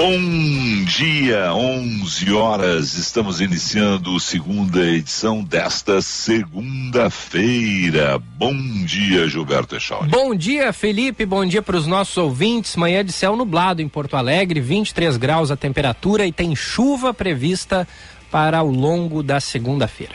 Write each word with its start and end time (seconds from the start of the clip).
Bom 0.00 0.84
dia, 0.84 1.52
11 1.52 2.32
horas. 2.32 2.94
Estamos 2.94 3.40
iniciando 3.40 4.14
a 4.14 4.20
segunda 4.20 4.86
edição 4.86 5.42
desta 5.42 6.00
segunda-feira. 6.00 8.16
Bom 8.16 8.54
dia, 8.84 9.28
Gilberto 9.28 9.74
Echauri. 9.74 10.08
Bom 10.08 10.36
dia, 10.36 10.72
Felipe. 10.72 11.26
Bom 11.26 11.44
dia 11.44 11.60
para 11.60 11.76
os 11.76 11.84
nossos 11.84 12.16
ouvintes. 12.16 12.76
Manhã 12.76 13.04
de 13.04 13.10
céu 13.10 13.34
nublado 13.34 13.82
em 13.82 13.88
Porto 13.88 14.16
Alegre, 14.16 14.60
23 14.60 15.16
graus 15.16 15.50
a 15.50 15.56
temperatura 15.56 16.24
e 16.24 16.30
tem 16.30 16.54
chuva 16.54 17.12
prevista 17.12 17.84
para 18.30 18.62
o 18.62 18.70
longo 18.70 19.20
da 19.20 19.40
segunda-feira. 19.40 20.14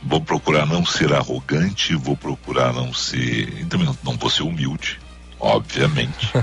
Vou 0.00 0.20
procurar 0.20 0.64
não 0.64 0.86
ser 0.86 1.12
arrogante, 1.12 1.96
vou 1.96 2.16
procurar 2.16 2.72
não 2.72 2.94
ser. 2.94 3.66
Também 3.66 3.84
não, 3.84 3.98
não 4.04 4.16
vou 4.16 4.30
ser 4.30 4.44
humilde, 4.44 5.00
obviamente. 5.40 6.30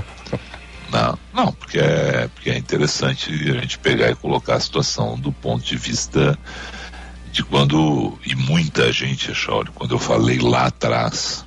Não, 0.90 1.18
não, 1.32 1.52
porque 1.52 1.78
é, 1.78 2.28
porque 2.28 2.50
é 2.50 2.56
interessante 2.56 3.30
a 3.30 3.60
gente 3.60 3.78
pegar 3.78 4.10
e 4.10 4.14
colocar 4.14 4.54
a 4.54 4.60
situação 4.60 5.18
do 5.18 5.32
ponto 5.32 5.64
de 5.64 5.76
vista 5.76 6.38
de 7.32 7.42
quando, 7.42 8.18
e 8.24 8.34
muita 8.34 8.90
gente, 8.92 9.34
Chauri, 9.34 9.70
quando 9.74 9.94
eu 9.94 9.98
falei 9.98 10.38
lá 10.38 10.66
atrás, 10.66 11.44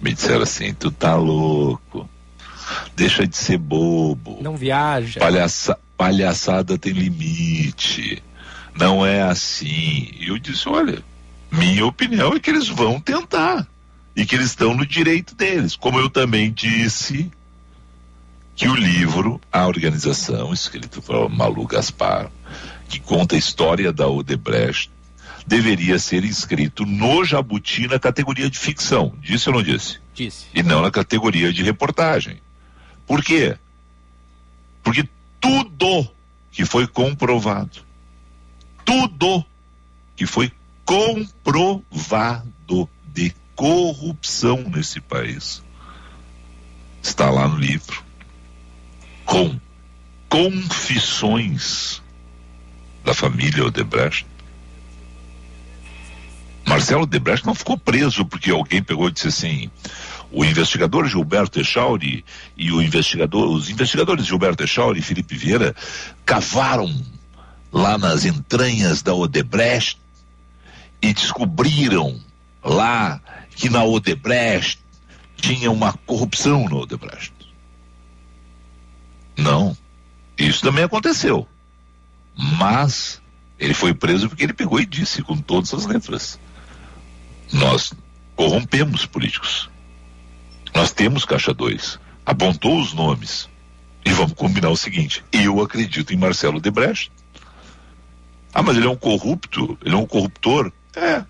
me 0.00 0.14
disseram 0.14 0.42
assim, 0.42 0.72
tu 0.72 0.90
tá 0.90 1.14
louco, 1.14 2.08
deixa 2.94 3.26
de 3.26 3.36
ser 3.36 3.58
bobo. 3.58 4.38
Não 4.40 4.56
viaja. 4.56 5.20
Palhaça, 5.20 5.78
palhaçada 5.96 6.78
tem 6.78 6.92
limite, 6.92 8.22
não 8.74 9.04
é 9.04 9.22
assim. 9.22 10.10
E 10.18 10.28
eu 10.28 10.38
disse, 10.38 10.68
olha, 10.68 11.02
minha 11.50 11.84
opinião 11.84 12.34
é 12.34 12.40
que 12.40 12.48
eles 12.48 12.68
vão 12.68 13.00
tentar, 13.00 13.66
e 14.16 14.24
que 14.24 14.34
eles 14.34 14.46
estão 14.46 14.74
no 14.74 14.86
direito 14.86 15.34
deles, 15.34 15.76
como 15.76 16.00
eu 16.00 16.08
também 16.08 16.50
disse 16.50 17.30
que 18.56 18.66
o 18.66 18.74
livro, 18.74 19.38
a 19.52 19.66
organização, 19.66 20.50
escrito 20.50 21.02
por 21.02 21.28
Malu 21.28 21.66
Gaspar, 21.66 22.30
que 22.88 22.98
conta 22.98 23.34
a 23.34 23.38
história 23.38 23.92
da 23.92 24.08
Odebrecht, 24.08 24.90
deveria 25.46 25.98
ser 25.98 26.24
inscrito 26.24 26.86
no 26.86 27.22
Jabuti 27.22 27.86
na 27.86 27.98
categoria 27.98 28.48
de 28.48 28.58
ficção. 28.58 29.12
Disse 29.20 29.50
ou 29.50 29.56
não 29.56 29.62
disse? 29.62 29.98
Disse. 30.14 30.46
E 30.54 30.62
não 30.62 30.80
na 30.80 30.90
categoria 30.90 31.52
de 31.52 31.62
reportagem. 31.62 32.40
Por 33.06 33.22
quê? 33.22 33.58
Porque 34.82 35.06
tudo 35.38 36.10
que 36.50 36.64
foi 36.64 36.86
comprovado, 36.86 37.80
tudo 38.86 39.44
que 40.16 40.24
foi 40.24 40.50
comprovado 40.86 42.48
de 43.12 43.34
corrupção 43.54 44.64
nesse 44.74 44.98
país 44.98 45.62
está 47.02 47.30
lá 47.30 47.46
no 47.46 47.58
livro 47.58 48.05
com 49.26 49.58
confissões 50.28 52.00
da 53.04 53.12
família 53.12 53.66
Odebrecht. 53.66 54.26
Marcelo 56.66 57.02
Odebrecht 57.02 57.46
não 57.46 57.54
ficou 57.54 57.76
preso 57.76 58.24
porque 58.24 58.50
alguém 58.50 58.82
pegou 58.82 59.08
e 59.08 59.12
disse 59.12 59.28
assim: 59.28 59.70
o 60.32 60.44
investigador 60.44 61.06
Gilberto 61.06 61.60
Echauri 61.60 62.24
e 62.56 62.72
o 62.72 62.82
investigador, 62.82 63.48
os 63.48 63.68
investigadores 63.68 64.26
Gilberto 64.26 64.64
Echauri 64.64 65.00
e 65.00 65.02
Felipe 65.02 65.36
Vieira 65.36 65.74
cavaram 66.24 66.92
lá 67.72 67.98
nas 67.98 68.24
entranhas 68.24 69.02
da 69.02 69.14
Odebrecht 69.14 70.00
e 71.02 71.12
descobriram 71.12 72.20
lá 72.64 73.20
que 73.54 73.68
na 73.68 73.84
Odebrecht 73.84 74.80
tinha 75.36 75.70
uma 75.70 75.92
corrupção 76.06 76.68
na 76.68 76.76
Odebrecht. 76.76 77.35
Não. 79.36 79.76
Isso 80.38 80.62
também 80.62 80.84
aconteceu. 80.84 81.46
Mas 82.36 83.20
ele 83.58 83.74
foi 83.74 83.94
preso 83.94 84.28
porque 84.28 84.44
ele 84.44 84.52
pegou 84.52 84.80
e 84.80 84.86
disse 84.86 85.22
com 85.22 85.36
todas 85.36 85.72
as 85.72 85.86
letras: 85.86 86.38
Nós 87.52 87.92
corrompemos 88.34 89.06
políticos. 89.06 89.70
Nós 90.74 90.92
temos 90.92 91.24
caixa 91.24 91.54
2. 91.54 91.98
Apontou 92.24 92.78
os 92.80 92.92
nomes. 92.92 93.48
E 94.04 94.12
vamos 94.12 94.34
combinar 94.34 94.70
o 94.70 94.76
seguinte: 94.76 95.24
eu 95.32 95.60
acredito 95.60 96.12
em 96.12 96.16
Marcelo 96.16 96.60
Debrecht. 96.60 97.10
Ah, 98.52 98.62
mas 98.62 98.76
ele 98.76 98.86
é 98.86 98.90
um 98.90 98.96
corrupto, 98.96 99.76
ele 99.84 99.94
é 99.94 99.98
um 99.98 100.06
corruptor? 100.06 100.72
É. 100.94 101.24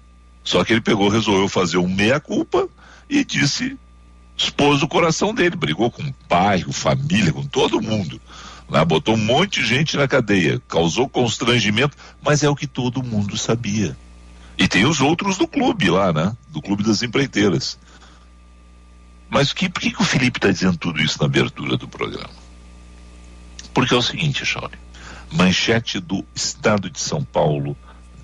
Só 0.44 0.62
que 0.62 0.72
ele 0.72 0.80
pegou, 0.80 1.08
resolveu 1.08 1.48
fazer 1.48 1.78
um 1.78 1.88
meia-culpa 1.88 2.68
e 3.10 3.24
disse 3.24 3.76
expôs 4.36 4.82
o 4.82 4.88
coração 4.88 5.34
dele, 5.34 5.56
brigou 5.56 5.90
com 5.90 6.02
o 6.02 6.12
pai, 6.28 6.62
com 6.62 6.72
família, 6.72 7.32
com 7.32 7.44
todo 7.44 7.80
mundo. 7.80 8.20
Né? 8.68 8.84
Botou 8.84 9.14
um 9.14 9.24
monte 9.24 9.60
de 9.60 9.66
gente 9.66 9.96
na 9.96 10.06
cadeia, 10.06 10.60
causou 10.68 11.08
constrangimento, 11.08 11.96
mas 12.22 12.42
é 12.42 12.48
o 12.48 12.56
que 12.56 12.66
todo 12.66 13.02
mundo 13.02 13.36
sabia. 13.38 13.96
E 14.58 14.68
tem 14.68 14.84
os 14.84 15.00
outros 15.00 15.38
do 15.38 15.46
clube 15.46 15.90
lá, 15.90 16.12
né? 16.12 16.34
Do 16.48 16.62
clube 16.62 16.82
das 16.82 17.02
empreiteiras. 17.02 17.78
Mas 19.28 19.52
que, 19.52 19.68
por 19.68 19.82
que, 19.82 19.90
que 19.90 20.00
o 20.00 20.04
Felipe 20.04 20.38
está 20.38 20.50
dizendo 20.50 20.78
tudo 20.78 21.00
isso 21.00 21.18
na 21.20 21.26
abertura 21.26 21.76
do 21.76 21.86
programa? 21.86 22.30
Porque 23.74 23.92
é 23.92 23.96
o 23.96 24.02
seguinte, 24.02 24.46
Chauri. 24.46 24.78
Manchete 25.30 26.00
do 26.00 26.24
Estado 26.34 26.88
de 26.88 27.00
São 27.00 27.22
Paulo 27.22 27.76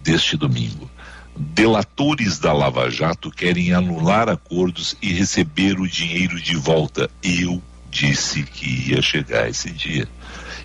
deste 0.03 0.37
domingo 0.37 0.91
delatores 1.37 2.39
da 2.39 2.53
Lava 2.53 2.91
Jato 2.91 3.31
querem 3.31 3.73
anular 3.73 4.29
acordos 4.29 4.97
e 5.01 5.13
receber 5.13 5.81
o 5.81 5.89
dinheiro 5.89 6.41
de 6.41 6.57
volta. 6.57 7.11
Eu 7.23 7.63
disse 7.91 8.43
que 8.43 8.91
ia 8.91 9.03
chegar 9.03 9.49
esse 9.49 9.71
dia. 9.71 10.09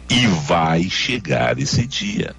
E 0.10 0.26
vai 0.28 0.90
chegar 0.90 1.58
esse 1.60 1.86
dia. 1.86 2.36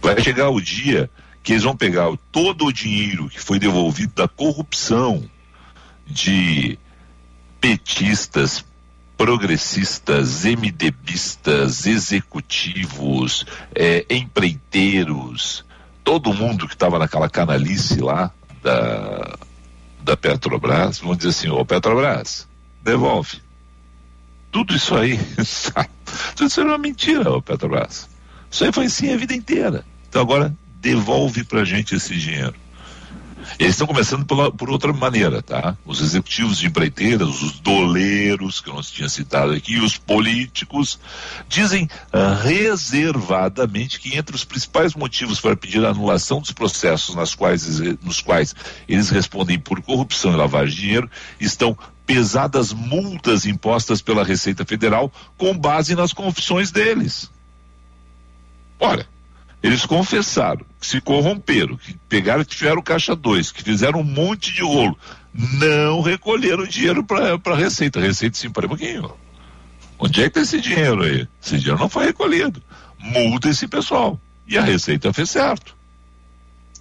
Vai 0.00 0.20
chegar 0.20 0.50
o 0.50 0.60
dia 0.60 1.10
que 1.42 1.52
eles 1.52 1.64
vão 1.64 1.76
pegar 1.76 2.08
todo 2.30 2.66
o 2.66 2.72
dinheiro 2.72 3.28
que 3.28 3.40
foi 3.40 3.58
devolvido 3.58 4.12
da 4.14 4.28
corrupção 4.28 5.28
de 6.06 6.78
petistas, 7.60 8.64
progressistas, 9.16 10.44
MDBistas, 10.44 11.86
executivos, 11.86 13.46
eh, 13.74 14.04
empreiteiros, 14.10 15.64
todo 16.04 16.34
mundo 16.34 16.66
que 16.66 16.74
estava 16.74 16.98
naquela 16.98 17.28
canalice 17.28 18.00
lá 18.00 18.30
da, 18.62 19.38
da 20.02 20.16
Petrobras, 20.16 20.98
vão 20.98 21.16
dizer 21.16 21.30
assim, 21.30 21.48
ô 21.48 21.64
Petrobras, 21.64 22.48
devolve. 22.82 23.40
Tudo 24.50 24.74
isso 24.74 24.94
aí, 24.94 25.18
tudo 26.36 26.48
isso 26.48 26.60
era 26.60 26.70
uma 26.70 26.78
mentira, 26.78 27.30
ô 27.30 27.40
Petrobras. 27.40 28.08
Isso 28.50 28.64
aí 28.64 28.72
foi 28.72 28.86
assim 28.86 29.12
a 29.12 29.16
vida 29.16 29.34
inteira. 29.34 29.84
Então 30.08 30.20
agora 30.20 30.54
devolve 30.80 31.44
pra 31.44 31.64
gente 31.64 31.94
esse 31.94 32.14
dinheiro. 32.16 32.54
Eles 33.58 33.72
estão 33.72 33.86
começando 33.86 34.24
por, 34.24 34.52
por, 34.52 34.70
outra 34.70 34.92
maneira, 34.92 35.42
tá? 35.42 35.76
Os 35.84 36.00
executivos 36.00 36.58
de 36.58 36.66
empreiteiras, 36.66 37.42
os 37.42 37.60
doleiros, 37.60 38.60
que 38.60 38.70
eu 38.70 38.74
não 38.74 38.82
tinha 38.82 39.08
citado 39.08 39.52
aqui, 39.52 39.78
os 39.78 39.96
políticos, 39.96 40.98
dizem 41.48 41.84
uh, 42.12 42.42
reservadamente 42.42 44.00
que 44.00 44.16
entre 44.16 44.34
os 44.34 44.44
principais 44.44 44.94
motivos 44.94 45.40
para 45.40 45.56
pedir 45.56 45.84
a 45.84 45.90
anulação 45.90 46.40
dos 46.40 46.52
processos 46.52 47.14
nas 47.14 47.34
quais, 47.34 47.80
nos 48.02 48.20
quais 48.20 48.54
eles 48.88 49.10
respondem 49.10 49.58
por 49.58 49.80
corrupção 49.82 50.32
e 50.32 50.36
lavagem 50.36 50.74
de 50.74 50.80
dinheiro 50.80 51.10
estão 51.40 51.76
pesadas 52.06 52.72
multas 52.72 53.46
impostas 53.46 54.02
pela 54.02 54.24
Receita 54.24 54.64
Federal 54.64 55.12
com 55.36 55.56
base 55.56 55.94
nas 55.94 56.12
confissões 56.12 56.70
deles. 56.70 57.30
Olha, 58.78 59.06
eles 59.62 59.86
confessaram 59.86 60.64
que 60.80 60.86
se 60.86 61.00
corromperam, 61.00 61.76
que 61.76 61.94
pegaram 62.08 62.44
que 62.44 62.56
tiveram 62.56 62.82
caixa 62.82 63.14
2, 63.14 63.52
que 63.52 63.62
fizeram 63.62 64.00
um 64.00 64.04
monte 64.04 64.52
de 64.52 64.62
rolo, 64.62 64.98
não 65.32 66.00
recolheram 66.00 66.66
dinheiro 66.66 67.04
para 67.04 67.38
a 67.44 67.56
Receita. 67.56 68.00
Receita 68.00 68.36
sim, 68.36 68.50
para 68.50 68.66
pouquinho. 68.66 69.14
Onde 69.98 70.20
é 70.20 70.24
que 70.24 70.38
está 70.38 70.40
esse 70.40 70.60
dinheiro 70.60 71.02
aí? 71.02 71.28
Esse 71.40 71.58
dinheiro 71.58 71.78
não 71.78 71.88
foi 71.88 72.06
recolhido. 72.06 72.60
Multa 72.98 73.48
esse 73.48 73.68
pessoal. 73.68 74.20
E 74.48 74.58
a 74.58 74.62
Receita 74.62 75.12
fez 75.12 75.30
certo. 75.30 75.76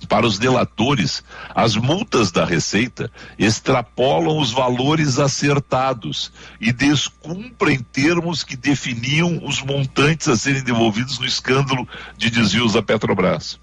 Para 0.07 0.25
os 0.25 0.37
delatores, 0.37 1.23
as 1.55 1.75
multas 1.75 2.31
da 2.31 2.43
Receita 2.43 3.11
extrapolam 3.37 4.39
os 4.39 4.51
valores 4.51 5.19
acertados 5.19 6.31
e 6.59 6.71
descumprem 6.71 7.79
termos 7.79 8.43
que 8.43 8.55
definiam 8.55 9.41
os 9.45 9.61
montantes 9.61 10.27
a 10.27 10.35
serem 10.35 10.63
devolvidos 10.63 11.19
no 11.19 11.25
escândalo 11.25 11.87
de 12.17 12.29
desvios 12.29 12.73
da 12.73 12.81
Petrobras. 12.81 13.59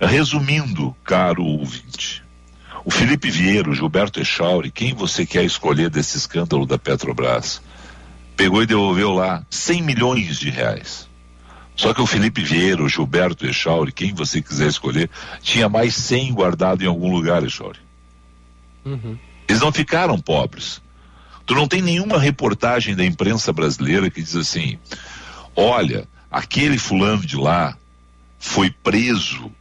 Resumindo, 0.00 0.94
caro 1.02 1.42
ouvinte, 1.44 2.22
o 2.84 2.90
Felipe 2.90 3.30
Vieira, 3.30 3.70
o 3.70 3.74
Gilberto 3.74 4.20
Echauri, 4.20 4.70
quem 4.70 4.94
você 4.94 5.26
quer 5.26 5.44
escolher 5.44 5.90
desse 5.90 6.16
escândalo 6.16 6.66
da 6.66 6.78
Petrobras? 6.78 7.60
pegou 8.36 8.62
e 8.62 8.66
devolveu 8.66 9.12
lá 9.12 9.44
100 9.48 9.82
milhões 9.82 10.38
de 10.38 10.50
reais. 10.50 11.08
Só 11.76 11.92
que 11.92 12.00
o 12.00 12.06
Felipe 12.06 12.42
Vieira, 12.42 12.82
o 12.82 12.88
Gilberto 12.88 13.46
Echauri, 13.46 13.92
quem 13.92 14.14
você 14.14 14.40
quiser 14.40 14.68
escolher, 14.68 15.10
tinha 15.42 15.68
mais 15.68 15.94
100 15.94 16.32
guardado 16.32 16.82
em 16.82 16.86
algum 16.86 17.12
lugar, 17.12 17.44
Echauri. 17.44 17.78
Uhum. 18.84 19.18
Eles 19.46 19.60
não 19.60 19.70
ficaram 19.70 20.18
pobres. 20.18 20.80
Tu 21.44 21.54
não 21.54 21.68
tem 21.68 21.82
nenhuma 21.82 22.18
reportagem 22.18 22.96
da 22.96 23.04
imprensa 23.04 23.52
brasileira 23.52 24.10
que 24.10 24.22
diz 24.22 24.34
assim: 24.34 24.78
olha, 25.54 26.08
aquele 26.30 26.78
fulano 26.78 27.24
de 27.24 27.36
lá 27.36 27.76
foi 28.38 28.70
preso, 28.70 29.52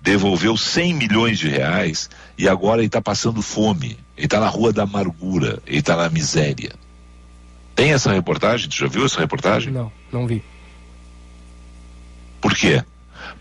devolveu 0.00 0.56
100 0.56 0.94
milhões 0.94 1.38
de 1.38 1.48
reais 1.48 2.10
e 2.36 2.48
agora 2.48 2.80
ele 2.80 2.86
está 2.86 3.00
passando 3.00 3.40
fome. 3.40 3.98
Ele 4.16 4.26
está 4.26 4.38
na 4.38 4.48
rua 4.48 4.72
da 4.72 4.84
amargura, 4.84 5.60
ele 5.66 5.78
está 5.78 5.96
na 5.96 6.08
miséria. 6.08 6.72
Tem 7.74 7.92
essa 7.92 8.12
reportagem? 8.12 8.68
Tu 8.68 8.76
já 8.76 8.86
viu 8.86 9.04
essa 9.04 9.18
reportagem? 9.18 9.72
Não, 9.72 9.90
não 10.12 10.26
vi. 10.26 10.42
Por 12.54 12.58
quê? 12.60 12.84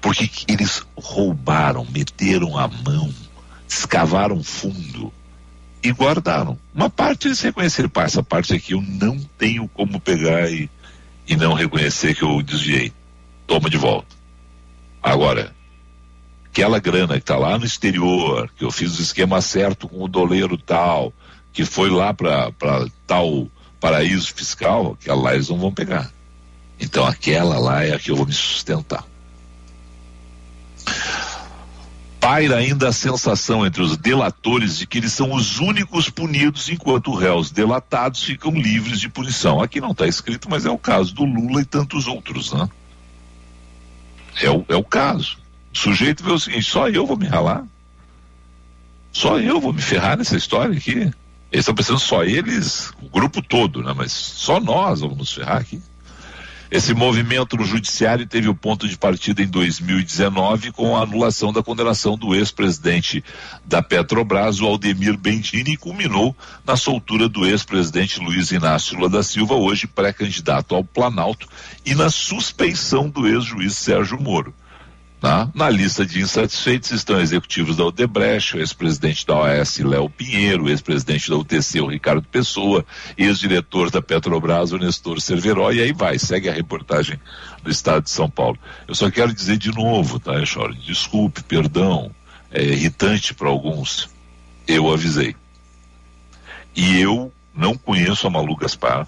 Porque 0.01 0.27
eles 0.47 0.83
roubaram, 0.97 1.85
meteram 1.85 2.57
a 2.57 2.67
mão, 2.67 3.13
escavaram 3.69 4.43
fundo 4.43 5.13
e 5.83 5.91
guardaram. 5.91 6.57
Uma 6.73 6.89
parte 6.89 7.27
eles 7.27 7.39
reconheceram, 7.39 7.91
essa 7.97 8.23
parte 8.23 8.55
aqui 8.55 8.73
eu 8.73 8.81
não 8.81 9.19
tenho 9.37 9.67
como 9.67 9.99
pegar 9.99 10.49
e, 10.49 10.67
e 11.27 11.35
não 11.35 11.53
reconhecer 11.53 12.15
que 12.15 12.23
eu 12.23 12.41
desviei. 12.41 12.91
Toma 13.45 13.69
de 13.69 13.77
volta. 13.77 14.15
Agora, 15.01 15.53
aquela 16.47 16.79
grana 16.79 17.13
que 17.13 17.19
está 17.19 17.37
lá 17.37 17.59
no 17.59 17.65
exterior, 17.65 18.49
que 18.57 18.65
eu 18.65 18.71
fiz 18.71 18.97
o 18.97 19.01
esquema 19.01 19.41
certo 19.41 19.87
com 19.87 20.03
o 20.03 20.07
doleiro 20.07 20.57
tal, 20.57 21.13
que 21.51 21.63
foi 21.65 21.91
lá 21.91 22.11
para 22.15 22.51
tal 23.05 23.47
paraíso 23.79 24.33
fiscal, 24.33 24.97
aquela 24.99 25.21
lá 25.21 25.35
eles 25.35 25.49
não 25.49 25.59
vão 25.59 25.71
pegar. 25.71 26.11
Então 26.83 27.05
aquela 27.07 27.57
lá 27.57 27.85
é 27.85 27.93
a 27.93 27.99
que 27.99 28.11
eu 28.11 28.15
vou 28.17 28.25
me 28.25 28.33
sustentar. 28.33 29.05
Paira 32.19 32.57
ainda 32.57 32.89
a 32.89 32.93
sensação 32.93 33.65
entre 33.65 33.81
os 33.81 33.95
delatores 33.95 34.77
de 34.77 34.85
que 34.85 34.97
eles 34.97 35.13
são 35.13 35.33
os 35.33 35.59
únicos 35.59 36.09
punidos, 36.09 36.67
enquanto 36.67 37.15
réus 37.15 37.51
delatados 37.51 38.21
ficam 38.23 38.51
livres 38.51 38.99
de 38.99 39.07
punição. 39.07 39.61
Aqui 39.61 39.79
não 39.79 39.91
está 39.91 40.05
escrito, 40.05 40.49
mas 40.49 40.65
é 40.65 40.69
o 40.69 40.77
caso 40.77 41.15
do 41.15 41.23
Lula 41.23 41.61
e 41.61 41.65
tantos 41.65 42.05
outros, 42.05 42.51
né? 42.51 42.69
É 44.41 44.49
o, 44.49 44.65
é 44.67 44.75
o 44.75 44.83
caso. 44.83 45.37
O 45.73 45.77
sujeito 45.77 46.21
vê 46.21 46.31
o 46.33 46.39
seguinte: 46.39 46.69
só 46.69 46.89
eu 46.89 47.05
vou 47.05 47.15
me 47.15 47.27
ralar? 47.27 47.65
Só 49.13 49.39
eu 49.39 49.61
vou 49.61 49.71
me 49.71 49.81
ferrar 49.81 50.17
nessa 50.17 50.35
história 50.35 50.77
aqui? 50.77 50.91
Eles 50.91 51.13
estão 51.51 51.75
pensando 51.75 51.99
só 51.99 52.25
eles, 52.25 52.91
o 53.01 53.07
grupo 53.07 53.41
todo, 53.41 53.81
né? 53.81 53.93
Mas 53.95 54.11
só 54.11 54.59
nós 54.59 54.99
vamos 54.99 55.17
nos 55.17 55.31
ferrar 55.31 55.57
aqui. 55.57 55.81
Esse 56.73 56.91
movimento 56.91 57.55
no 57.55 57.63
judiciário 57.63 58.25
teve 58.25 58.49
o 58.49 58.55
ponto 58.55 58.87
de 58.87 58.97
partida 58.97 59.43
em 59.43 59.47
2019 59.47 60.71
com 60.71 60.97
a 60.97 61.03
anulação 61.03 61.53
da 61.53 61.61
condenação 61.61 62.17
do 62.17 62.33
ex-presidente 62.33 63.23
da 63.63 63.83
Petrobras, 63.83 64.59
o 64.59 64.65
Aldemir 64.65 65.15
Bendini, 65.15 65.73
e 65.73 65.77
culminou 65.77 66.35
na 66.65 66.75
soltura 66.75 67.29
do 67.29 67.45
ex-presidente 67.45 68.19
Luiz 68.19 68.51
Inácio 68.51 68.95
Lula 68.95 69.07
da 69.07 69.21
Silva, 69.21 69.53
hoje 69.53 69.85
pré-candidato 69.85 70.73
ao 70.73 70.83
Planalto, 70.83 71.47
e 71.85 71.93
na 71.93 72.09
suspeição 72.09 73.07
do 73.07 73.27
ex-juiz 73.27 73.77
Sérgio 73.77 74.19
Moro. 74.19 74.51
Tá? 75.23 75.49
Na 75.55 75.69
lista 75.69 76.05
de 76.05 76.19
insatisfeitos 76.19 76.91
estão 76.91 77.17
executivos 77.17 77.77
da 77.77 77.85
Odebrecht, 77.85 78.57
o 78.57 78.59
ex-presidente 78.59 79.25
da 79.25 79.37
OAS, 79.37 79.77
Léo 79.79 80.09
Pinheiro, 80.09 80.65
o 80.65 80.69
ex-presidente 80.69 81.29
da 81.29 81.37
UTC, 81.37 81.79
o 81.79 81.87
Ricardo 81.87 82.27
Pessoa, 82.27 82.85
ex-diretor 83.17 83.89
da 83.89 84.01
Petrobras, 84.01 84.73
o 84.73 84.77
Nestor 84.77 85.21
Cerveró, 85.21 85.71
e 85.71 85.81
aí 85.81 85.93
vai, 85.93 86.19
segue 86.19 86.49
a 86.49 86.53
reportagem 86.53 87.17
do 87.63 87.71
Estado 87.71 88.03
de 88.03 88.09
São 88.09 88.29
Paulo. 88.29 88.59
Eu 88.85 88.93
só 88.93 89.09
quero 89.09 89.33
dizer 89.33 89.55
de 89.55 89.73
novo, 89.73 90.19
tá, 90.19 90.41
Echoro? 90.41 90.75
Desculpe, 90.75 91.41
perdão, 91.41 92.11
é 92.51 92.61
irritante 92.61 93.33
para 93.33 93.47
alguns. 93.47 94.09
Eu 94.67 94.91
avisei. 94.91 95.37
E 96.75 96.99
eu 96.99 97.31
não 97.55 97.77
conheço 97.77 98.27
a 98.27 98.29
Malu 98.29 98.57
Gaspar, 98.57 99.07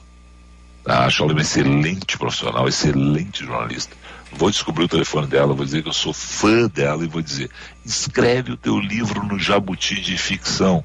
tá? 0.82 1.06
acho 1.06 1.24
ela 1.24 1.34
uma 1.34 1.42
excelente 1.42 2.18
profissional, 2.18 2.70
excelente 2.70 3.44
jornalista 3.44 3.98
vou 4.36 4.52
descobrir 4.52 4.84
o 4.84 4.88
telefone 4.88 5.28
dela, 5.28 5.54
vou 5.54 5.66
dizer 5.66 5.82
que 5.82 5.90
eu 5.90 5.94
sou 5.94 6.14
fã 6.14 6.68
dela 6.68 7.04
e 7.04 7.08
vou 7.08 7.22
dizer: 7.22 7.50
escreve 7.86 8.52
o 8.52 8.58
teu 8.58 8.80
livro 8.80 9.24
no 9.24 9.40
Jabuti 9.40 10.00
de 10.00 10.18
ficção. 10.18 10.84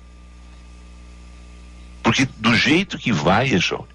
Porque 2.02 2.26
do 2.38 2.54
jeito 2.54 2.98
que 2.98 3.12
vai, 3.12 3.46
João, 3.58 3.86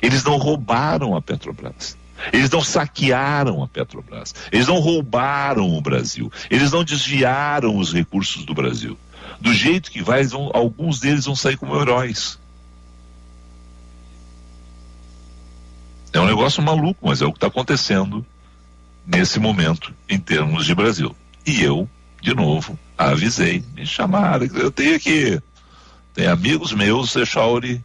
eles 0.00 0.24
não 0.24 0.36
roubaram 0.36 1.14
a 1.14 1.20
Petrobras. 1.20 1.96
Eles 2.32 2.50
não 2.50 2.62
saquearam 2.62 3.62
a 3.62 3.68
Petrobras. 3.68 4.34
Eles 4.52 4.66
não 4.66 4.78
roubaram 4.78 5.74
o 5.76 5.80
Brasil. 5.80 6.30
Eles 6.50 6.70
não 6.70 6.84
desviaram 6.84 7.76
os 7.76 7.92
recursos 7.92 8.44
do 8.44 8.54
Brasil. 8.54 8.98
Do 9.40 9.52
jeito 9.54 9.90
que 9.90 10.02
vai, 10.02 10.22
vão, 10.24 10.50
alguns 10.52 11.00
deles 11.00 11.24
vão 11.24 11.34
sair 11.34 11.56
como 11.56 11.80
heróis. 11.80 12.38
É 16.12 16.20
um 16.20 16.26
negócio 16.26 16.62
maluco, 16.62 17.08
mas 17.08 17.22
é 17.22 17.26
o 17.26 17.32
que 17.32 17.38
está 17.38 17.46
acontecendo 17.46 18.24
nesse 19.12 19.38
momento 19.38 19.92
em 20.08 20.18
termos 20.18 20.66
de 20.66 20.74
Brasil. 20.74 21.14
E 21.46 21.62
eu, 21.62 21.88
de 22.22 22.34
novo, 22.34 22.78
avisei, 22.96 23.64
me 23.74 23.86
chamaram, 23.86 24.46
eu 24.54 24.70
tenho 24.70 24.96
aqui, 24.96 25.40
tem 26.14 26.26
amigos 26.26 26.72
meus, 26.72 27.16
Echauri, 27.16 27.82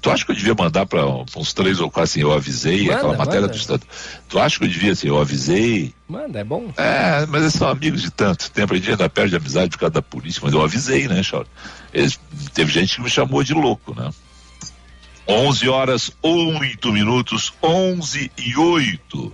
Tu 0.00 0.10
acha 0.10 0.24
que 0.24 0.32
eu 0.32 0.36
devia 0.36 0.54
mandar 0.54 0.84
para 0.84 1.06
uns 1.06 1.54
três 1.54 1.80
ou 1.80 1.90
quatro 1.90 2.02
assim, 2.02 2.20
eu 2.20 2.32
avisei, 2.32 2.82
manda, 2.82 2.96
aquela 2.96 3.16
matéria 3.16 3.40
manda. 3.42 3.52
do 3.52 3.56
Estado. 3.56 3.82
Tu 4.28 4.38
acha 4.38 4.58
que 4.58 4.64
eu 4.64 4.68
devia 4.68 4.92
assim, 4.92 5.08
eu 5.08 5.18
avisei? 5.18 5.94
Manda, 6.08 6.40
é 6.40 6.44
bom. 6.44 6.72
É, 6.76 7.24
mas 7.26 7.42
eles 7.42 7.54
são 7.54 7.68
amigos 7.68 8.02
de 8.02 8.10
tanto 8.10 8.50
tempo, 8.50 8.74
a 8.74 8.76
gente 8.76 8.90
ainda 8.90 9.08
perde 9.08 9.36
amizade 9.36 9.70
por 9.70 9.78
causa 9.78 9.94
da 9.94 10.02
polícia, 10.02 10.40
mas 10.44 10.52
eu 10.52 10.62
avisei, 10.62 11.08
né, 11.08 11.22
Chauri? 11.22 11.48
teve 12.52 12.70
gente 12.70 12.96
que 12.96 13.02
me 13.02 13.08
chamou 13.08 13.42
de 13.42 13.54
louco, 13.54 13.94
né? 13.94 14.10
11 15.26 15.68
horas, 15.68 16.10
8 16.20 16.92
minutos, 16.92 17.52
11 17.62 18.30
e 18.36 18.56
8. 18.56 19.32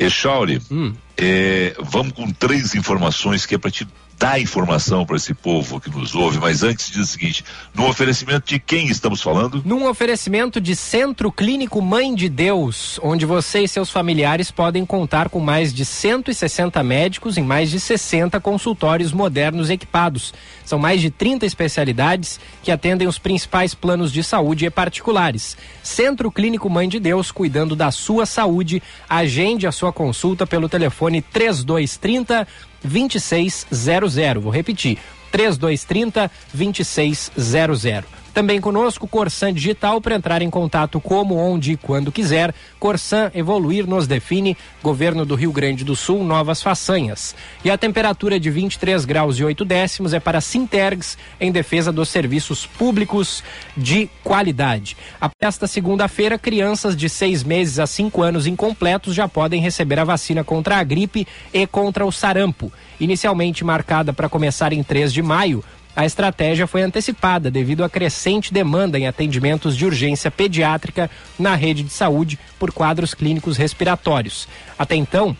Echauri, 0.00 0.62
hum. 0.70 0.94
é, 1.16 1.76
vamos 1.78 2.12
com 2.14 2.30
três 2.30 2.74
informações 2.74 3.44
que 3.44 3.54
é 3.54 3.58
para 3.58 3.70
te 3.70 3.86
dar 4.20 4.38
informação 4.38 5.06
para 5.06 5.16
esse 5.16 5.32
povo 5.32 5.80
que 5.80 5.88
nos 5.88 6.14
ouve, 6.14 6.38
mas 6.38 6.62
antes 6.62 6.90
diz 6.90 7.00
o 7.00 7.06
seguinte: 7.06 7.42
no 7.74 7.88
oferecimento 7.88 8.46
de 8.46 8.60
quem 8.60 8.88
estamos 8.88 9.22
falando? 9.22 9.62
Num 9.64 9.88
oferecimento 9.88 10.60
de 10.60 10.76
Centro 10.76 11.32
Clínico 11.32 11.80
Mãe 11.80 12.14
de 12.14 12.28
Deus, 12.28 13.00
onde 13.02 13.24
você 13.24 13.60
e 13.60 13.68
seus 13.68 13.88
familiares 13.88 14.50
podem 14.50 14.84
contar 14.84 15.30
com 15.30 15.40
mais 15.40 15.72
de 15.72 15.86
160 15.86 16.82
médicos 16.82 17.38
em 17.38 17.42
mais 17.42 17.70
de 17.70 17.80
60 17.80 18.38
consultórios 18.40 19.10
modernos 19.10 19.70
equipados. 19.70 20.34
São 20.66 20.78
mais 20.78 21.00
de 21.00 21.10
30 21.10 21.46
especialidades 21.46 22.38
que 22.62 22.70
atendem 22.70 23.08
os 23.08 23.18
principais 23.18 23.74
planos 23.74 24.12
de 24.12 24.22
saúde 24.22 24.66
e 24.66 24.70
particulares. 24.70 25.56
Centro 25.82 26.30
Clínico 26.30 26.68
Mãe 26.68 26.90
de 26.90 27.00
Deus, 27.00 27.32
cuidando 27.32 27.74
da 27.74 27.90
sua 27.90 28.26
saúde. 28.26 28.82
Agende 29.08 29.66
a 29.66 29.72
sua 29.72 29.94
consulta 29.94 30.46
pelo 30.46 30.68
telefone 30.68 31.22
3230 31.22 32.46
2600. 32.82 34.40
Vou 34.40 34.50
repetir: 34.50 34.98
3230 35.32 36.30
2600. 36.52 38.19
Também 38.32 38.60
conosco, 38.60 39.08
Corsan 39.08 39.52
Digital, 39.52 40.00
para 40.00 40.14
entrar 40.14 40.40
em 40.40 40.48
contato 40.48 41.00
como, 41.00 41.34
onde 41.34 41.72
e 41.72 41.76
quando 41.76 42.12
quiser. 42.12 42.54
Corsan 42.78 43.30
Evoluir 43.34 43.86
nos 43.86 44.06
define. 44.06 44.56
Governo 44.82 45.26
do 45.26 45.34
Rio 45.34 45.52
Grande 45.52 45.84
do 45.84 45.96
Sul, 45.96 46.24
novas 46.24 46.62
façanhas. 46.62 47.34
E 47.64 47.70
a 47.70 47.76
temperatura 47.76 48.38
de 48.38 48.48
23 48.48 49.04
graus 49.04 49.38
e 49.38 49.44
8 49.44 49.64
décimos 49.64 50.14
é 50.14 50.20
para 50.20 50.40
Sintergs, 50.40 51.18
em 51.40 51.50
defesa 51.50 51.92
dos 51.92 52.08
serviços 52.08 52.66
públicos 52.66 53.42
de 53.76 54.08
qualidade. 54.22 54.96
Esta 55.40 55.66
segunda-feira, 55.66 56.38
crianças 56.38 56.96
de 56.96 57.08
seis 57.08 57.42
meses 57.42 57.78
a 57.78 57.86
cinco 57.86 58.22
anos 58.22 58.46
incompletos 58.46 59.14
já 59.14 59.28
podem 59.28 59.60
receber 59.60 59.98
a 59.98 60.04
vacina 60.04 60.44
contra 60.44 60.76
a 60.76 60.84
gripe 60.84 61.26
e 61.52 61.66
contra 61.66 62.06
o 62.06 62.12
sarampo. 62.12 62.72
Inicialmente 62.98 63.64
marcada 63.64 64.12
para 64.12 64.28
começar 64.28 64.72
em 64.72 64.82
3 64.82 65.12
de 65.12 65.22
maio, 65.22 65.64
a 66.00 66.06
estratégia 66.06 66.66
foi 66.66 66.80
antecipada 66.80 67.50
devido 67.50 67.84
à 67.84 67.88
crescente 67.90 68.54
demanda 68.54 68.98
em 68.98 69.06
atendimentos 69.06 69.76
de 69.76 69.84
urgência 69.84 70.30
pediátrica 70.30 71.10
na 71.38 71.54
rede 71.54 71.82
de 71.82 71.92
saúde 71.92 72.38
por 72.58 72.72
quadros 72.72 73.12
clínicos 73.12 73.58
respiratórios. 73.58 74.48
Até 74.78 74.96
então, 74.96 75.36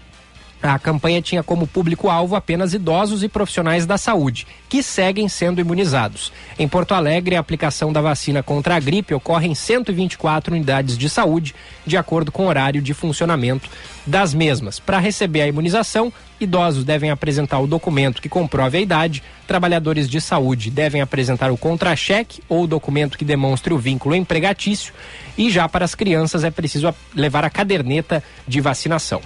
A 0.63 0.79
campanha 0.79 1.23
tinha 1.23 1.43
como 1.43 1.67
público-alvo 1.67 2.37
apenas 2.37 2.75
idosos 2.75 3.23
e 3.23 3.29
profissionais 3.29 3.87
da 3.87 3.97
saúde, 3.97 4.47
que 4.69 4.83
seguem 4.83 5.27
sendo 5.27 5.59
imunizados. 5.59 6.31
Em 6.59 6.69
Porto 6.69 6.93
Alegre, 6.93 7.35
a 7.35 7.41
aplicação 7.41 7.91
da 7.91 8.03
vacina 8.03 8.43
contra 8.43 8.77
a 8.77 8.81
gripe 8.81 9.15
ocorre 9.15 9.49
em 9.49 9.55
124 9.55 10.55
unidades 10.55 10.99
de 10.99 11.09
saúde, 11.09 11.55
de 11.87 11.97
acordo 11.97 12.31
com 12.31 12.45
o 12.45 12.49
horário 12.49 12.83
de 12.83 12.93
funcionamento 12.93 13.71
das 14.07 14.35
mesmas. 14.35 14.79
Para 14.79 14.99
receber 14.99 15.41
a 15.41 15.49
imunização, 15.49 16.13
idosos 16.39 16.85
devem 16.85 17.11
apresentar 17.11 17.59
o 17.61 17.67
documento 17.67 18.21
que 18.21 18.29
comprove 18.29 18.77
a 18.77 18.81
idade, 18.83 19.23
trabalhadores 19.47 20.11
de 20.11 20.21
saúde 20.21 20.71
devem 20.71 21.01
apresentar 21.01 21.51
o 21.51 21.57
contra-cheque 21.57 22.43
ou 22.49 22.67
documento 22.67 23.17
que 23.17 23.25
demonstre 23.25 23.73
o 23.73 23.79
vínculo 23.79 24.15
empregatício, 24.15 24.93
e 25.39 25.51
já 25.51 25.67
para 25.67 25.87
as 25.87 25.95
crianças 25.95 26.45
é 26.45 26.51
preciso 26.51 26.95
levar 27.15 27.47
a 27.47 27.51
caderneta 27.51 28.23
de 28.47 28.61
vacinação. 28.61 29.23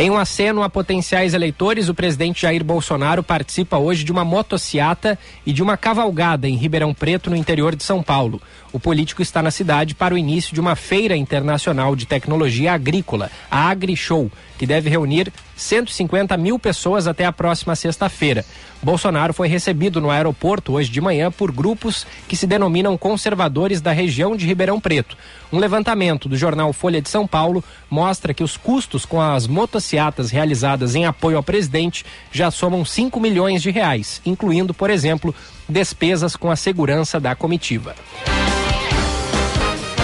Em 0.00 0.08
um 0.08 0.16
aceno 0.16 0.62
a 0.62 0.70
potenciais 0.70 1.34
eleitores, 1.34 1.90
o 1.90 1.94
presidente 1.94 2.40
Jair 2.40 2.64
Bolsonaro 2.64 3.22
participa 3.22 3.76
hoje 3.76 4.02
de 4.02 4.10
uma 4.10 4.24
motociata 4.24 5.18
e 5.44 5.52
de 5.52 5.62
uma 5.62 5.76
cavalgada 5.76 6.48
em 6.48 6.56
Ribeirão 6.56 6.94
Preto, 6.94 7.28
no 7.28 7.36
interior 7.36 7.76
de 7.76 7.84
São 7.84 8.02
Paulo. 8.02 8.40
O 8.72 8.78
político 8.78 9.20
está 9.20 9.42
na 9.42 9.50
cidade 9.50 9.96
para 9.96 10.14
o 10.14 10.18
início 10.18 10.54
de 10.54 10.60
uma 10.60 10.76
feira 10.76 11.16
internacional 11.16 11.96
de 11.96 12.06
tecnologia 12.06 12.72
agrícola, 12.72 13.28
a 13.50 13.68
AgriShow, 13.68 14.30
que 14.56 14.64
deve 14.64 14.88
reunir 14.88 15.32
150 15.56 16.36
mil 16.36 16.56
pessoas 16.56 17.08
até 17.08 17.24
a 17.24 17.32
próxima 17.32 17.74
sexta-feira. 17.74 18.44
Bolsonaro 18.80 19.34
foi 19.34 19.48
recebido 19.48 20.00
no 20.00 20.10
aeroporto 20.10 20.74
hoje 20.74 20.88
de 20.88 21.00
manhã 21.00 21.32
por 21.32 21.50
grupos 21.50 22.06
que 22.28 22.36
se 22.36 22.46
denominam 22.46 22.96
conservadores 22.96 23.80
da 23.80 23.90
região 23.90 24.36
de 24.36 24.46
Ribeirão 24.46 24.80
Preto. 24.80 25.16
Um 25.52 25.58
levantamento 25.58 26.28
do 26.28 26.36
jornal 26.36 26.72
Folha 26.72 27.02
de 27.02 27.08
São 27.08 27.26
Paulo 27.26 27.64
mostra 27.90 28.32
que 28.32 28.44
os 28.44 28.56
custos 28.56 29.04
com 29.04 29.20
as 29.20 29.48
motocicletas 29.48 30.30
realizadas 30.30 30.94
em 30.94 31.06
apoio 31.06 31.36
ao 31.36 31.42
presidente 31.42 32.04
já 32.30 32.50
somam 32.50 32.84
5 32.84 33.18
milhões 33.18 33.62
de 33.62 33.70
reais, 33.70 34.22
incluindo, 34.24 34.72
por 34.72 34.90
exemplo, 34.90 35.34
despesas 35.68 36.36
com 36.36 36.50
a 36.50 36.56
segurança 36.56 37.18
da 37.18 37.34
comitiva. 37.34 37.96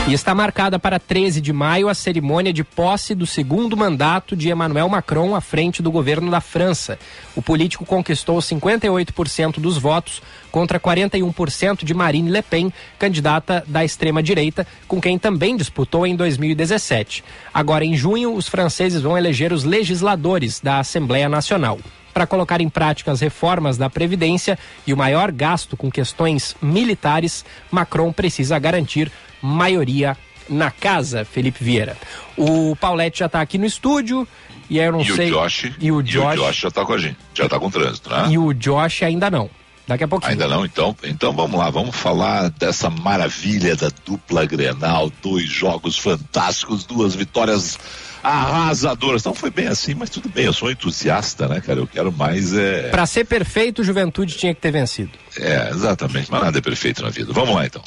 E 0.08 0.12
está 0.12 0.32
marcada 0.36 0.78
para 0.78 1.00
13 1.00 1.40
de 1.40 1.52
maio 1.52 1.88
a 1.88 1.94
cerimônia 1.94 2.52
de 2.52 2.62
posse 2.62 3.12
do 3.12 3.26
segundo 3.26 3.76
mandato 3.76 4.36
de 4.36 4.48
Emmanuel 4.48 4.88
Macron 4.88 5.34
à 5.34 5.40
frente 5.40 5.82
do 5.82 5.90
governo 5.90 6.30
da 6.30 6.40
França. 6.40 6.96
O 7.34 7.42
político 7.42 7.84
conquistou 7.84 8.38
58% 8.38 9.58
dos 9.58 9.76
votos 9.76 10.22
contra 10.52 10.78
41% 10.78 11.84
de 11.84 11.92
Marine 11.92 12.30
Le 12.30 12.40
Pen, 12.40 12.72
candidata 13.00 13.64
da 13.66 13.84
extrema-direita, 13.84 14.64
com 14.86 15.00
quem 15.00 15.18
também 15.18 15.56
disputou 15.56 16.06
em 16.06 16.14
2017. 16.14 17.24
Agora, 17.52 17.84
em 17.84 17.96
junho, 17.96 18.32
os 18.32 18.46
franceses 18.46 19.02
vão 19.02 19.18
eleger 19.18 19.52
os 19.52 19.64
legisladores 19.64 20.60
da 20.60 20.78
Assembleia 20.78 21.28
Nacional 21.28 21.80
para 22.16 22.26
colocar 22.26 22.62
em 22.62 22.68
prática 22.70 23.12
as 23.12 23.20
reformas 23.20 23.76
da 23.76 23.90
Previdência 23.90 24.58
e 24.86 24.94
o 24.94 24.96
maior 24.96 25.30
gasto 25.30 25.76
com 25.76 25.90
questões 25.90 26.56
militares, 26.62 27.44
Macron 27.70 28.10
precisa 28.10 28.58
garantir 28.58 29.12
maioria 29.42 30.16
na 30.48 30.70
casa, 30.70 31.26
Felipe 31.26 31.62
Vieira. 31.62 31.94
O 32.34 32.74
Paulette 32.76 33.18
já 33.18 33.26
está 33.26 33.42
aqui 33.42 33.58
no 33.58 33.66
estúdio. 33.66 34.26
E 34.70 34.78
eu 34.78 34.92
não 34.92 35.02
e 35.02 35.14
sei. 35.14 35.30
O 35.30 35.42
Josh, 35.42 35.72
e 35.78 35.92
o 35.92 36.02
Josh. 36.02 36.14
E 36.14 36.38
o 36.38 36.46
Josh 36.46 36.56
já 36.56 36.68
está 36.68 36.86
com 36.86 36.94
a 36.94 36.98
gente. 36.98 37.18
Já 37.34 37.44
está 37.44 37.60
com 37.60 37.70
trânsito, 37.70 38.08
né? 38.08 38.28
E 38.30 38.38
o 38.38 38.54
Josh 38.54 39.02
ainda 39.02 39.30
não. 39.30 39.50
Daqui 39.86 40.04
a 40.04 40.08
pouquinho. 40.08 40.32
Ainda 40.32 40.48
não, 40.48 40.64
então, 40.64 40.96
então 41.04 41.34
vamos 41.34 41.60
lá, 41.60 41.68
vamos 41.68 41.94
falar 41.94 42.48
dessa 42.48 42.88
maravilha 42.88 43.76
da 43.76 43.90
dupla 44.06 44.46
Grenal, 44.46 45.12
dois 45.22 45.44
jogos 45.44 45.98
fantásticos, 45.98 46.86
duas 46.86 47.14
vitórias 47.14 47.78
arrasadoras. 48.26 49.22
Então 49.22 49.34
foi 49.34 49.50
bem 49.50 49.68
assim, 49.68 49.94
mas 49.94 50.10
tudo 50.10 50.28
bem, 50.28 50.46
eu 50.46 50.52
sou 50.52 50.70
entusiasta, 50.70 51.46
né, 51.46 51.60
cara? 51.60 51.78
Eu 51.78 51.86
quero 51.86 52.10
mais 52.10 52.52
é. 52.52 52.88
Para 52.90 53.06
ser 53.06 53.24
perfeito, 53.24 53.84
Juventude 53.84 54.36
tinha 54.36 54.54
que 54.54 54.60
ter 54.60 54.72
vencido. 54.72 55.12
É, 55.38 55.70
exatamente, 55.70 56.30
mas 56.30 56.42
nada 56.42 56.58
é 56.58 56.60
perfeito 56.60 57.02
na 57.02 57.10
vida. 57.10 57.32
Vamos 57.32 57.54
lá 57.54 57.66
então. 57.66 57.82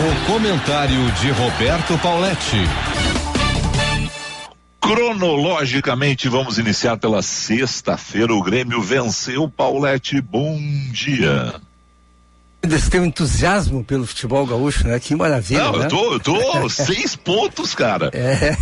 O 0.00 0.32
comentário 0.32 1.10
de 1.12 1.30
Roberto 1.30 1.98
Pauletti. 1.98 2.62
Cronologicamente, 4.80 6.28
vamos 6.28 6.56
iniciar 6.56 6.96
pela 6.96 7.20
sexta-feira. 7.20 8.32
O 8.32 8.42
Grêmio 8.42 8.80
venceu 8.80 9.48
Paulette. 9.48 10.20
Bom 10.20 10.56
dia. 10.92 11.60
Você 12.66 12.90
tem 12.90 13.00
um 13.00 13.04
entusiasmo 13.06 13.84
pelo 13.84 14.04
futebol 14.06 14.44
gaúcho, 14.44 14.86
né? 14.86 14.98
Que 14.98 15.14
maravilha. 15.14 15.62
Não, 15.64 15.78
né? 15.78 15.84
eu 15.86 15.88
tô, 15.88 16.12
eu 16.14 16.20
tô 16.20 16.68
seis 16.68 17.14
pontos, 17.16 17.74
cara. 17.74 18.10
É. 18.12 18.56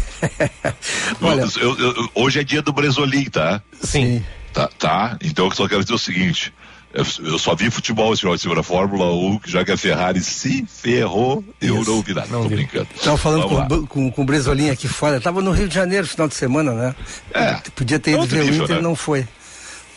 Olha, 1.20 1.44
eu, 1.60 1.78
eu, 1.78 2.08
hoje 2.14 2.40
é 2.40 2.44
dia 2.44 2.60
do 2.62 2.72
Bresolim, 2.72 3.24
tá? 3.24 3.62
Sim. 3.82 4.22
Tá, 4.52 4.68
tá. 4.78 5.16
Então 5.22 5.46
eu 5.46 5.52
só 5.54 5.66
quero 5.66 5.80
dizer 5.82 5.94
o 5.94 5.98
seguinte. 5.98 6.52
Eu 6.94 7.38
só 7.38 7.54
vi 7.54 7.70
futebol 7.70 8.12
esse 8.12 8.20
final 8.20 8.34
de 8.36 8.40
semana, 8.40 8.62
Fórmula 8.62 9.12
1, 9.12 9.40
já 9.44 9.62
que 9.64 9.70
a 9.72 9.76
Ferrari 9.76 10.20
se 10.22 10.64
ferrou, 10.66 11.44
eu 11.60 11.82
Isso. 11.82 11.90
não 11.90 12.00
vi 12.00 12.14
nada, 12.14 12.26
Não 12.30 12.42
tô 12.44 12.48
vi. 12.48 12.54
brincando. 12.56 12.86
Tava 13.04 13.18
falando 13.18 13.42
Vamos 13.42 13.58
lá. 13.58 13.66
com, 13.68 13.86
com, 13.86 14.10
com 14.10 14.22
o 14.22 14.24
Bresolim 14.24 14.70
aqui 14.70 14.88
fora. 14.88 15.20
Tava 15.20 15.42
no 15.42 15.50
Rio 15.50 15.68
de 15.68 15.74
Janeiro 15.74 16.06
final 16.06 16.26
de 16.26 16.34
semana, 16.34 16.72
né? 16.72 16.94
É. 17.34 17.54
Podia 17.74 17.98
ter 17.98 18.12
ido 18.12 18.24
ver 18.24 18.40
o 18.50 18.54
Inter, 18.54 18.76
né? 18.76 18.80
não 18.80 18.94
foi. 18.96 19.28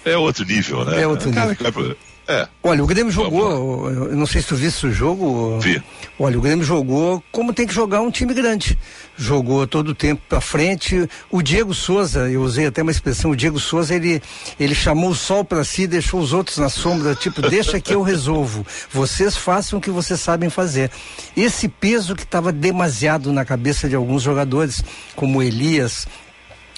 É 0.03 0.17
outro 0.17 0.43
nível, 0.43 0.83
né? 0.83 1.01
É 1.01 1.07
outro 1.07 1.31
Cara 1.31 1.51
nível. 1.51 1.71
pro- 1.71 1.97
É, 2.29 2.47
Olha, 2.61 2.83
o 2.83 2.85
Grêmio 2.85 3.11
jogou, 3.11 3.89
eu 3.89 4.15
não 4.15 4.27
sei 4.27 4.39
se 4.39 4.49
tu 4.49 4.55
viste 4.55 4.85
o 4.85 4.91
jogo. 4.91 5.59
Vi. 5.59 5.81
Olha, 6.19 6.37
o 6.37 6.41
Grêmio 6.41 6.63
jogou 6.63 7.23
como 7.31 7.51
tem 7.51 7.65
que 7.65 7.73
jogar 7.73 8.01
um 8.01 8.11
time 8.11 8.35
grande. 8.35 8.77
Jogou 9.17 9.65
todo 9.65 9.89
o 9.89 9.95
tempo 9.95 10.21
pra 10.29 10.39
frente. 10.39 11.09
O 11.31 11.41
Diego 11.41 11.73
Souza, 11.73 12.29
eu 12.29 12.43
usei 12.43 12.67
até 12.67 12.83
uma 12.83 12.91
expressão, 12.91 13.31
o 13.31 13.35
Diego 13.35 13.59
Souza, 13.59 13.95
ele, 13.95 14.21
ele 14.59 14.75
chamou 14.75 15.09
o 15.09 15.15
sol 15.15 15.43
pra 15.43 15.63
si, 15.63 15.87
deixou 15.87 16.19
os 16.19 16.31
outros 16.31 16.59
na 16.59 16.69
sombra, 16.69 17.15
tipo, 17.15 17.41
deixa 17.41 17.81
que 17.81 17.95
eu 17.95 18.03
resolvo. 18.03 18.63
Vocês 18.91 19.35
façam 19.35 19.79
o 19.79 19.81
que 19.81 19.89
vocês 19.89 20.19
sabem 20.19 20.51
fazer. 20.51 20.91
Esse 21.35 21.67
peso 21.67 22.15
que 22.15 22.23
estava 22.23 22.51
demasiado 22.51 23.33
na 23.33 23.43
cabeça 23.43 23.89
de 23.89 23.95
alguns 23.95 24.21
jogadores, 24.21 24.83
como 25.15 25.41
Elias, 25.41 26.05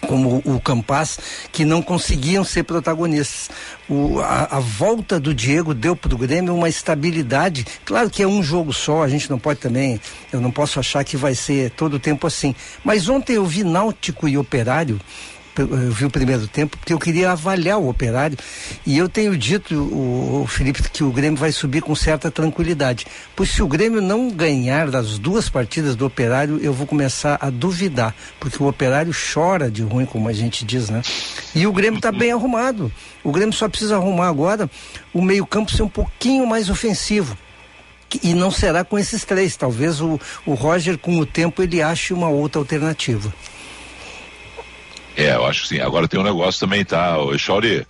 como 0.08 0.42
o 0.46 0.60
Campas, 0.60 1.20
que 1.52 1.64
não 1.64 1.82
conseguiam 1.82 2.44
ser 2.44 2.64
protagonistas. 2.64 3.50
O- 3.90 4.20
a, 4.20 4.58
a 4.58 4.60
volta 4.60 5.20
do 5.20 5.34
Diego 5.34 5.74
deu 5.74 5.96
para 5.96 6.14
o 6.14 6.18
Grêmio 6.18 6.56
uma 6.56 6.70
estabilidade. 6.70 7.66
Claro 7.86 8.10
que 8.10 8.24
é 8.24 8.28
um 8.28 8.42
jogo 8.44 8.74
só, 8.74 9.04
a 9.04 9.08
gente 9.08 9.30
não 9.30 9.38
pode 9.40 9.60
também, 9.60 10.00
eu 10.32 10.42
não 10.42 10.52
posso 10.52 10.80
achar 10.80 11.04
que 11.04 11.16
vai 11.18 11.36
ser 11.36 11.72
todo 11.72 11.96
o 11.96 12.00
tempo 12.00 12.26
assim. 12.28 12.56
Mas 12.84 13.08
ontem 13.10 13.34
eu 13.34 13.46
vi 13.46 13.64
Náutico 13.64 14.28
e 14.28 14.38
Operário. 14.38 15.00
Eu 15.58 15.92
vi 15.92 16.06
o 16.06 16.10
primeiro 16.10 16.48
tempo 16.48 16.78
porque 16.78 16.94
eu 16.94 17.00
queria 17.00 17.32
avaliar 17.32 17.78
o 17.78 17.90
operário 17.90 18.38
e 18.86 18.98
eu 18.98 19.10
tenho 19.10 19.38
dito, 19.38 19.76
o, 19.76 20.44
o 20.44 20.48
Felipe, 20.48 20.82
que 20.90 21.04
o 21.04 21.12
Grêmio 21.12 21.38
vai 21.38 21.52
subir 21.52 21.82
com 21.82 21.94
certa 21.94 22.32
tranquilidade. 22.32 23.06
Pois 23.36 23.50
se 23.50 23.62
o 23.62 23.68
Grêmio 23.68 24.02
não 24.02 24.30
ganhar 24.30 24.90
das 24.90 25.20
duas 25.20 25.50
partidas 25.50 25.96
do 25.96 26.06
operário, 26.06 26.58
eu 26.62 26.72
vou 26.72 26.88
começar 26.88 27.38
a 27.42 27.50
duvidar, 27.50 28.16
porque 28.40 28.64
o 28.64 28.68
operário 28.68 29.14
chora 29.14 29.70
de 29.70 29.82
ruim, 29.84 30.06
como 30.06 30.30
a 30.30 30.34
gente 30.34 30.64
diz, 30.64 30.90
né? 30.90 31.02
E 31.54 31.68
o 31.68 31.74
Grêmio 31.74 31.98
está 31.98 32.12
bem 32.12 32.32
arrumado. 32.32 32.92
O 33.24 33.32
Grêmio 33.32 33.54
só 33.54 33.68
precisa 33.68 33.96
arrumar 33.96 34.30
agora 34.30 34.70
o 35.14 35.22
meio-campo 35.22 35.72
ser 35.72 35.84
um 35.84 35.90
pouquinho 35.90 36.48
mais 36.48 36.70
ofensivo. 36.70 37.38
E 38.24 38.34
não 38.34 38.52
será 38.52 38.84
com 38.84 39.00
esses 39.00 39.24
três. 39.24 39.56
Talvez 39.56 40.02
o, 40.02 40.20
o 40.46 40.54
Roger, 40.54 40.98
com 40.98 41.18
o 41.18 41.26
tempo, 41.26 41.62
ele 41.62 41.82
ache 41.82 42.14
uma 42.14 42.28
outra 42.28 42.60
alternativa. 42.60 43.34
É, 45.16 45.36
eu 45.36 45.46
acho 45.46 45.64
que 45.64 45.68
sim. 45.70 45.80
Agora 45.80 46.08
tem 46.08 46.20
um 46.20 46.24
negócio 46.24 46.60
também, 46.60 46.84
tá? 46.84 47.18
Ô, 47.18 47.38
Chauri, 47.38 47.86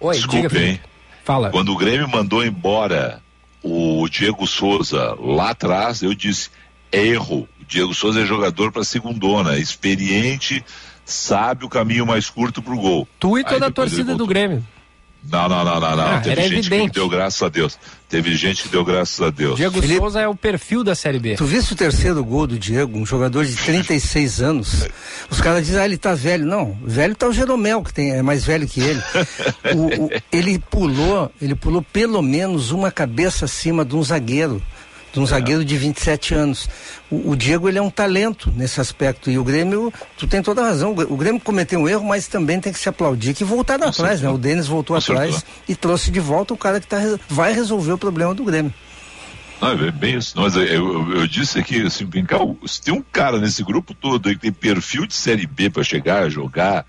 Oi, 0.00 0.14
desculpe, 0.14 0.48
diga, 0.48 0.64
hein? 0.64 0.80
Fala. 1.24 1.50
Quando 1.50 1.72
o 1.72 1.76
Grêmio 1.76 2.08
mandou 2.08 2.44
embora 2.44 3.20
o 3.62 4.08
Diego 4.08 4.46
Souza 4.46 5.16
lá 5.20 5.50
atrás, 5.50 6.02
eu 6.02 6.14
disse: 6.14 6.50
erro. 6.92 7.48
O 7.60 7.64
Diego 7.64 7.94
Souza 7.94 8.22
é 8.22 8.24
jogador 8.24 8.72
para 8.72 8.84
segundona, 8.84 9.58
experiente, 9.58 10.64
sabe 11.04 11.64
o 11.64 11.68
caminho 11.68 12.06
mais 12.06 12.30
curto 12.30 12.62
pro 12.62 12.78
gol. 12.78 13.08
Tu 13.18 13.38
e 13.38 13.44
toda 13.44 13.66
a 13.66 13.70
torcida 13.70 14.14
do. 14.14 14.26
Grêmio. 14.26 14.64
Não, 15.30 15.48
não, 15.48 15.64
não, 15.64 15.80
não, 15.80 15.96
não. 15.96 16.04
Ah, 16.06 16.20
Teve 16.20 16.42
gente 16.42 16.54
evidente. 16.58 16.86
que 16.88 16.94
deu 16.94 17.08
graças 17.08 17.42
a 17.42 17.48
Deus. 17.48 17.78
Teve 18.08 18.34
gente 18.34 18.62
que 18.62 18.68
deu 18.70 18.84
graças 18.84 19.20
a 19.20 19.28
Deus. 19.30 19.56
Diego 19.56 19.74
Felipe- 19.80 19.98
Souza 20.00 20.20
é 20.20 20.28
o 20.28 20.34
perfil 20.34 20.82
da 20.82 20.94
Série 20.94 21.18
B. 21.18 21.34
Tu 21.34 21.44
viste 21.44 21.72
o 21.72 21.76
terceiro 21.76 22.24
gol 22.24 22.46
do 22.46 22.58
Diego, 22.58 22.96
um 22.96 23.04
jogador 23.04 23.44
de 23.44 23.54
36 23.54 24.40
anos? 24.40 24.86
Os 25.28 25.40
caras 25.40 25.66
dizem, 25.66 25.80
ah, 25.80 25.84
ele 25.84 25.98
tá 25.98 26.14
velho. 26.14 26.46
Não, 26.46 26.78
velho 26.82 27.14
tá 27.14 27.26
o 27.28 27.32
Jeromel, 27.32 27.82
que 27.82 27.92
tem, 27.92 28.12
é 28.12 28.22
mais 28.22 28.44
velho 28.44 28.66
que 28.66 28.80
ele. 28.80 29.02
O- 29.74 30.04
o- 30.06 30.10
ele 30.32 30.58
pulou, 30.58 31.30
ele 31.42 31.54
pulou 31.54 31.82
pelo 31.82 32.22
menos 32.22 32.70
uma 32.70 32.90
cabeça 32.90 33.44
acima 33.44 33.84
de 33.84 33.94
um 33.96 34.02
zagueiro. 34.02 34.62
De 35.12 35.18
um 35.20 35.26
zagueiro 35.26 35.64
de 35.64 35.76
27 35.76 36.34
anos. 36.34 36.68
O, 37.10 37.30
o 37.30 37.36
Diego, 37.36 37.68
ele 37.68 37.78
é 37.78 37.82
um 37.82 37.90
talento 37.90 38.52
nesse 38.54 38.80
aspecto. 38.80 39.30
E 39.30 39.38
o 39.38 39.44
Grêmio, 39.44 39.92
tu 40.16 40.26
tem 40.26 40.42
toda 40.42 40.60
a 40.62 40.64
razão. 40.66 40.90
O 40.92 41.16
Grêmio 41.16 41.40
cometeu 41.40 41.80
um 41.80 41.88
erro, 41.88 42.04
mas 42.06 42.28
também 42.28 42.60
tem 42.60 42.72
que 42.72 42.78
se 42.78 42.88
aplaudir 42.88 43.34
que 43.34 43.44
voltaram 43.44 43.88
atrás, 43.88 44.20
né? 44.20 44.28
O 44.28 44.36
Denis 44.38 44.66
voltou 44.66 44.96
Acertou. 44.96 45.22
atrás 45.22 45.44
e 45.68 45.74
trouxe 45.74 46.10
de 46.10 46.20
volta 46.20 46.52
o 46.52 46.56
cara 46.58 46.80
que 46.80 46.86
tá, 46.86 46.98
vai 47.28 47.52
resolver 47.52 47.92
o 47.92 47.98
problema 47.98 48.34
do 48.34 48.44
Grêmio. 48.44 48.72
Não, 49.60 49.70
é 49.70 49.90
bem 49.90 50.16
isso. 50.18 50.34
Mas 50.36 50.54
eu, 50.54 50.62
eu, 50.62 51.12
eu 51.16 51.26
disse 51.26 51.58
aqui, 51.58 51.82
assim, 51.82 52.06
cá, 52.24 52.38
se 52.66 52.80
tem 52.80 52.94
um 52.94 53.02
cara 53.02 53.38
nesse 53.40 53.62
grupo 53.64 53.92
todo 53.94 54.28
aí 54.28 54.34
que 54.34 54.42
tem 54.42 54.52
perfil 54.52 55.06
de 55.06 55.14
Série 55.14 55.46
B 55.46 55.68
para 55.68 55.82
chegar, 55.82 56.28
jogar, 56.30 56.86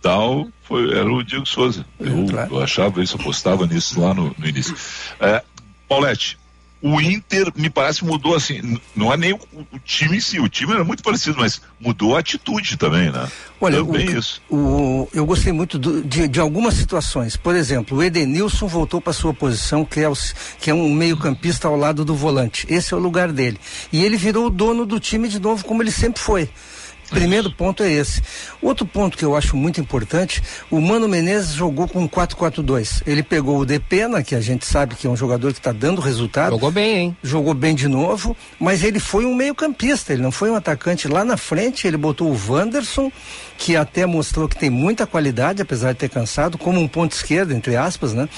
tal, 0.00 0.48
foi, 0.62 0.96
era 0.96 1.12
o 1.12 1.22
Diego 1.22 1.44
Souza. 1.46 1.84
Eu, 2.00 2.24
É, 2.24 2.30
claro. 2.30 2.54
eu 2.54 2.62
achava 2.62 3.02
isso, 3.02 3.16
apostava 3.16 3.66
nisso 3.66 4.00
lá 4.00 4.14
no, 4.14 4.34
no 4.38 4.46
início. 4.48 4.74
É, 5.20 5.42
Paulette, 5.88 6.38
o 6.82 7.00
Inter 7.00 7.50
me 7.56 7.70
parece 7.70 8.04
mudou 8.04 8.34
assim, 8.34 8.78
não 8.94 9.12
é 9.12 9.16
nem 9.16 9.32
o, 9.32 9.38
o 9.72 9.78
time 9.84 10.18
em 10.18 10.20
si, 10.20 10.38
o 10.38 10.48
time 10.48 10.72
era 10.74 10.84
muito 10.84 11.02
parecido, 11.02 11.38
mas 11.38 11.60
mudou 11.80 12.14
a 12.16 12.20
atitude 12.20 12.76
também, 12.76 13.10
né? 13.10 13.26
Olha, 13.60 13.82
o, 13.82 13.86
também 13.86 14.10
isso. 14.16 14.40
o- 14.50 15.08
eu 15.12 15.24
gostei 15.24 15.52
muito 15.52 15.78
do- 15.78 16.02
de, 16.04 16.28
de 16.28 16.38
algumas 16.38 16.74
situações. 16.74 17.36
Por 17.36 17.56
exemplo, 17.56 17.96
o 17.98 18.02
Edenilson 18.02 18.66
voltou 18.68 19.00
para 19.00 19.12
sua 19.14 19.32
posição, 19.32 19.84
que 19.84 20.00
é, 20.00 20.08
o- 20.08 20.14
que 20.60 20.70
é 20.70 20.74
um 20.74 20.92
meio-campista 20.92 21.66
ao 21.66 21.76
lado 21.76 22.04
do 22.04 22.14
volante. 22.14 22.66
Esse 22.68 22.92
é 22.92 22.96
o 22.96 23.00
lugar 23.00 23.32
dele. 23.32 23.58
E 23.92 24.04
ele 24.04 24.16
virou 24.16 24.46
o 24.46 24.50
dono 24.50 24.84
do 24.84 25.00
time 25.00 25.28
de 25.28 25.40
novo, 25.40 25.64
como 25.64 25.82
ele 25.82 25.90
sempre 25.90 26.20
foi. 26.20 26.48
Primeiro 27.10 27.50
ponto 27.50 27.82
é 27.82 27.90
esse. 27.90 28.22
Outro 28.60 28.84
ponto 28.84 29.16
que 29.16 29.24
eu 29.24 29.36
acho 29.36 29.56
muito 29.56 29.80
importante, 29.80 30.42
o 30.70 30.80
Mano 30.80 31.08
Menezes 31.08 31.52
jogou 31.54 31.86
com 31.86 32.08
4-4-2. 32.08 33.02
Ele 33.06 33.22
pegou 33.22 33.58
o 33.58 33.66
Depena, 33.66 34.22
que 34.22 34.34
a 34.34 34.40
gente 34.40 34.66
sabe 34.66 34.94
que 34.94 35.06
é 35.06 35.10
um 35.10 35.16
jogador 35.16 35.52
que 35.52 35.58
está 35.58 35.72
dando 35.72 36.00
resultado 36.00 36.52
Jogou 36.52 36.70
bem, 36.70 36.96
hein? 36.96 37.16
jogou 37.22 37.54
bem 37.54 37.74
de 37.74 37.88
novo, 37.88 38.36
mas 38.58 38.82
ele 38.82 38.98
foi 38.98 39.24
um 39.24 39.34
meio-campista, 39.34 40.12
ele 40.12 40.22
não 40.22 40.32
foi 40.32 40.50
um 40.50 40.56
atacante. 40.56 41.08
Lá 41.08 41.24
na 41.24 41.36
frente, 41.36 41.86
ele 41.86 41.96
botou 41.96 42.30
o 42.30 42.52
Wanderson, 42.52 43.10
que 43.56 43.76
até 43.76 44.04
mostrou 44.04 44.48
que 44.48 44.56
tem 44.56 44.70
muita 44.70 45.06
qualidade, 45.06 45.62
apesar 45.62 45.92
de 45.92 45.98
ter 45.98 46.08
cansado, 46.08 46.58
como 46.58 46.80
um 46.80 46.88
ponto 46.88 47.12
esquerdo, 47.12 47.52
entre 47.52 47.76
aspas, 47.76 48.12
né? 48.12 48.28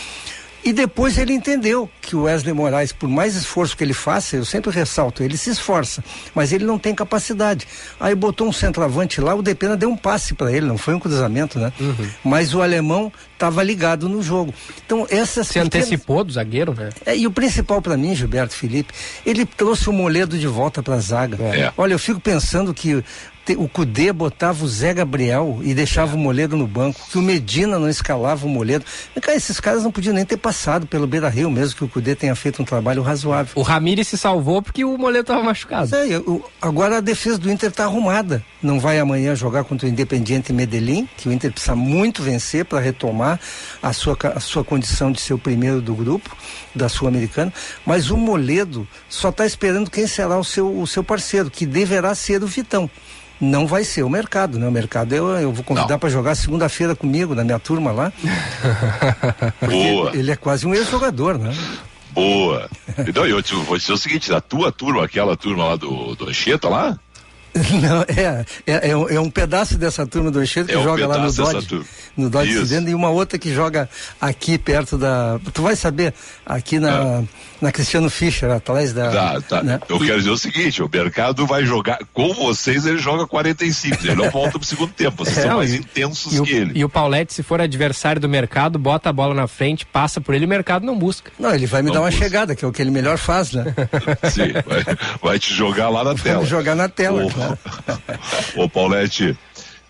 E 0.64 0.72
depois 0.72 1.16
ele 1.16 1.32
entendeu 1.32 1.88
que 2.00 2.16
o 2.16 2.22
Wesley 2.22 2.52
Moraes, 2.52 2.92
por 2.92 3.08
mais 3.08 3.34
esforço 3.36 3.76
que 3.76 3.84
ele 3.84 3.94
faça, 3.94 4.36
eu 4.36 4.44
sempre 4.44 4.70
ressalto, 4.70 5.22
ele 5.22 5.36
se 5.36 5.50
esforça, 5.50 6.02
mas 6.34 6.52
ele 6.52 6.64
não 6.64 6.78
tem 6.78 6.94
capacidade. 6.94 7.66
Aí 7.98 8.14
botou 8.14 8.48
um 8.48 8.52
centroavante 8.52 9.20
lá, 9.20 9.34
o 9.34 9.42
Depena 9.42 9.76
deu 9.76 9.88
um 9.88 9.96
passe 9.96 10.34
para 10.34 10.52
ele, 10.52 10.66
não 10.66 10.76
foi 10.76 10.94
um 10.94 10.98
cruzamento, 11.00 11.58
né? 11.58 11.72
Mas 12.24 12.54
o 12.54 12.60
alemão 12.60 13.12
estava 13.34 13.62
ligado 13.62 14.08
no 14.08 14.20
jogo. 14.22 14.52
Então, 14.84 15.06
essas 15.08 15.46
Se 15.46 15.54
pequenas- 15.54 15.86
antecipou 15.88 16.24
do 16.24 16.32
zagueiro, 16.32 16.74
né? 16.74 16.90
é, 17.06 17.16
e 17.16 17.26
o 17.26 17.30
principal 17.30 17.80
para 17.80 17.96
mim, 17.96 18.14
Gilberto 18.14 18.54
Felipe, 18.54 18.92
ele 19.24 19.46
trouxe 19.46 19.88
o 19.88 19.92
Moledo 19.92 20.36
de 20.36 20.46
volta 20.48 20.82
para 20.82 20.94
a 20.94 21.00
zaga. 21.00 21.36
É. 21.44 21.72
Olha, 21.76 21.94
eu 21.94 21.98
fico 21.98 22.18
pensando 22.20 22.74
que 22.74 23.02
o 23.56 23.68
Cudê 23.68 24.12
botava 24.12 24.64
o 24.64 24.68
Zé 24.68 24.92
Gabriel 24.94 25.60
e 25.62 25.74
deixava 25.74 26.14
o 26.14 26.18
Moledo 26.18 26.56
no 26.56 26.66
banco, 26.66 27.00
que 27.10 27.18
o 27.18 27.22
Medina 27.22 27.78
não 27.78 27.88
escalava 27.88 28.46
o 28.46 28.48
Moledo. 28.48 28.84
E, 29.16 29.20
cara, 29.20 29.36
esses 29.36 29.58
caras 29.60 29.82
não 29.82 29.90
podiam 29.92 30.14
nem 30.14 30.24
ter 30.24 30.36
passado 30.36 30.86
pelo 30.86 31.06
Beira 31.06 31.28
Rio, 31.28 31.50
mesmo 31.50 31.76
que 31.76 31.84
o 31.84 31.88
Cudê 31.88 32.14
tenha 32.14 32.34
feito 32.34 32.60
um 32.60 32.64
trabalho 32.64 33.02
razoável. 33.02 33.52
O 33.54 33.62
Ramires 33.62 34.08
se 34.08 34.18
salvou 34.18 34.60
porque 34.62 34.84
o 34.84 34.96
Moledo 34.98 35.24
tava 35.26 35.42
machucado. 35.42 35.94
É, 35.94 36.06
eu- 36.08 36.44
agora 36.60 36.98
a 36.98 37.00
defesa 37.00 37.38
do 37.38 37.50
Inter 37.50 37.70
está 37.70 37.84
arrumada. 37.84 38.42
Não 38.62 38.80
vai 38.80 38.98
amanhã 38.98 39.34
jogar 39.34 39.64
contra 39.64 39.86
o 39.86 39.90
Independiente 39.90 40.52
Medellín, 40.52 41.08
que 41.16 41.28
o 41.28 41.32
Inter 41.32 41.52
precisa 41.52 41.76
muito 41.76 42.22
vencer 42.22 42.64
para 42.64 42.80
retomar 42.80 43.38
a 43.82 43.92
sua, 43.92 44.16
a 44.34 44.40
sua 44.40 44.64
condição 44.64 45.12
de 45.12 45.20
ser 45.20 45.34
o 45.34 45.38
primeiro 45.38 45.80
do 45.80 45.94
grupo, 45.94 46.36
da 46.74 46.88
Sul-Americana. 46.88 47.52
Mas 47.86 48.10
o 48.10 48.16
Moledo 48.16 48.86
só 49.08 49.28
está 49.30 49.46
esperando 49.46 49.90
quem 49.90 50.06
será 50.06 50.38
o 50.38 50.44
seu, 50.44 50.80
o 50.80 50.86
seu 50.86 51.04
parceiro, 51.04 51.50
que 51.50 51.64
deverá 51.66 52.14
ser 52.14 52.42
o 52.42 52.46
Vitão. 52.46 52.90
Não 53.40 53.66
vai 53.66 53.84
ser 53.84 54.02
o 54.02 54.10
mercado, 54.10 54.58
né? 54.58 54.66
O 54.66 54.72
mercado 54.72 55.14
eu, 55.14 55.28
eu 55.28 55.52
vou 55.52 55.64
convidar 55.64 55.98
para 55.98 56.08
jogar 56.08 56.34
segunda-feira 56.34 56.96
comigo, 56.96 57.34
na 57.34 57.44
minha 57.44 57.58
turma 57.58 57.92
lá. 57.92 58.12
Boa. 59.64 60.16
Ele 60.16 60.30
é 60.30 60.36
quase 60.36 60.66
um 60.66 60.74
ex-jogador, 60.74 61.38
né? 61.38 61.54
Boa. 62.12 62.68
Então, 63.06 63.24
eu 63.26 63.40
te, 63.42 63.54
vou 63.54 63.78
dizer 63.78 63.92
o 63.92 63.98
seguinte, 63.98 64.32
a 64.32 64.40
tua 64.40 64.72
turma, 64.72 65.04
aquela 65.04 65.36
turma 65.36 65.66
lá 65.66 65.76
do, 65.76 66.16
do 66.16 66.28
Anchieta 66.28 66.68
lá, 66.68 66.98
Não, 67.82 68.02
é, 68.02 68.44
é, 68.66 68.90
é, 68.90 68.96
um- 68.96 69.08
é 69.08 69.20
um 69.20 69.30
pedaço 69.30 69.76
dessa 69.78 70.06
turma 70.06 70.30
do 70.30 70.42
Enchedo 70.42 70.68
que 70.68 70.74
É 70.74 70.78
um 70.78 70.82
joga 70.82 71.06
lá 71.06 71.18
no 71.18 71.32
Dodge. 71.32 71.80
No 72.16 72.28
Dodge 72.28 72.52
Isso. 72.52 72.66
Cidenda, 72.66 72.90
e 72.90 72.94
uma 72.94 73.10
outra 73.10 73.38
que 73.38 73.52
joga 73.54 73.88
aqui 74.20 74.58
perto 74.58 74.98
da. 74.98 75.38
Tu 75.52 75.62
vai 75.62 75.76
saber, 75.76 76.12
aqui 76.44 76.78
na, 76.80 77.22
na 77.60 77.70
Cristiano 77.70 78.10
Fischer, 78.10 78.50
atrás 78.50 78.92
da. 78.92 79.10
tá, 79.10 79.40
tá. 79.42 79.62
né? 79.62 79.80
eu 79.88 79.98
quero 80.00 80.18
dizer 80.18 80.30
o 80.30 80.36
seguinte, 80.38 80.82
o 80.82 80.90
mercado 80.92 81.46
vai 81.46 81.64
jogar, 81.64 81.98
com 82.12 82.32
vocês 82.34 82.86
ele 82.86 82.98
joga 82.98 83.26
45, 83.26 84.04
ele 84.04 84.14
não 84.16 84.30
volta 84.30 84.58
pro 84.58 84.66
segundo 84.66 84.92
tempo, 84.92 85.24
vocês 85.24 85.38
É, 85.38 85.42
são 85.42 85.56
mais 85.58 85.72
e- 85.72 85.76
intensos 85.76 86.32
E 86.34 86.40
o, 86.40 86.44
que 86.44 86.52
ele. 86.52 86.72
e 86.74 86.84
o 86.84 86.88
Paulette, 86.88 87.32
se 87.32 87.42
for 87.42 87.60
adversário 87.60 88.20
do 88.20 88.28
mercado, 88.28 88.78
bota 88.78 89.08
a 89.10 89.12
bola 89.12 89.32
na 89.34 89.46
frente, 89.46 89.86
passa 89.86 90.20
por 90.20 90.34
ele 90.34 90.44
e 90.44 90.46
o 90.46 90.48
mercado 90.48 90.84
não 90.84 90.98
busca. 90.98 91.30
Não, 91.38 91.54
ele 91.54 91.66
vai 91.66 91.82
me 91.82 91.86
Não 91.88 91.94
dar 91.94 92.00
uma 92.00 92.10
busca. 92.10 92.24
chegada, 92.24 92.54
que 92.56 92.64
é 92.64 92.68
o 92.68 92.72
que 92.72 92.82
ele 92.82 92.90
melhor 92.90 93.16
faz, 93.16 93.52
né? 93.52 93.64
Sim, 94.30 94.52
vai, 94.66 94.96
vai 95.22 95.38
te 95.38 95.54
jogar 95.54 95.88
lá 95.88 96.02
na 96.02 96.14
tela. 96.16 96.44
jogar 96.44 96.74
na 96.74 96.88
tela, 96.88 97.24
Ô, 97.24 97.30
claro. 97.30 97.47
Ô, 98.56 98.68
Paulette, 98.68 99.36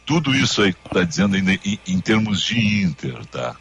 tudo 0.04 0.34
isso 0.34 0.62
aí 0.62 0.72
que 0.72 0.78
tu 0.88 0.90
tá 0.94 1.02
dizendo 1.04 1.36
ainda 1.36 1.52
em, 1.52 1.78
em 1.86 2.00
termos 2.00 2.42
de 2.42 2.58
Inter, 2.82 3.24
tá? 3.26 3.54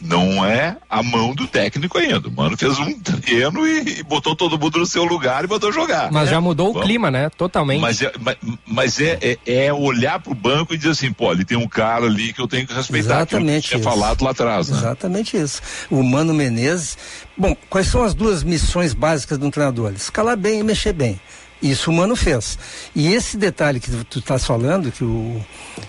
Não 0.00 0.44
é 0.44 0.76
a 0.90 1.02
mão 1.02 1.34
do 1.34 1.46
técnico 1.46 1.96
ainda. 1.96 2.28
O 2.28 2.30
mano 2.30 2.58
fez 2.58 2.78
um 2.78 2.98
treino 3.00 3.66
e, 3.66 4.00
e 4.00 4.02
botou 4.02 4.36
todo 4.36 4.58
mundo 4.58 4.80
no 4.80 4.84
seu 4.84 5.02
lugar 5.04 5.44
e 5.44 5.46
botou 5.46 5.72
jogar. 5.72 6.12
Mas 6.12 6.28
já 6.28 6.42
mudou 6.42 6.70
o 6.70 6.72
Vamos. 6.74 6.86
clima, 6.86 7.10
né? 7.10 7.30
Totalmente. 7.30 7.80
Mas, 7.80 8.02
é, 8.02 8.12
mas, 8.20 8.36
mas 8.66 9.00
é, 9.00 9.18
é, 9.46 9.64
é 9.66 9.72
olhar 9.72 10.18
pro 10.20 10.34
banco 10.34 10.74
e 10.74 10.76
dizer 10.76 10.90
assim, 10.90 11.10
pô, 11.10 11.30
ali 11.30 11.42
tem 11.42 11.56
um 11.56 11.68
cara 11.68 12.04
ali 12.04 12.34
que 12.34 12.40
eu 12.40 12.46
tenho 12.46 12.66
que 12.66 12.74
respeitar. 12.74 13.06
Exatamente 13.22 13.68
Que 13.68 13.76
eu 13.76 13.80
tinha 13.80 13.90
isso. 13.90 13.98
falado 13.98 14.22
lá 14.22 14.32
atrás, 14.32 14.68
né? 14.68 14.76
Exatamente 14.76 15.36
isso. 15.38 15.62
O 15.90 16.02
Mano 16.02 16.34
Menezes. 16.34 16.98
Bom, 17.34 17.56
quais 17.70 17.86
são 17.86 18.02
as 18.04 18.12
duas 18.12 18.42
missões 18.42 18.92
básicas 18.92 19.38
de 19.38 19.46
um 19.46 19.50
treinador? 19.50 19.92
Escalar 19.92 20.36
bem 20.36 20.60
e 20.60 20.62
mexer 20.62 20.92
bem. 20.92 21.18
Isso 21.64 21.90
o 21.90 21.94
Mano 21.94 22.14
fez. 22.14 22.58
E 22.94 23.14
esse 23.14 23.38
detalhe 23.38 23.80
que 23.80 23.90
tu 24.04 24.18
estás 24.18 24.44
falando, 24.44 24.92
que 24.92 25.02
o, 25.02 25.42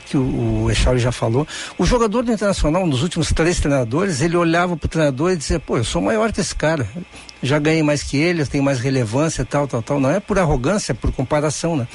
que 0.06 0.16
o, 0.16 0.64
o 0.64 0.74
já 0.98 1.12
falou, 1.12 1.46
o 1.78 1.86
jogador 1.86 2.24
do 2.24 2.32
Internacional, 2.32 2.88
nos 2.88 3.04
últimos 3.04 3.34
três 3.34 3.60
treinadores, 3.60 4.22
ele 4.22 4.38
olhava 4.38 4.78
pro 4.78 4.88
treinador 4.88 5.34
e 5.34 5.36
dizia, 5.36 5.60
pô, 5.60 5.76
eu 5.76 5.84
sou 5.84 6.02
maior 6.02 6.32
que 6.32 6.40
esse 6.40 6.56
cara. 6.56 6.88
Já 7.44 7.60
ganhei 7.60 7.84
mais 7.84 8.02
que 8.02 8.16
ele, 8.16 8.42
eu 8.42 8.48
tenho 8.48 8.64
mais 8.64 8.80
relevância, 8.80 9.44
tal, 9.44 9.68
tal, 9.68 9.82
tal. 9.82 10.00
Não 10.00 10.10
é 10.10 10.22
por 10.22 10.40
arrogância, 10.40 10.94
é 10.94 10.96
por 10.96 11.12
comparação, 11.12 11.76
né? 11.76 11.86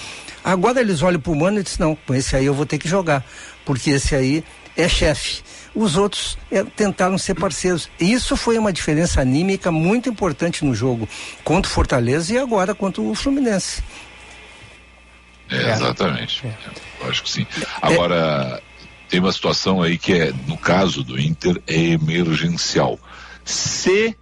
Agora 0.44 0.78
eles 0.78 1.00
olham 1.00 1.18
pro 1.18 1.34
Mano 1.34 1.58
e 1.58 1.62
dizem, 1.62 1.78
não, 1.80 1.96
com 1.96 2.14
esse 2.14 2.36
aí 2.36 2.44
eu 2.44 2.52
vou 2.52 2.66
ter 2.66 2.76
que 2.76 2.86
jogar. 2.86 3.24
Porque 3.64 3.92
esse 3.92 4.14
aí 4.14 4.44
é 4.76 4.86
chefe. 4.90 5.42
Os 5.74 5.96
outros 5.96 6.36
é, 6.50 6.64
tentaram 6.64 7.16
ser 7.16 7.34
parceiros. 7.34 7.88
E 7.98 8.12
isso 8.12 8.36
foi 8.36 8.58
uma 8.58 8.72
diferença 8.72 9.20
anímica 9.20 9.70
muito 9.70 10.08
importante 10.08 10.64
no 10.64 10.74
jogo 10.74 11.08
contra 11.44 11.70
o 11.70 11.74
Fortaleza 11.74 12.34
e 12.34 12.38
agora 12.38 12.74
contra 12.74 13.00
o 13.00 13.14
Fluminense. 13.14 13.82
É, 15.48 15.72
exatamente. 15.72 16.42
Eu 17.00 17.08
acho 17.08 17.22
que 17.22 17.30
sim. 17.30 17.46
Agora, 17.82 18.62
tem 19.08 19.20
uma 19.20 19.32
situação 19.32 19.82
aí 19.82 19.98
que 19.98 20.12
é, 20.12 20.32
no 20.46 20.56
caso 20.56 21.02
do 21.02 21.18
Inter, 21.20 21.60
é 21.66 21.76
emergencial. 21.76 22.98
Se 23.44 24.16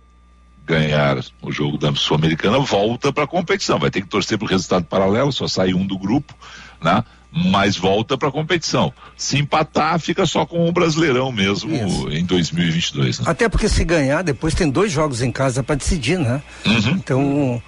ganhar 0.65 1.19
o 1.41 1.51
jogo 1.51 1.79
da 1.79 1.95
Sul-Americana, 1.95 2.59
volta 2.59 3.11
para 3.11 3.25
a 3.25 3.27
competição. 3.27 3.79
Vai 3.79 3.91
ter 3.91 4.03
que 4.03 4.07
torcer 4.09 4.37
para 4.37 4.45
o 4.45 4.49
resultado 4.49 4.85
paralelo, 4.85 5.33
só 5.33 5.49
sai 5.49 5.73
um 5.73 5.87
do 5.87 5.99
grupo, 5.99 6.35
né? 6.83 7.03
Mas 7.31 7.77
volta 7.77 8.17
para 8.17 8.29
a 8.29 8.33
competição. 8.33 8.93
Se 9.17 9.39
empatar, 9.39 9.99
fica 10.01 10.25
só 10.25 10.47
com 10.47 10.67
o 10.69 10.73
Brasileirão 10.73 11.31
mesmo 11.31 11.75
Isso. 11.75 12.11
em 12.11 12.25
2022. 12.25 13.21
Né? 13.21 13.25
Até 13.29 13.49
porque 13.49 13.69
se 13.69 13.85
ganhar, 13.85 14.23
depois 14.23 14.55
tem 14.55 14.69
dois 14.69 14.91
jogos 14.91 15.21
em 15.21 15.31
casa 15.31 15.63
para 15.63 15.75
decidir, 15.75 16.19
né? 16.19 16.43
Uhum. 16.65 16.91
Então 16.91 17.23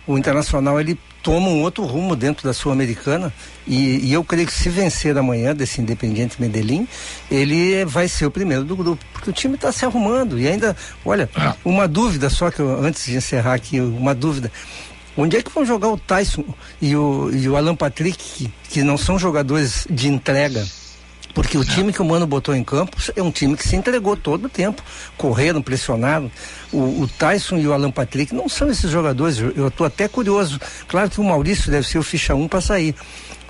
o, 0.07 0.15
o 0.15 0.19
Internacional 0.19 0.81
ele 0.81 0.99
toma 1.23 1.49
um 1.49 1.61
outro 1.63 1.85
rumo 1.85 2.17
dentro 2.17 2.45
da 2.45 2.55
Sul-Americana 2.55 3.31
e, 3.67 4.07
e 4.07 4.13
eu 4.13 4.25
creio 4.25 4.47
que 4.47 4.53
se 4.55 4.71
vencer 4.71 5.17
amanhã 5.19 5.55
desse 5.55 5.79
Independiente 5.81 6.41
Medellín, 6.41 6.89
ele 7.31 7.85
vai 7.85 8.09
ser 8.09 8.25
o 8.25 8.31
primeiro 8.31 8.65
do 8.65 8.75
grupo, 8.75 9.05
porque 9.13 9.29
o 9.29 9.33
time 9.33 9.57
está 9.57 9.71
se 9.71 9.85
arrumando 9.85 10.39
e 10.41 10.49
ainda, 10.49 10.75
olha, 11.05 11.29
É. 11.37 11.53
uma 11.63 11.87
dúvida 11.87 12.31
só 12.31 12.51
que 12.51 12.61
eu, 12.61 12.83
antes 12.83 13.05
de 13.05 13.17
encerrar 13.17 13.53
aqui, 13.55 13.79
uma 13.81 14.15
dúvida. 14.15 14.51
Onde 15.21 15.37
é 15.37 15.43
que 15.43 15.51
vão 15.51 15.67
jogar 15.67 15.89
o 15.89 15.99
Tyson 15.99 16.45
e 16.81 16.97
o, 16.97 17.31
e 17.31 17.47
o 17.47 17.55
Alan 17.55 17.77
Patrick, 17.77 18.17
que, 18.17 18.53
que 18.71 18.83
não 18.83 18.97
são 18.97 19.19
jogadores 19.19 19.87
de 19.91 20.09
entrega? 20.09 20.67
Porque 21.35 21.59
o 21.59 21.65
time 21.65 21.93
que 21.93 22.01
o 22.01 22.05
Mano 22.07 22.27
botou 22.27 22.57
em 22.57 22.65
campo 22.65 22.97
é 23.15 23.23
um 23.23 23.31
time 23.31 23.55
que 23.55 23.69
se 23.69 23.77
entregou 23.77 24.17
todo 24.17 24.47
o 24.47 24.49
tempo. 24.49 24.83
Correram, 25.19 25.61
pressionaram. 25.61 26.31
O, 26.73 27.03
o 27.03 27.09
Tyson 27.19 27.59
e 27.59 27.67
o 27.69 27.75
Alan 27.75 27.91
Patrick 27.91 28.35
não 28.35 28.49
são 28.49 28.71
esses 28.71 28.91
jogadores. 28.91 29.39
Eu 29.39 29.69
estou 29.69 29.87
até 29.87 30.09
curioso. 30.09 30.59
Claro 30.89 31.11
que 31.11 31.21
o 31.21 31.25
Maurício 31.25 31.71
deve 31.71 31.87
ser 31.87 31.99
o 31.99 32.03
ficha 32.03 32.35
1 32.35 32.49
para 32.49 32.63
sair. 32.63 32.95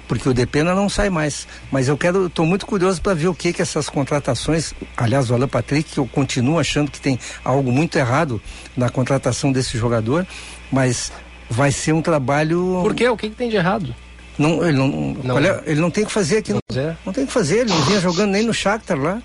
Porque 0.09 0.29
o 0.29 0.35
Depena 0.35 0.75
não 0.75 0.89
sai 0.89 1.09
mais. 1.09 1.47
Mas 1.71 1.87
eu 1.87 1.97
quero, 1.97 2.27
estou 2.27 2.45
muito 2.45 2.67
curioso 2.67 3.01
para 3.01 3.15
ver 3.15 3.29
o 3.29 3.35
que 3.35 3.53
que 3.53 3.63
essas 3.63 3.89
contratações, 3.89 4.75
aliás, 4.97 5.31
o 5.31 5.35
Alan 5.35 5.47
Patrick, 5.47 5.93
que 5.93 5.99
eu 5.99 6.07
continuo 6.07 6.59
achando 6.59 6.91
que 6.91 7.01
tem 7.01 7.17
algo 7.45 7.71
muito 7.71 7.97
errado 7.97 8.43
na 8.77 8.91
contratação 8.91 9.53
desse 9.53 9.79
jogador, 9.79 10.27
mas 10.71 11.13
vai 11.51 11.73
ser 11.73 11.93
um 11.93 12.01
trabalho. 12.01 12.81
Por 12.83 12.95
quê? 12.95 13.09
O 13.09 13.17
que, 13.17 13.29
que 13.29 13.35
tem 13.37 13.51
de 13.51 13.57
errado? 13.57 13.95
Não, 14.39 14.65
ele, 14.67 14.79
não, 14.79 14.89
Não. 15.23 15.35
olha, 15.35 15.63
ele 15.67 15.81
não 15.81 15.91
tem 15.91 16.05
o 16.05 16.07
que 16.07 16.13
fazer 16.13 16.39
aqui. 16.39 16.53
Não, 16.53 16.61
é. 16.75 16.97
não 17.05 17.13
tem 17.13 17.25
o 17.25 17.27
que 17.27 17.33
fazer, 17.33 17.59
ele 17.59 17.71
não 17.71 17.83
vinha 17.83 18.01
jogando 18.01 18.31
nem 18.31 18.43
no 18.43 18.55
Shakhtar 18.55 18.99
lá. 18.99 19.21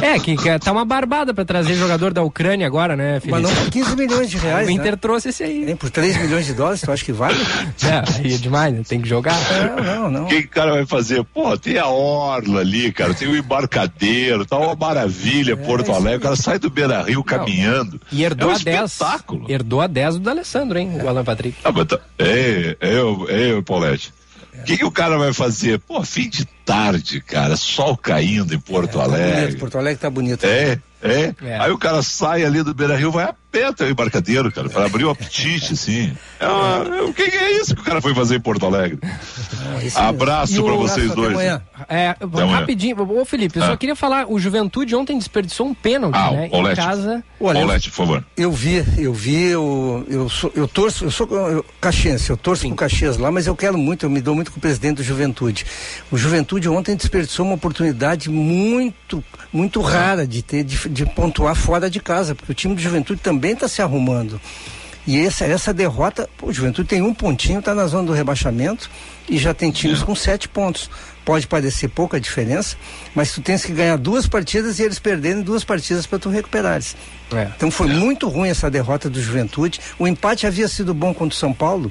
É, 0.00 0.18
que, 0.18 0.36
que 0.36 0.58
tá 0.58 0.72
uma 0.72 0.84
barbada 0.84 1.32
pra 1.32 1.44
trazer 1.44 1.74
jogador 1.74 2.12
da 2.12 2.22
Ucrânia 2.22 2.66
agora, 2.66 2.96
né, 2.96 3.20
Felipe? 3.20 3.30
Mas 3.30 3.42
não 3.42 3.54
por 3.54 3.70
15 3.70 3.96
milhões 3.96 4.30
de 4.30 4.36
reais. 4.36 4.68
O 4.68 4.70
Inter 4.70 4.92
né? 4.92 4.96
trouxe 4.96 5.28
esse 5.28 5.42
aí. 5.42 5.64
Nem 5.64 5.76
por 5.76 5.90
3 5.90 6.16
milhões 6.18 6.46
de 6.46 6.54
dólares, 6.54 6.80
tu 6.80 6.90
acha 6.90 7.04
que 7.04 7.12
vale? 7.12 7.36
É, 7.82 8.18
aí 8.18 8.34
é 8.34 8.36
demais, 8.36 8.74
né? 8.74 8.82
Tem 8.86 9.00
que 9.00 9.08
jogar. 9.08 9.36
Não, 9.76 9.84
não, 9.84 10.10
não. 10.10 10.24
O 10.24 10.26
que, 10.26 10.42
que 10.42 10.48
o 10.48 10.50
cara 10.50 10.72
vai 10.72 10.86
fazer? 10.86 11.24
Pô, 11.24 11.56
tem 11.56 11.78
a 11.78 11.86
Orla 11.86 12.60
ali, 12.60 12.92
cara, 12.92 13.14
tem 13.14 13.28
o 13.28 13.36
embarcadeiro, 13.36 14.44
tá 14.44 14.58
uma 14.58 14.74
maravilha, 14.74 15.56
Porto 15.56 15.92
Alegre. 15.92 16.18
O 16.18 16.20
cara 16.20 16.36
sai 16.36 16.58
do 16.58 16.70
Beira 16.70 17.02
Rio 17.02 17.22
caminhando. 17.22 18.00
E 18.10 18.22
herdou 18.22 18.50
é 18.50 18.52
um 18.52 18.56
a 18.56 18.58
10. 18.58 18.90
espetáculo. 18.90 19.46
Herdou 19.48 19.80
a 19.80 19.86
10 19.86 20.18
do 20.18 20.30
Alessandro, 20.30 20.78
hein? 20.78 20.90
O 21.02 21.08
Alan 21.08 21.24
Patrick. 21.24 21.58
Ah, 21.64 21.72
mas 21.72 21.86
tá... 21.86 21.98
É, 22.18 22.76
é, 22.80 23.56
é, 23.56 23.62
Paulette. 23.62 24.12
O 24.54 24.64
que, 24.64 24.78
que 24.78 24.84
o 24.84 24.90
cara 24.90 25.18
vai 25.18 25.32
fazer? 25.32 25.78
Pô, 25.78 26.02
fim 26.02 26.28
de 26.28 26.46
tarde, 26.66 27.20
cara, 27.20 27.56
sol 27.56 27.96
caindo 27.96 28.52
em 28.54 28.58
Porto 28.58 28.98
Tá 28.98 29.04
bonito, 29.04 29.14
Alegre. 29.14 29.56
Porto 29.56 29.78
Alegre 29.78 30.00
tá 30.00 30.10
bonito. 30.10 30.44
É, 30.44 30.78
é, 31.02 31.34
É. 31.42 31.58
Aí 31.60 31.70
o 31.70 31.78
cara 31.78 32.02
sai 32.02 32.44
ali 32.44 32.62
do 32.62 32.74
Beira 32.74 32.96
Rio, 32.96 33.12
vai 33.12 33.24
a 33.26 33.34
pé 33.52 33.66
até 33.66 33.84
o 33.84 33.88
embarcadeiro, 33.90 34.50
cara, 34.52 34.68
para 34.68 34.84
abrir 34.86 35.04
o 35.04 35.10
apetite, 35.10 35.72
assim. 35.74 36.12
É 36.40 36.46
uma- 36.46 37.02
o 37.04 37.14
que, 37.14 37.30
que 37.30 37.36
é 37.36 37.58
isso 37.60 37.74
que 37.74 37.80
o 37.80 37.84
cara 37.84 38.02
foi 38.02 38.14
fazer 38.14 38.36
em 38.36 38.40
Porto 38.40 38.66
Alegre? 38.66 38.98
Esse- 39.82 39.98
Abraço 39.98 40.60
o 40.60 40.64
pra 40.64 40.74
vocês 40.74 41.06
até 41.10 41.14
dois. 41.14 41.32
amanhã. 41.32 41.62
É, 41.88 42.14
amanhã. 42.20 42.56
rapidinho, 42.56 43.00
ô 43.00 43.24
Felipe, 43.24 43.58
eu 43.58 43.64
só 43.64 43.72
Ah. 43.72 43.76
queria 43.76 43.94
falar, 43.96 44.26
o 44.30 44.38
Juventude 44.38 44.94
ontem 44.96 45.16
desperdiçou 45.16 45.66
um 45.68 45.74
pênalti, 45.74 46.16
Ah, 46.16 46.30
né? 46.32 46.46
o 46.48 46.50
Paulette. 46.50 46.80
Em 46.80 46.84
casa. 46.84 47.24
Olha, 47.40 47.66
por 47.66 47.80
favor. 47.90 48.24
Eu 48.36 48.50
vi, 48.52 48.84
eu 48.98 49.12
vi, 49.14 49.42
eu, 49.44 50.04
eu, 50.08 50.28
sou, 50.28 50.50
eu 50.54 50.66
torço, 50.66 51.04
eu 51.04 51.10
sou 51.10 51.26
eu, 51.30 51.64
caxiense, 51.80 52.28
eu 52.30 52.36
torço 52.36 52.66
pro 52.66 52.74
Caxias 52.76 53.16
lá, 53.16 53.30
mas 53.30 53.46
eu 53.46 53.54
quero 53.56 53.78
muito, 53.78 54.04
eu 54.06 54.10
me 54.10 54.20
dou 54.20 54.34
muito 54.34 54.50
com 54.50 54.58
o 54.58 54.60
presidente 54.60 54.96
do 54.96 55.02
Juventude. 55.02 55.64
O 56.10 56.16
Juventude 56.18 56.55
ontem 56.64 56.96
desperdiçou 56.96 57.44
uma 57.44 57.54
oportunidade 57.54 58.30
muito, 58.30 59.22
muito 59.52 59.80
rara 59.80 60.26
de 60.26 60.42
ter, 60.42 60.64
de, 60.64 60.88
de 60.88 61.06
pontuar 61.06 61.54
fora 61.54 61.90
de 61.90 62.00
casa, 62.00 62.34
porque 62.34 62.52
o 62.52 62.54
time 62.54 62.74
do 62.74 62.80
Juventude 62.80 63.20
também 63.20 63.52
está 63.52 63.68
se 63.68 63.82
arrumando. 63.82 64.40
E 65.06 65.20
essa, 65.20 65.44
essa 65.44 65.72
derrota, 65.72 66.28
o 66.42 66.52
Juventude 66.52 66.88
tem 66.88 67.00
um 67.00 67.14
pontinho, 67.14 67.60
está 67.60 67.74
na 67.74 67.86
zona 67.86 68.08
do 68.08 68.12
rebaixamento 68.12 68.90
e 69.28 69.38
já 69.38 69.54
tem 69.54 69.70
times 69.70 70.02
com 70.02 70.14
sete 70.16 70.48
pontos. 70.48 70.90
Pode 71.24 71.46
parecer 71.46 71.88
pouca 71.88 72.20
diferença, 72.20 72.76
mas 73.14 73.32
tu 73.32 73.40
tens 73.40 73.64
que 73.64 73.72
ganhar 73.72 73.96
duas 73.98 74.26
partidas 74.26 74.78
e 74.78 74.82
eles 74.82 74.98
perderem 74.98 75.42
duas 75.42 75.62
partidas 75.62 76.06
para 76.06 76.18
tu 76.18 76.28
recuperares. 76.28 76.96
É. 77.32 77.48
Então 77.56 77.70
foi 77.70 77.88
muito 77.88 78.28
ruim 78.28 78.48
essa 78.48 78.70
derrota 78.70 79.08
do 79.08 79.20
Juventude. 79.20 79.80
O 79.98 80.08
empate 80.08 80.46
havia 80.46 80.66
sido 80.66 80.92
bom 80.92 81.14
contra 81.14 81.34
o 81.34 81.38
São 81.38 81.52
Paulo. 81.52 81.90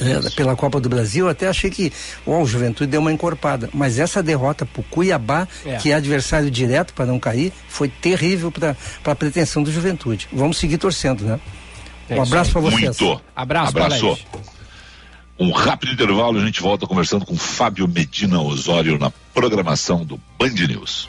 Eh, 0.00 0.30
Pela 0.36 0.54
Copa 0.56 0.80
do 0.80 0.88
Brasil, 0.88 1.26
eu 1.26 1.30
até 1.30 1.48
achei 1.48 1.70
que 1.70 1.92
o 2.26 2.44
Juventude 2.46 2.90
deu 2.90 3.00
uma 3.00 3.12
encorpada. 3.12 3.68
Mas 3.72 3.98
essa 3.98 4.22
derrota 4.22 4.64
pro 4.66 4.82
Cuiabá, 4.84 5.46
É. 5.64 5.76
que 5.76 5.90
é 5.90 5.94
adversário 5.94 6.50
direto 6.50 6.92
para 6.94 7.06
não 7.06 7.18
cair, 7.18 7.52
foi 7.68 7.88
terrível 7.88 8.50
para 8.52 8.76
a 9.04 9.14
pretensão 9.14 9.62
do 9.62 9.70
Juventude. 9.72 10.28
Vamos 10.32 10.58
seguir 10.58 10.78
torcendo, 10.78 11.24
né? 11.24 11.40
É 12.08 12.16
um 12.16 12.22
abraço 12.22 12.52
para 12.52 12.60
vocês. 12.60 13.00
Muito. 13.00 13.20
Abraço, 13.34 13.68
Abraço. 13.78 14.18
Um 15.38 15.50
rápido 15.50 15.92
intervalo, 15.92 16.38
a 16.38 16.44
gente 16.44 16.60
volta 16.60 16.86
conversando 16.86 17.24
com 17.24 17.36
Fábio 17.36 17.88
Medina 17.88 18.40
Osório 18.40 18.98
na 18.98 19.10
programação 19.34 20.04
do 20.04 20.20
Band 20.38 20.50
News. 20.68 21.08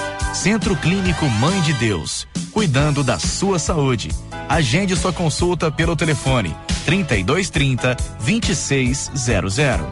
Centro 0.33 0.77
Clínico 0.77 1.25
Mãe 1.25 1.59
de 1.61 1.73
Deus, 1.73 2.25
cuidando 2.51 3.03
da 3.03 3.19
sua 3.19 3.59
saúde. 3.59 4.09
Agende 4.47 4.95
sua 4.95 5.11
consulta 5.11 5.69
pelo 5.69 5.95
telefone 5.95 6.55
3230 6.85 7.95
2600. 8.25 9.85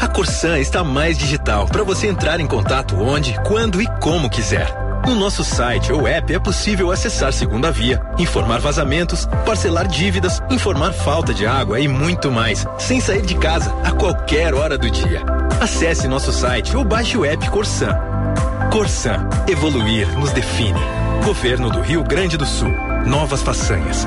A 0.00 0.08
Corsan 0.08 0.58
está 0.60 0.84
mais 0.84 1.18
digital 1.18 1.66
para 1.66 1.82
você 1.82 2.06
entrar 2.06 2.38
em 2.38 2.46
contato 2.46 2.96
onde, 2.96 3.34
quando 3.42 3.82
e 3.82 3.86
como 4.00 4.30
quiser. 4.30 4.83
No 5.06 5.14
nosso 5.14 5.44
site 5.44 5.92
ou 5.92 6.08
app 6.08 6.32
é 6.32 6.38
possível 6.38 6.90
acessar 6.90 7.30
segunda 7.30 7.70
via, 7.70 8.00
informar 8.18 8.58
vazamentos, 8.58 9.26
parcelar 9.44 9.86
dívidas, 9.86 10.42
informar 10.50 10.92
falta 10.92 11.34
de 11.34 11.46
água 11.46 11.78
e 11.78 11.86
muito 11.86 12.30
mais, 12.30 12.66
sem 12.78 13.00
sair 13.00 13.20
de 13.20 13.34
casa 13.34 13.74
a 13.84 13.92
qualquer 13.92 14.54
hora 14.54 14.78
do 14.78 14.90
dia. 14.90 15.22
Acesse 15.60 16.08
nosso 16.08 16.32
site 16.32 16.74
ou 16.74 16.84
baixe 16.84 17.18
o 17.18 17.24
app 17.24 17.50
Corsan. 17.50 17.94
Corsan, 18.72 19.28
evoluir 19.46 20.08
nos 20.18 20.32
define. 20.32 20.80
Governo 21.22 21.70
do 21.70 21.82
Rio 21.82 22.02
Grande 22.02 22.38
do 22.38 22.46
Sul. 22.46 22.72
Novas 23.06 23.42
façanhas. 23.42 24.06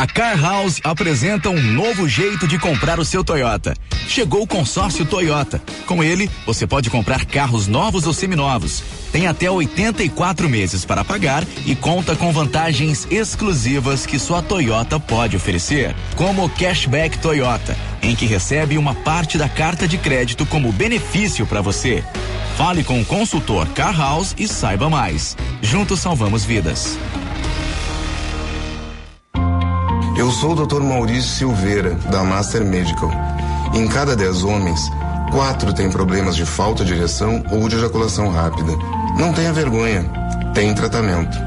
A 0.00 0.06
Car 0.06 0.40
House 0.40 0.80
apresenta 0.82 1.50
um 1.50 1.60
novo 1.60 2.08
jeito 2.08 2.48
de 2.48 2.58
comprar 2.58 2.98
o 2.98 3.04
seu 3.04 3.22
Toyota. 3.22 3.76
Chegou 4.08 4.40
o 4.40 4.46
consórcio 4.46 5.04
Toyota. 5.04 5.62
Com 5.84 6.02
ele, 6.02 6.30
você 6.46 6.66
pode 6.66 6.88
comprar 6.88 7.26
carros 7.26 7.66
novos 7.66 8.06
ou 8.06 8.14
seminovos. 8.14 8.82
Tem 9.12 9.26
até 9.26 9.50
84 9.50 10.48
meses 10.48 10.86
para 10.86 11.04
pagar 11.04 11.44
e 11.66 11.76
conta 11.76 12.16
com 12.16 12.32
vantagens 12.32 13.06
exclusivas 13.10 14.06
que 14.06 14.18
sua 14.18 14.40
Toyota 14.40 14.98
pode 14.98 15.36
oferecer, 15.36 15.94
como 16.16 16.46
o 16.46 16.48
Cashback 16.48 17.18
Toyota, 17.18 17.76
em 18.00 18.16
que 18.16 18.24
recebe 18.24 18.78
uma 18.78 18.94
parte 18.94 19.36
da 19.36 19.50
carta 19.50 19.86
de 19.86 19.98
crédito 19.98 20.46
como 20.46 20.72
benefício 20.72 21.44
para 21.44 21.60
você. 21.60 22.02
Fale 22.56 22.82
com 22.82 22.98
o 22.98 23.04
consultor 23.04 23.68
Car 23.74 23.94
House 23.98 24.34
e 24.38 24.48
saiba 24.48 24.88
mais. 24.88 25.36
Juntos 25.60 26.00
salvamos 26.00 26.42
vidas. 26.42 26.98
Eu 30.20 30.30
sou 30.30 30.52
o 30.52 30.66
Dr. 30.66 30.82
Maurício 30.82 31.30
Silveira, 31.30 31.94
da 32.10 32.22
Master 32.22 32.62
Medical. 32.62 33.10
Em 33.72 33.88
cada 33.88 34.14
10 34.14 34.44
homens, 34.44 34.78
quatro 35.32 35.72
têm 35.72 35.90
problemas 35.90 36.36
de 36.36 36.44
falta 36.44 36.84
de 36.84 36.92
ereção 36.92 37.42
ou 37.50 37.66
de 37.70 37.76
ejaculação 37.76 38.28
rápida. 38.28 38.70
Não 39.18 39.32
tenha 39.32 39.50
vergonha, 39.50 40.04
tem 40.52 40.74
tratamento. 40.74 41.38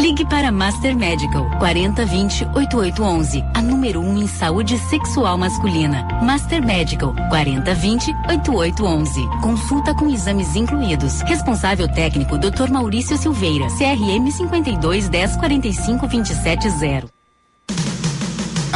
Ligue 0.00 0.24
para 0.24 0.50
Master 0.50 0.96
Medical 0.96 1.50
4020 1.58 2.46
8811, 2.54 3.44
a 3.52 3.60
número 3.60 4.00
1 4.00 4.08
um 4.08 4.16
em 4.22 4.26
saúde 4.26 4.78
sexual 4.88 5.36
masculina. 5.36 6.08
Master 6.22 6.64
Medical 6.64 7.14
4020 7.28 8.10
8811. 8.30 9.28
Consulta 9.42 9.94
com 9.94 10.08
exames 10.08 10.56
incluídos. 10.56 11.20
Responsável 11.20 11.86
técnico 11.86 12.38
Dr. 12.38 12.70
Maurício 12.70 13.18
Silveira, 13.18 13.66
CRM 13.66 14.30
52 14.30 15.10
10 15.10 15.36
45 15.36 16.06
270. 16.06 17.17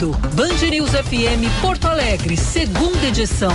ouvindo 0.00 0.12
Band 0.34 0.70
News 0.70 0.90
FM 0.90 1.60
Porto 1.60 1.86
Alegre, 1.86 2.36
segunda 2.36 3.06
edição. 3.06 3.52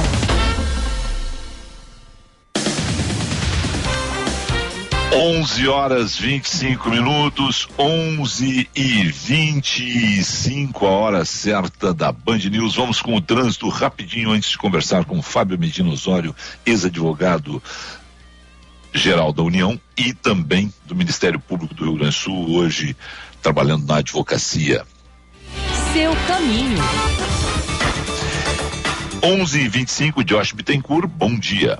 Onze 5.13 5.67
horas 5.67 6.17
25 6.17 6.89
minutos, 6.89 7.67
onze 7.77 8.69
e 8.75 9.03
vinte 9.03 9.79
e 9.79 10.23
cinco 10.23 10.85
a 10.85 10.89
hora 10.89 11.25
certa 11.25 11.93
da 11.93 12.11
Band 12.11 12.39
News. 12.49 12.75
Vamos 12.75 13.01
com 13.01 13.15
o 13.15 13.21
trânsito 13.21 13.67
rapidinho 13.69 14.31
antes 14.31 14.51
de 14.51 14.57
conversar 14.57 15.05
com 15.05 15.21
Fábio 15.21 15.57
Medina 15.57 15.89
Osório, 15.89 16.35
ex-advogado 16.65 17.63
geral 18.93 19.33
da 19.33 19.41
União 19.41 19.79
e 19.97 20.13
também 20.13 20.71
do 20.85 20.95
Ministério 20.95 21.39
Público 21.39 21.73
do 21.73 21.85
Rio 21.85 21.95
Grande 21.95 22.15
do 22.15 22.19
Sul, 22.19 22.55
hoje 22.55 22.95
trabalhando 23.41 23.85
na 23.85 23.97
advocacia 23.97 24.85
seu 25.95 26.11
caminho. 26.27 26.77
11 29.23 29.61
e 29.61 29.69
25 29.69 30.25
Josh 30.25 30.51
Bittencourt, 30.51 31.07
bom 31.07 31.39
dia. 31.39 31.79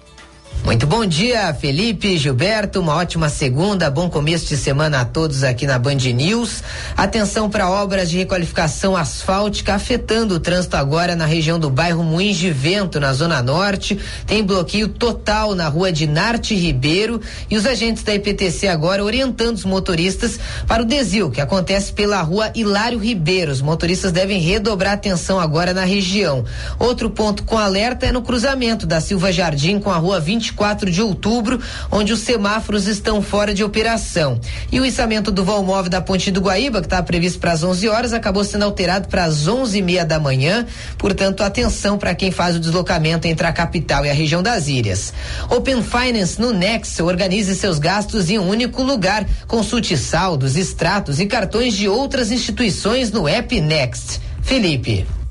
Muito 0.65 0.88
bom 0.88 1.06
dia, 1.06 1.54
Felipe, 1.54 2.17
Gilberto. 2.17 2.80
Uma 2.80 2.95
ótima 2.95 3.30
segunda, 3.30 3.88
bom 3.91 4.10
começo 4.10 4.47
de 4.47 4.58
semana 4.58 5.01
a 5.01 5.06
todos 5.06 5.43
aqui 5.43 5.67
na 5.67 5.78
Band 5.78 5.93
News. 5.93 6.63
Atenção 6.97 7.47
para 7.51 7.69
obras 7.69 8.10
de 8.10 8.17
requalificação 8.17 8.97
asfáltica 8.97 9.75
afetando 9.75 10.34
o 10.34 10.39
trânsito 10.39 10.75
agora 10.75 11.15
na 11.15 11.28
região 11.28 11.60
do 11.60 11.69
bairro 11.69 12.04
Moinhos 12.04 12.38
de 12.38 12.49
Vento, 12.49 12.99
na 12.99 13.13
Zona 13.13 13.43
Norte. 13.43 13.99
Tem 14.25 14.43
bloqueio 14.43 14.88
total 14.88 15.54
na 15.54 15.67
rua 15.67 15.91
de 15.91 16.08
Narte 16.08 16.56
Ribeiro 16.56 17.21
e 17.47 17.56
os 17.56 17.67
agentes 17.67 18.01
da 18.01 18.15
IPTC 18.15 18.67
agora 18.67 19.04
orientando 19.04 19.58
os 19.58 19.65
motoristas 19.65 20.39
para 20.65 20.82
o 20.82 20.86
desvio 20.86 21.30
que 21.30 21.41
acontece 21.41 21.93
pela 21.93 22.23
rua 22.23 22.51
Hilário 22.56 22.97
Ribeiro. 22.97 23.51
Os 23.51 23.62
motoristas 23.62 24.12
devem 24.12 24.41
redobrar 24.41 24.93
atenção 24.93 25.39
agora 25.39 25.75
na 25.75 25.86
região. 25.86 26.43
Outro 26.80 27.12
ponto 27.12 27.43
com 27.43 27.56
alerta 27.56 28.08
é 28.08 28.12
no 28.12 28.23
cruzamento 28.23 28.88
da 28.88 28.99
Silva 28.99 29.32
Jardim 29.32 29.80
com 29.80 29.91
a 29.91 29.97
rua 29.97 30.19
24 30.19 30.54
24 30.55 30.89
de 30.89 31.01
outubro, 31.01 31.59
onde 31.91 32.13
os 32.13 32.21
semáforos 32.21 32.87
estão 32.87 33.21
fora 33.21 33.53
de 33.53 33.63
operação. 33.63 34.39
E 34.71 34.79
o 34.79 34.85
içamento 34.85 35.31
do 35.31 35.43
vão 35.43 35.63
móvel 35.63 35.91
da 35.91 36.01
Ponte 36.01 36.31
do 36.31 36.39
Guaíba, 36.39 36.79
que 36.79 36.87
estava 36.87 37.03
previsto 37.03 37.39
para 37.39 37.51
as 37.51 37.63
11 37.63 37.89
horas, 37.89 38.13
acabou 38.13 38.43
sendo 38.43 38.63
alterado 38.63 39.09
para 39.09 39.25
as 39.25 39.47
11 39.47 39.77
e 39.77 39.81
meia 39.81 40.05
da 40.05 40.19
manhã. 40.19 40.65
Portanto, 40.97 41.43
atenção 41.43 41.97
para 41.97 42.15
quem 42.15 42.31
faz 42.31 42.55
o 42.55 42.59
deslocamento 42.59 43.27
entre 43.27 43.45
a 43.45 43.53
capital 43.53 44.05
e 44.05 44.09
a 44.09 44.13
região 44.13 44.41
das 44.41 44.67
ilhas. 44.67 45.13
Open 45.49 45.83
Finance 45.83 46.39
no 46.39 46.51
Next 46.51 47.01
organize 47.01 47.53
seus 47.55 47.77
gastos 47.77 48.29
em 48.29 48.39
um 48.39 48.47
único 48.47 48.81
lugar. 48.81 49.25
Consulte 49.47 49.97
saldos, 49.97 50.55
extratos 50.55 51.19
e 51.19 51.25
cartões 51.25 51.73
de 51.73 51.89
outras 51.89 52.31
instituições 52.31 53.11
no 53.11 53.27
app 53.27 53.59
Next. 53.59 54.21
Felipe. 54.41 55.24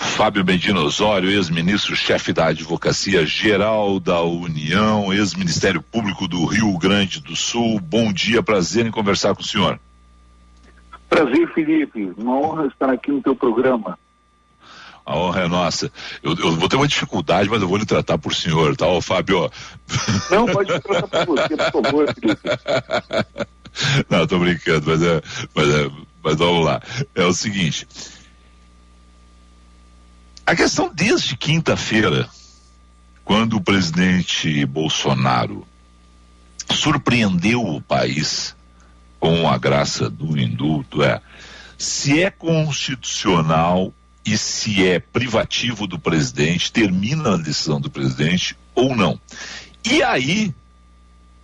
Fábio 0.00 0.42
Medina 0.42 0.80
Osório, 0.80 1.30
ex-ministro-chefe 1.30 2.32
da 2.32 2.46
Advocacia 2.46 3.26
Geral 3.26 4.00
da 4.00 4.22
União, 4.22 5.12
ex-Ministério 5.12 5.82
Público 5.82 6.26
do 6.26 6.46
Rio 6.46 6.76
Grande 6.78 7.20
do 7.20 7.36
Sul. 7.36 7.78
Bom 7.78 8.10
dia, 8.10 8.42
prazer 8.42 8.86
em 8.86 8.90
conversar 8.90 9.34
com 9.34 9.42
o 9.42 9.44
senhor. 9.44 9.78
Prazer, 11.06 11.52
Felipe. 11.52 12.12
Uma 12.16 12.34
honra 12.38 12.66
estar 12.66 12.90
aqui 12.90 13.10
no 13.10 13.20
teu 13.20 13.36
programa. 13.36 13.98
A 15.04 15.16
honra 15.16 15.42
é 15.42 15.48
nossa. 15.48 15.92
Eu, 16.22 16.34
eu, 16.34 16.56
vou 16.56 16.68
ter 16.68 16.76
uma 16.76 16.88
dificuldade, 16.88 17.50
mas 17.50 17.60
eu 17.60 17.68
vou 17.68 17.76
lhe 17.76 17.84
tratar 17.84 18.16
por 18.16 18.34
senhor, 18.34 18.74
tá, 18.76 18.86
Ô, 18.86 19.02
Fábio? 19.02 19.50
Não, 20.30 20.46
pode 20.46 20.72
me 20.72 20.80
tratar 20.80 21.26
por 21.26 21.36
você, 21.36 21.56
por 21.56 21.82
favor, 21.82 22.14
Felipe. 22.14 22.40
Não, 24.08 24.26
tô 24.26 24.38
brincando, 24.38 24.90
mas 24.90 25.02
é, 25.02 25.22
mas 25.54 25.68
é, 25.68 25.90
mas 26.24 26.36
vamos 26.36 26.64
lá. 26.64 26.80
É 27.14 27.24
o 27.24 27.32
seguinte, 27.32 27.86
a 30.46 30.56
questão 30.56 30.92
desde 30.92 31.36
quinta-feira, 31.36 32.28
quando 33.24 33.56
o 33.56 33.60
presidente 33.60 34.64
Bolsonaro 34.66 35.66
surpreendeu 36.74 37.64
o 37.64 37.80
país 37.80 38.54
com 39.18 39.48
a 39.48 39.58
graça 39.58 40.08
do 40.08 40.38
indulto 40.38 41.02
é 41.02 41.20
se 41.76 42.22
é 42.22 42.30
constitucional 42.30 43.92
e 44.24 44.36
se 44.36 44.86
é 44.86 44.98
privativo 44.98 45.86
do 45.86 45.98
presidente, 45.98 46.72
termina 46.72 47.34
a 47.34 47.38
decisão 47.38 47.80
do 47.80 47.90
presidente 47.90 48.56
ou 48.74 48.94
não. 48.94 49.18
E 49.84 50.02
aí, 50.02 50.54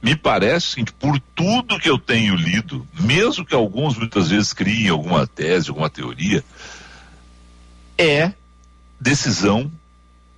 me 0.02 0.14
parece 0.14 0.84
que 0.84 0.92
por 0.92 1.18
tudo 1.34 1.78
que 1.78 1.88
eu 1.88 1.98
tenho 1.98 2.34
lido, 2.34 2.86
mesmo 3.00 3.46
que 3.46 3.54
alguns 3.54 3.96
muitas 3.96 4.28
vezes 4.28 4.52
criem 4.52 4.90
alguma 4.90 5.26
tese, 5.26 5.70
alguma 5.70 5.88
teoria, 5.88 6.44
é 7.96 8.32
decisão 9.00 9.70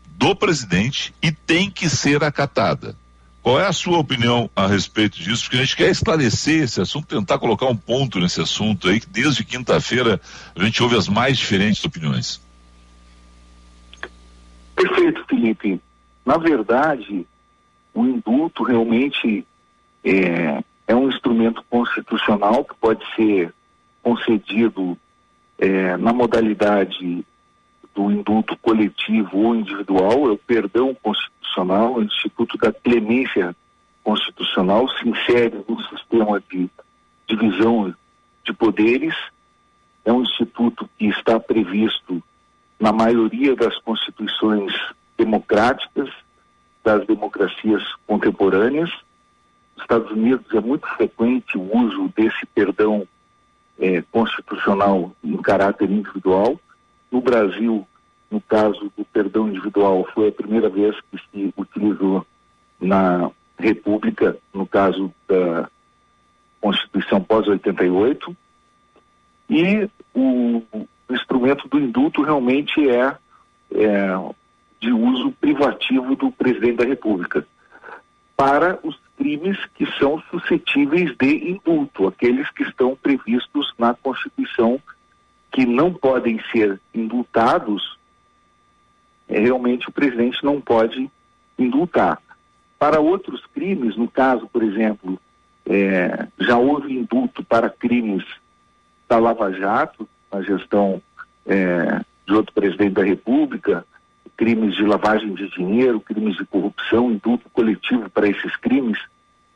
do 0.07 0.35
presidente 0.35 1.15
e 1.23 1.31
tem 1.31 1.71
que 1.71 1.89
ser 1.89 2.25
acatada. 2.25 2.97
Qual 3.41 3.59
é 3.59 3.67
a 3.67 3.73
sua 3.73 3.99
opinião 3.99 4.51
a 4.55 4.67
respeito 4.67 5.19
disso? 5.19 5.45
Porque 5.45 5.57
a 5.57 5.61
gente 5.61 5.77
quer 5.77 5.91
esclarecer 5.91 6.65
esse 6.65 6.81
assunto, 6.81 7.07
tentar 7.07 7.39
colocar 7.39 7.67
um 7.67 7.77
ponto 7.77 8.19
nesse 8.19 8.41
assunto 8.41 8.89
aí, 8.89 9.01
que 9.01 9.09
desde 9.09 9.45
quinta-feira 9.45 10.21
a 10.55 10.65
gente 10.65 10.83
ouve 10.83 10.97
as 10.97 11.09
mais 11.09 11.39
diferentes 11.39 11.83
opiniões. 11.85 12.43
Perfeito, 14.75 15.25
Felipe. 15.27 15.81
Na 16.27 16.37
verdade, 16.37 17.27
o 17.95 18.05
indulto 18.05 18.65
realmente 18.65 19.47
é, 20.05 20.63
é 20.87 20.95
um 20.95 21.09
instrumento 21.09 21.65
constitucional 21.71 22.65
que 22.65 22.75
pode 22.75 23.03
ser 23.15 23.55
concedido 24.03 24.99
é, 25.59 25.97
na 25.97 26.13
modalidade 26.13 27.25
do 27.99 28.13
indulto 28.13 28.57
coletivo 28.59 29.39
ou 29.39 29.57
individual, 29.57 30.29
é 30.29 30.33
o 30.33 30.39
perdão 30.39 30.95
constitucional, 31.03 31.95
o 31.95 32.03
Instituto 32.05 32.57
da 32.57 32.73
Clemência 32.73 33.57
Constitucional 34.05 34.89
se 34.91 35.09
insere 35.09 35.65
no 35.69 35.83
sistema 35.89 36.41
de 36.49 36.71
divisão 37.27 37.93
de 38.45 38.53
poderes, 38.53 39.17
é 40.05 40.13
um 40.13 40.23
instituto 40.23 40.89
que 40.97 41.07
está 41.07 41.41
previsto 41.41 42.23
na 42.79 42.93
maioria 42.93 43.57
das 43.57 43.77
constituições 43.81 44.73
democráticas, 45.19 46.09
das 46.85 47.05
democracias 47.05 47.83
contemporâneas. 48.07 48.91
Nos 49.75 49.83
Estados 49.83 50.11
Unidos 50.13 50.47
é 50.55 50.61
muito 50.61 50.87
frequente 50.87 51.59
o 51.59 51.77
uso 51.77 52.09
desse 52.17 52.47
perdão 52.55 53.07
eh, 53.81 54.05
constitucional 54.13 55.13
em 55.23 55.37
caráter 55.39 55.91
individual. 55.91 56.59
No 57.11 57.21
Brasil, 57.21 57.87
no 58.31 58.41
caso 58.41 58.93
do 58.97 59.05
perdão 59.07 59.49
individual, 59.49 60.07
foi 60.15 60.29
a 60.29 60.33
primeira 60.33 60.69
vez 60.69 60.95
que 61.11 61.19
se 61.31 61.55
utilizou 61.57 62.27
na 62.81 63.31
República, 63.59 64.37
no 64.53 64.67
caso 64.67 65.13
da 65.27 65.69
Constituição 66.61 67.21
pós-88. 67.23 68.37
E 69.51 69.89
o 70.15 70.63
instrumento 71.11 71.67
do 71.69 71.79
indulto 71.79 72.23
realmente 72.23 72.89
é, 72.89 73.17
é 73.73 74.35
de 74.81 74.93
uso 74.93 75.33
privativo 75.41 76.15
do 76.15 76.31
presidente 76.31 76.77
da 76.77 76.85
República 76.85 77.47
para 78.37 78.79
os 78.85 78.97
crimes 79.17 79.59
que 79.75 79.85
são 79.99 80.23
suscetíveis 80.31 81.13
de 81.19 81.51
indulto, 81.51 82.07
aqueles 82.07 82.49
que 82.51 82.63
estão 82.63 82.95
previstos 82.95 83.73
na 83.77 83.95
Constituição 83.95 84.81
que 85.51 85.65
não 85.67 85.93
podem 85.93 86.41
ser 86.53 86.81
indultados, 86.95 87.97
é, 89.29 89.39
realmente 89.41 89.89
o 89.89 89.93
presidente 89.93 90.43
não 90.45 90.61
pode 90.61 91.11
indultar. 91.59 92.21
Para 92.79 93.01
outros 93.01 93.45
crimes, 93.47 93.97
no 93.97 94.09
caso, 94.09 94.49
por 94.53 94.63
exemplo, 94.63 95.21
é, 95.67 96.29
já 96.39 96.57
houve 96.57 96.93
indulto 96.93 97.43
para 97.43 97.69
crimes 97.69 98.25
da 99.09 99.19
Lava 99.19 99.53
Jato, 99.53 100.09
na 100.33 100.43
gestão 100.43 101.03
é, 101.47 102.01
de 102.27 102.33
outro 102.33 102.53
presidente 102.53 102.93
da 102.93 103.03
República, 103.03 103.85
crimes 104.37 104.77
de 104.77 104.85
lavagem 104.85 105.35
de 105.35 105.49
dinheiro, 105.51 106.01
crimes 106.01 106.37
de 106.37 106.45
corrupção, 106.47 107.11
indulto 107.11 107.51
coletivo 107.51 108.09
para 108.09 108.29
esses 108.29 108.55
crimes, 108.57 108.99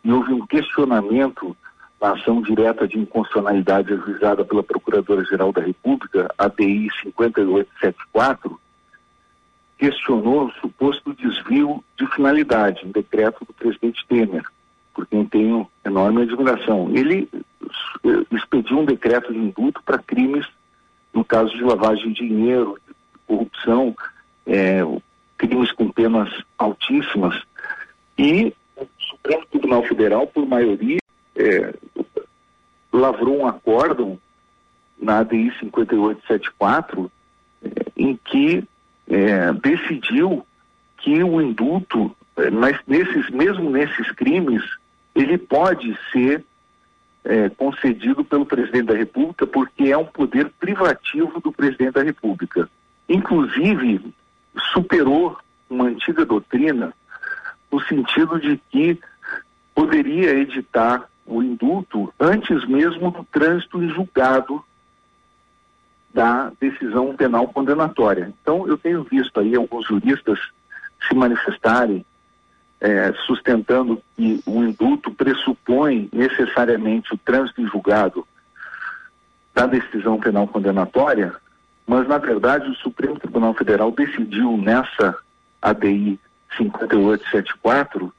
e 0.03 0.11
houve 0.11 0.33
um 0.33 0.45
questionamento 0.47 1.57
na 2.03 2.15
ação 2.15 2.43
direta 2.43 2.89
de 2.89 2.99
inconstitucionalidade 2.99 3.93
ajuizada 3.93 4.45
pela 4.45 4.65
Procuradora-Geral 4.65 5.53
da 5.53 5.63
República, 5.63 6.29
ADI 6.37 6.89
5874, 7.01 8.61
questionou 9.79 10.47
o 10.47 10.53
suposto 10.55 11.15
desvio 11.15 11.83
de 11.97 12.05
finalidade, 12.09 12.85
um 12.85 12.91
decreto 12.91 13.45
do 13.45 13.53
presidente 13.53 14.05
Temer, 14.09 14.43
por 14.93 15.07
quem 15.07 15.25
tenho 15.25 15.69
enorme 15.85 16.23
admiração. 16.23 16.91
Ele 16.93 17.29
eh, 17.33 18.27
expediu 18.33 18.81
um 18.81 18.85
decreto 18.85 19.33
de 19.33 19.39
indulto 19.39 19.81
para 19.85 19.99
crimes, 19.99 20.45
no 21.15 21.25
caso 21.25 21.57
de 21.57 21.63
lavagem 21.63 22.13
de 22.13 22.27
dinheiro, 22.27 22.77
corrupção, 23.29 23.95
é, 24.45 24.81
crimes 25.39 25.71
com 25.71 25.89
penas 25.89 26.29
altíssimas, 26.59 27.41
e 28.19 28.53
o 28.77 28.89
Supremo 28.99 29.47
Tribunal 29.47 29.85
Federal, 29.85 30.27
por 30.27 30.47
maioria, 30.47 30.99
é, 31.37 31.75
lavrou 32.93 33.41
um 33.41 33.47
acórdão 33.47 34.19
na 35.01 35.19
ADI 35.19 35.53
5874 35.59 37.11
é, 37.65 37.69
em 37.97 38.17
que 38.25 38.65
é, 39.09 39.53
decidiu 39.53 40.47
que 40.99 41.23
o 41.23 41.41
indulto, 41.41 42.15
é, 42.37 42.51
mas 42.51 42.79
nesses, 42.87 43.29
mesmo 43.31 43.71
nesses 43.71 44.11
crimes, 44.13 44.63
ele 45.15 45.37
pode 45.37 45.97
ser 46.13 46.45
é, 47.25 47.49
concedido 47.51 48.25
pelo 48.25 48.47
presidente 48.47 48.87
da 48.87 48.97
República 48.97 49.47
porque 49.47 49.85
é 49.85 49.97
um 49.97 50.05
poder 50.05 50.51
privativo 50.59 51.41
do 51.41 51.53
presidente 51.53 51.93
da 51.93 52.03
República. 52.03 52.69
Inclusive, 53.09 54.13
superou 54.73 55.37
uma 55.69 55.87
antiga 55.87 56.25
doutrina 56.25 56.93
no 57.71 57.81
sentido 57.81 58.39
de 58.39 58.61
que 58.71 58.99
poderia 59.75 60.35
editar 60.35 61.09
o 61.27 61.43
indulto 61.43 62.13
antes 62.19 62.67
mesmo 62.67 63.11
do 63.11 63.25
trânsito 63.25 63.83
em 63.83 63.89
julgado 63.89 64.63
da 66.13 66.53
decisão 66.61 67.17
penal 67.17 67.49
condenatória. 67.49 68.33
Então, 68.43 68.67
eu 68.67 68.77
tenho 68.77 69.03
visto 69.03 69.41
aí 69.41 69.55
alguns 69.55 69.87
juristas 69.87 70.39
se 71.09 71.15
manifestarem 71.15 72.05
é, 72.81 73.13
sustentando 73.27 74.03
que 74.17 74.43
o 74.45 74.63
indulto 74.63 75.13
pressupõe 75.13 76.09
necessariamente 76.13 77.15
o 77.15 77.19
trânsito 77.19 77.63
em 77.63 77.69
julgado 77.69 78.27
da 79.55 79.67
decisão 79.67 80.19
penal 80.19 80.49
condenatória, 80.49 81.33
mas 81.87 82.09
na 82.09 82.19
verdade 82.19 82.69
o 82.69 82.75
Supremo 82.75 83.19
Tribunal 83.19 83.55
Federal 83.55 83.93
decidiu 83.93 84.57
nessa 84.57 85.17
ADI 85.61 86.19
5874 86.57 88.13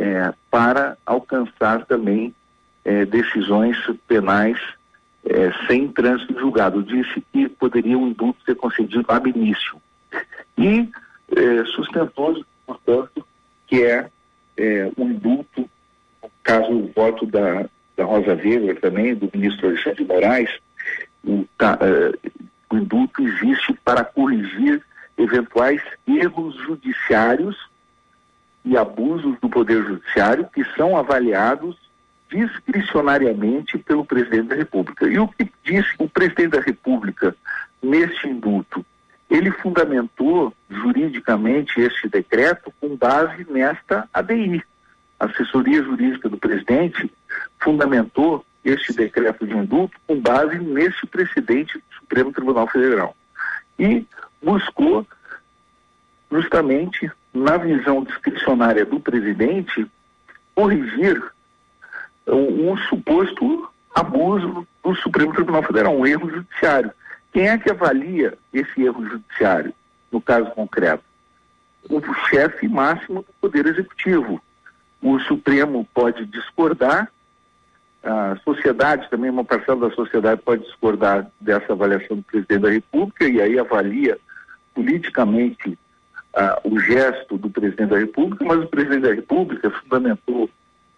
é, 0.00 0.32
para 0.50 0.96
alcançar 1.04 1.84
também 1.84 2.34
é, 2.82 3.04
decisões 3.04 3.76
penais 4.08 4.58
é, 5.26 5.52
sem 5.66 5.88
trânsito 5.88 6.40
julgado. 6.40 6.82
Disse 6.82 7.22
que 7.30 7.50
poderia 7.50 7.98
o 7.98 8.08
indulto 8.08 8.42
ser 8.44 8.54
concedido 8.54 9.04
ab 9.08 9.28
início. 9.28 9.80
E 10.56 10.88
é, 11.36 11.64
sustentou, 11.66 12.42
portanto, 12.66 13.24
que 13.66 13.84
é, 13.84 14.08
é 14.56 14.90
um 14.96 15.10
indulto, 15.10 15.68
no 16.22 16.30
caso 16.42 16.72
o 16.72 16.90
voto 16.96 17.26
da, 17.26 17.66
da 17.94 18.04
Rosa 18.04 18.34
Weber 18.34 18.80
também, 18.80 19.14
do 19.14 19.30
ministro 19.34 19.68
Alexandre 19.68 20.02
de 20.02 20.08
Moraes, 20.08 20.50
o, 21.22 21.44
tá, 21.58 21.78
o 22.70 22.76
indulto 22.76 23.22
existe 23.22 23.74
para 23.84 24.02
corrigir 24.02 24.82
eventuais 25.18 25.82
erros 26.08 26.56
judiciários 26.56 27.69
e 28.64 28.76
abusos 28.76 29.38
do 29.40 29.48
Poder 29.48 29.82
Judiciário 29.84 30.48
que 30.52 30.64
são 30.76 30.96
avaliados 30.96 31.76
discricionariamente 32.30 33.76
pelo 33.78 34.04
presidente 34.04 34.48
da 34.48 34.54
República. 34.54 35.06
E 35.06 35.18
o 35.18 35.26
que 35.28 35.50
disse 35.64 35.90
o 35.98 36.08
presidente 36.08 36.50
da 36.50 36.60
República 36.60 37.34
neste 37.82 38.28
indulto? 38.28 38.84
Ele 39.28 39.50
fundamentou 39.50 40.52
juridicamente 40.68 41.80
este 41.80 42.08
decreto 42.08 42.72
com 42.80 42.96
base 42.96 43.46
nesta 43.50 44.08
ADI. 44.12 44.62
A 45.18 45.26
assessoria 45.26 45.82
jurídica 45.82 46.28
do 46.28 46.38
presidente 46.38 47.10
fundamentou 47.60 48.44
este 48.64 48.92
decreto 48.92 49.46
de 49.46 49.54
indulto 49.54 49.96
com 50.06 50.20
base 50.20 50.58
neste 50.58 51.06
precedente 51.06 51.78
do 51.78 51.94
Supremo 51.98 52.32
Tribunal 52.32 52.66
Federal. 52.66 53.16
E 53.78 54.04
buscou 54.42 55.06
justamente 56.30 57.10
na 57.32 57.56
visão 57.56 58.02
discricionária 58.02 58.84
do 58.84 58.98
presidente, 59.00 59.86
corrigir 60.54 61.22
um, 62.26 62.72
um, 62.72 62.76
suposto 62.76 63.68
abuso 63.94 64.66
do 64.82 64.94
Supremo 64.96 65.32
Tribunal 65.34 65.62
Federal, 65.62 65.96
um 65.96 66.06
erro 66.06 66.30
judiciário. 66.30 66.90
Quem 67.32 67.48
é 67.48 67.58
que 67.58 67.70
avalia 67.70 68.36
esse 68.52 68.82
erro 68.82 69.06
judiciário, 69.08 69.72
no 70.10 70.20
caso 70.20 70.50
concreto? 70.50 71.04
O 71.88 72.00
chefe 72.28 72.68
máximo 72.68 73.22
do 73.22 73.32
Poder 73.40 73.66
Executivo. 73.66 74.40
O 75.00 75.18
Supremo 75.20 75.88
pode 75.94 76.26
discordar, 76.26 77.10
a 78.02 78.36
sociedade 78.44 79.08
também, 79.08 79.30
uma 79.30 79.44
parcela 79.44 79.88
da 79.88 79.94
sociedade 79.94 80.42
pode 80.42 80.64
discordar 80.64 81.30
dessa 81.40 81.72
avaliação 81.72 82.18
do 82.18 82.22
presidente 82.22 82.60
da 82.60 82.70
República 82.70 83.28
e 83.28 83.40
aí 83.40 83.58
avalia 83.58 84.18
politicamente 84.74 85.78
ah, 86.34 86.60
o 86.64 86.78
gesto 86.78 87.36
do 87.36 87.50
presidente 87.50 87.90
da 87.90 87.98
República, 87.98 88.44
mas 88.44 88.60
o 88.60 88.68
presidente 88.68 89.02
da 89.02 89.14
República 89.14 89.70
fundamentou 89.70 90.48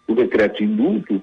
o 0.06 0.14
decreto 0.14 0.58
de 0.58 0.64
indulto 0.64 1.22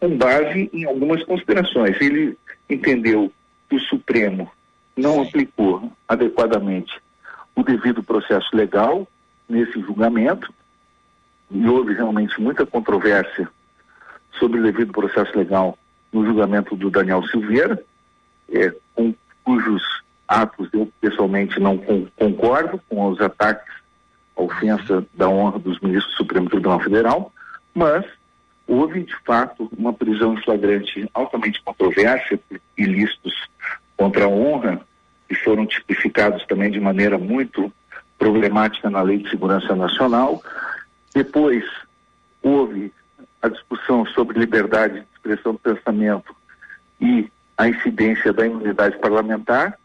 com 0.00 0.16
base 0.16 0.70
em 0.72 0.84
algumas 0.84 1.22
considerações. 1.24 2.00
Ele 2.00 2.36
entendeu 2.68 3.32
que 3.68 3.76
o 3.76 3.80
Supremo 3.80 4.50
não 4.96 5.22
aplicou 5.22 5.92
adequadamente 6.08 6.92
o 7.54 7.62
devido 7.62 8.02
processo 8.02 8.54
legal 8.54 9.06
nesse 9.48 9.80
julgamento, 9.80 10.52
e 11.50 11.68
houve 11.68 11.94
realmente 11.94 12.40
muita 12.40 12.66
controvérsia 12.66 13.48
sobre 14.38 14.58
o 14.58 14.62
devido 14.62 14.92
processo 14.92 15.36
legal 15.36 15.78
no 16.12 16.24
julgamento 16.24 16.74
do 16.74 16.90
Daniel 16.90 17.22
Silveira, 17.28 17.82
é, 18.50 18.72
com 18.94 19.14
cujos 19.44 19.82
atos 20.28 20.68
eu 20.72 20.90
pessoalmente 21.00 21.58
não 21.60 21.78
concordo 22.16 22.80
com 22.88 23.08
os 23.08 23.20
ataques 23.20 23.72
à 24.36 24.42
ofensa 24.42 25.04
da 25.14 25.28
honra 25.28 25.58
dos 25.58 25.78
ministros 25.80 26.12
do 26.12 26.16
Supremo 26.16 26.48
Tribunal 26.48 26.80
Federal, 26.80 27.32
mas 27.74 28.04
houve 28.66 29.02
de 29.02 29.14
fato 29.24 29.70
uma 29.76 29.92
prisão 29.92 30.34
em 30.34 30.42
flagrante 30.42 31.08
altamente 31.12 31.62
controversa 31.62 32.38
por 32.48 32.60
ilícitos 32.76 33.34
contra 33.96 34.24
a 34.24 34.28
honra 34.28 34.80
que 35.28 35.34
foram 35.34 35.66
tipificados 35.66 36.44
também 36.46 36.70
de 36.70 36.80
maneira 36.80 37.18
muito 37.18 37.72
problemática 38.18 38.88
na 38.88 39.02
Lei 39.02 39.18
de 39.18 39.30
Segurança 39.30 39.74
Nacional. 39.74 40.42
Depois 41.14 41.64
houve 42.42 42.92
a 43.42 43.48
discussão 43.48 44.06
sobre 44.06 44.38
liberdade 44.38 45.00
de 45.00 45.06
expressão 45.14 45.52
do 45.52 45.58
pensamento 45.58 46.34
e 47.00 47.30
a 47.56 47.68
incidência 47.68 48.32
da 48.32 48.46
imunidade 48.46 48.98
parlamentar 48.98 49.78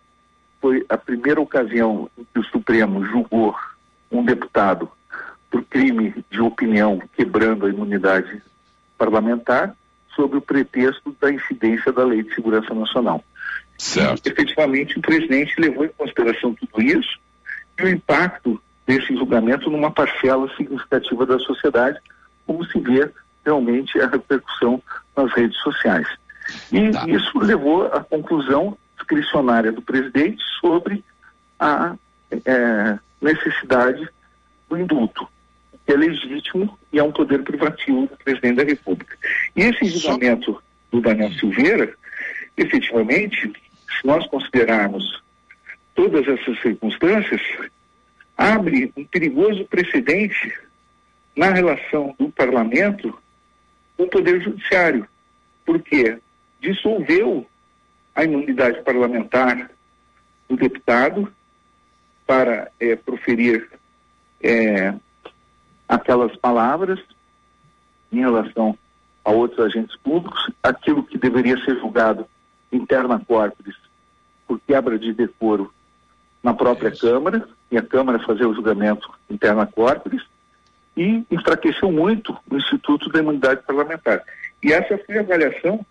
foi 0.61 0.85
a 0.89 0.97
primeira 0.97 1.39
ocasião 1.39 2.09
em 2.17 2.25
que 2.33 2.39
o 2.39 2.43
Supremo 2.45 3.05
julgou 3.05 3.55
um 4.11 4.23
deputado 4.23 4.89
por 5.49 5.63
crime 5.63 6.13
de 6.29 6.41
opinião 6.41 7.01
quebrando 7.15 7.65
a 7.65 7.69
imunidade 7.69 8.41
parlamentar 8.97 9.75
sob 10.15 10.37
o 10.37 10.41
pretexto 10.41 11.15
da 11.19 11.31
incidência 11.31 11.91
da 11.91 12.03
Lei 12.03 12.23
de 12.23 12.33
Segurança 12.35 12.73
Nacional. 12.73 13.23
Certo. 13.77 14.27
E, 14.27 14.31
efetivamente, 14.31 14.99
o 14.99 15.01
presidente 15.01 15.55
levou 15.57 15.85
em 15.85 15.89
consideração 15.89 16.53
tudo 16.53 16.81
isso 16.81 17.17
e 17.79 17.83
o 17.83 17.89
impacto 17.89 18.61
desse 18.85 19.15
julgamento 19.15 19.69
numa 19.69 19.91
parcela 19.91 20.49
significativa 20.57 21.25
da 21.25 21.39
sociedade, 21.39 21.97
como 22.45 22.65
se 22.65 22.79
vê 22.79 23.09
realmente 23.45 23.99
a 24.01 24.07
repercussão 24.07 24.81
nas 25.15 25.31
redes 25.33 25.57
sociais. 25.59 26.07
E 26.71 26.91
tá. 26.91 27.05
isso 27.07 27.39
levou 27.39 27.85
à 27.85 28.03
conclusão 28.03 28.77
discricionária 28.99 29.71
do 29.71 29.81
presidente 29.81 30.43
sobre 30.59 31.03
a 31.59 31.95
é, 32.31 32.99
necessidade 33.21 34.07
do 34.69 34.77
indulto, 34.77 35.27
que 35.85 35.93
é 35.93 35.95
legítimo 35.97 36.77
e 36.93 36.99
é 36.99 37.03
um 37.03 37.11
poder 37.11 37.43
privativo 37.43 38.07
do 38.07 38.17
presidente 38.23 38.57
da 38.57 38.63
República. 38.63 39.17
E 39.55 39.61
esse 39.61 39.85
julgamento 39.85 40.61
do 40.91 41.01
Daniel 41.01 41.31
Silveira, 41.33 41.93
efetivamente, 42.55 43.51
se 43.99 44.07
nós 44.07 44.25
considerarmos 44.27 45.21
todas 45.95 46.27
essas 46.27 46.61
circunstâncias, 46.61 47.41
abre 48.37 48.93
um 48.95 49.03
perigoso 49.03 49.65
precedente 49.65 50.53
na 51.35 51.51
relação 51.51 52.15
do 52.19 52.29
parlamento 52.29 53.17
com 53.97 54.03
o 54.03 54.09
poder 54.09 54.41
judiciário, 54.41 55.07
porque 55.65 56.17
dissolveu 56.61 57.45
a 58.19 58.23
imunidade 58.25 58.81
parlamentar 58.81 59.71
do 60.49 60.57
deputado, 60.57 61.31
para 62.27 62.69
é, 62.77 62.93
proferir 62.97 63.69
é, 64.41 64.93
aquelas 65.87 66.35
palavras 66.35 66.99
em 68.11 68.19
relação 68.19 68.77
a 69.23 69.31
outros 69.31 69.65
agentes 69.65 69.95
públicos, 69.97 70.51
aquilo 70.61 71.03
que 71.03 71.17
deveria 71.17 71.57
ser 71.63 71.79
julgado 71.79 72.27
interna 72.71 73.23
corporis 73.25 73.77
por 74.45 74.59
quebra 74.67 74.99
de 74.99 75.13
decoro 75.13 75.73
na 76.43 76.53
própria 76.53 76.91
Câmara, 76.91 77.47
e 77.71 77.77
a 77.77 77.81
Câmara 77.81 78.19
fazer 78.19 78.45
o 78.45 78.53
julgamento 78.53 79.09
interna 79.29 79.65
corporis, 79.65 80.23
e 80.97 81.23
enfraqueceu 81.31 81.89
muito 81.89 82.37
o 82.51 82.57
Instituto 82.57 83.09
da 83.09 83.19
Imunidade 83.19 83.63
Parlamentar. 83.63 84.23
E 84.61 84.73
essa 84.73 84.97
foi 85.05 85.17
a 85.17 85.21
avaliação 85.21 85.85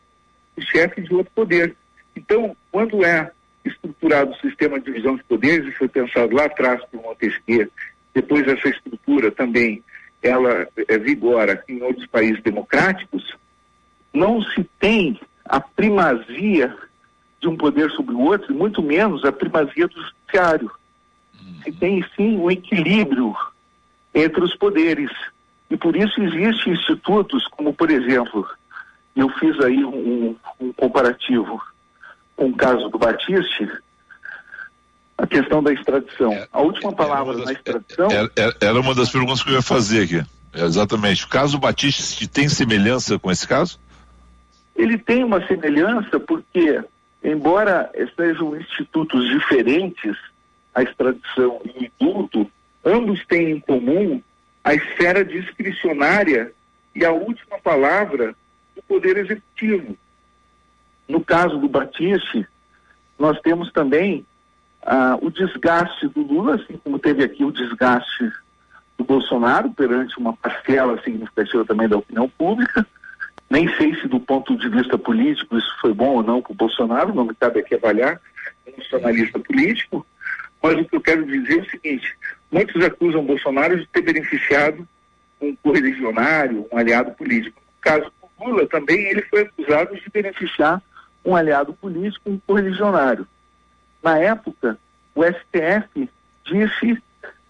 do 0.55 0.63
chefe 0.63 1.01
de 1.01 1.15
outro 1.15 1.33
poder. 1.35 1.75
Então, 2.19 2.57
quando 2.73 3.05
é 3.05 3.31
estruturado 3.65 4.33
o 4.33 4.41
sistema 4.41 4.81
de 4.81 4.87
divisão 4.87 5.15
de 5.15 5.23
poderes, 5.23 5.69
e 5.69 5.77
foi 5.79 5.87
pensado 5.87 6.35
lá 6.35 6.47
atrás 6.47 6.83
por 6.91 7.01
Montesquieu, 7.01 7.71
depois 8.13 8.47
essa 8.49 8.69
estrutura 8.69 9.31
também 9.31 9.83
ela 10.21 10.67
é, 10.89 10.99
vigora 10.99 11.63
em 11.69 11.81
outros 11.81 12.07
países 12.07 12.43
democráticos, 12.43 13.37
não 14.13 14.43
se 14.43 14.65
tem 14.81 15.21
a 15.45 15.61
primazia 15.61 16.75
de 17.41 17.47
um 17.47 17.57
poder 17.57 17.89
sobre 17.93 18.17
o 18.17 18.21
outro, 18.21 18.53
muito 18.53 18.83
menos 18.83 19.25
a 19.25 19.31
primazia 19.31 19.87
do 19.87 19.95
judiciário. 19.95 20.71
Se 21.63 21.71
tem 21.71 22.05
sim 22.17 22.37
um 22.37 22.51
equilíbrio 22.51 23.33
entre 24.13 24.43
os 24.43 24.57
poderes. 24.57 25.11
E 25.71 25.77
por 25.77 25.95
isso 25.95 26.21
existem 26.21 26.73
institutos 26.73 27.47
como, 27.49 27.73
por 27.73 27.91
exemplo, 27.91 28.45
eu 29.15 29.29
fiz 29.39 29.57
aí 29.61 29.85
um, 29.85 30.35
um 30.59 30.73
comparativo 30.73 31.61
com 32.39 32.51
o 32.51 32.55
caso 32.55 32.89
do 32.89 32.97
Batiste, 32.97 33.69
a 35.19 35.27
questão 35.27 35.61
da 35.61 35.73
extradição. 35.73 36.33
É, 36.33 36.47
a 36.53 36.61
última 36.61 36.93
palavra 36.93 37.35
das, 37.35 37.47
na 37.47 37.53
extradição. 37.53 38.09
Era, 38.09 38.31
era, 38.37 38.57
era, 38.61 38.81
uma 38.81 38.95
das 38.95 39.11
perguntas 39.11 39.43
que 39.43 39.51
eu 39.51 39.55
ia 39.55 39.63
fazer 39.63 40.05
aqui. 40.05 40.25
É, 40.55 40.65
exatamente. 40.65 41.25
O 41.25 41.29
caso 41.29 41.59
Batiste 41.59 42.29
tem 42.29 42.49
semelhança 42.49 43.19
com 43.19 43.29
esse 43.29 43.47
caso? 43.47 43.81
Ele 44.77 44.97
tem 44.97 45.25
uma 45.25 45.45
semelhança 45.49 46.21
porque, 46.21 46.81
embora 47.25 47.91
sejam 48.15 48.57
institutos 48.57 49.29
diferentes, 49.29 50.17
a 50.73 50.85
extradição 50.85 51.61
e 51.65 51.71
o 51.71 51.91
indulto, 52.07 52.49
ambos 52.85 53.27
têm 53.27 53.51
em 53.51 53.61
comum 53.61 54.23
a 54.63 54.75
esfera 54.75 55.25
discricionária 55.25 56.53
e 56.95 57.05
a 57.05 57.11
última 57.11 57.59
palavra 57.59 58.37
do 58.77 58.83
Poder 58.85 59.17
Executivo. 59.17 59.97
No 61.09 61.25
caso 61.25 61.59
do 61.59 61.69
Batiste, 61.69 62.47
nós 63.19 63.41
temos 63.41 63.73
também 63.73 64.25
ah, 64.83 65.19
o 65.21 65.31
desgaste 65.31 66.07
do 66.09 66.23
Lula, 66.23 66.57
assim 66.57 66.77
como 66.85 66.99
teve 66.99 67.25
aqui 67.25 67.45
o 67.45 67.51
desgaste 67.51 68.31
do 68.97 69.05
Bolsonaro 69.05 69.71
perante 69.71 70.19
uma 70.19 70.33
parcela 70.35 71.01
significativa 71.03 71.65
também 71.65 71.89
da 71.89 71.97
opinião 71.97 72.29
pública, 72.29 72.87
nem 73.49 73.69
sei 73.77 73.95
se 73.97 74.07
do 74.09 74.21
ponto 74.21 74.57
de 74.57 74.69
vista 74.69 74.99
político 74.99 75.57
isso 75.57 75.75
foi 75.81 75.95
bom 75.95 76.17
ou 76.17 76.23
não 76.23 76.43
para 76.43 76.53
o 76.53 76.57
Bolsonaro, 76.57 77.15
não 77.15 77.25
me 77.25 77.35
cabe 77.35 77.61
aqui 77.61 77.75
avaliar, 77.75 78.21
eu 78.67 78.75
não 78.77 78.85
sou 78.85 78.99
analista 78.99 79.39
político, 79.39 80.07
mas 80.63 80.75
o 80.75 80.85
que 80.85 80.97
eu 80.97 81.01
quero 81.01 81.25
dizer 81.25 81.59
é 81.59 81.63
o 81.63 81.71
seguinte, 81.71 82.17
muitos 82.51 82.85
acusam 82.85 83.25
Bolsonaro 83.25 83.79
de 83.79 83.87
ter 83.87 84.03
beneficiado 84.03 84.87
um 85.41 85.55
correligionário, 85.57 86.67
um 86.71 86.77
aliado 86.77 87.13
político. 87.13 87.61
No 87.61 87.81
caso 87.81 88.13
do 88.21 88.45
Lula 88.45 88.67
também 88.67 88.99
ele 89.07 89.23
foi 89.23 89.43
acusado 89.43 89.95
de 89.95 90.11
beneficiar 90.11 90.83
um 91.25 91.35
aliado 91.35 91.73
político, 91.73 92.31
um 92.31 92.39
correligionário. 92.39 93.27
Na 94.03 94.19
época, 94.19 94.79
o 95.15 95.23
STF 95.25 96.09
disse 96.45 97.03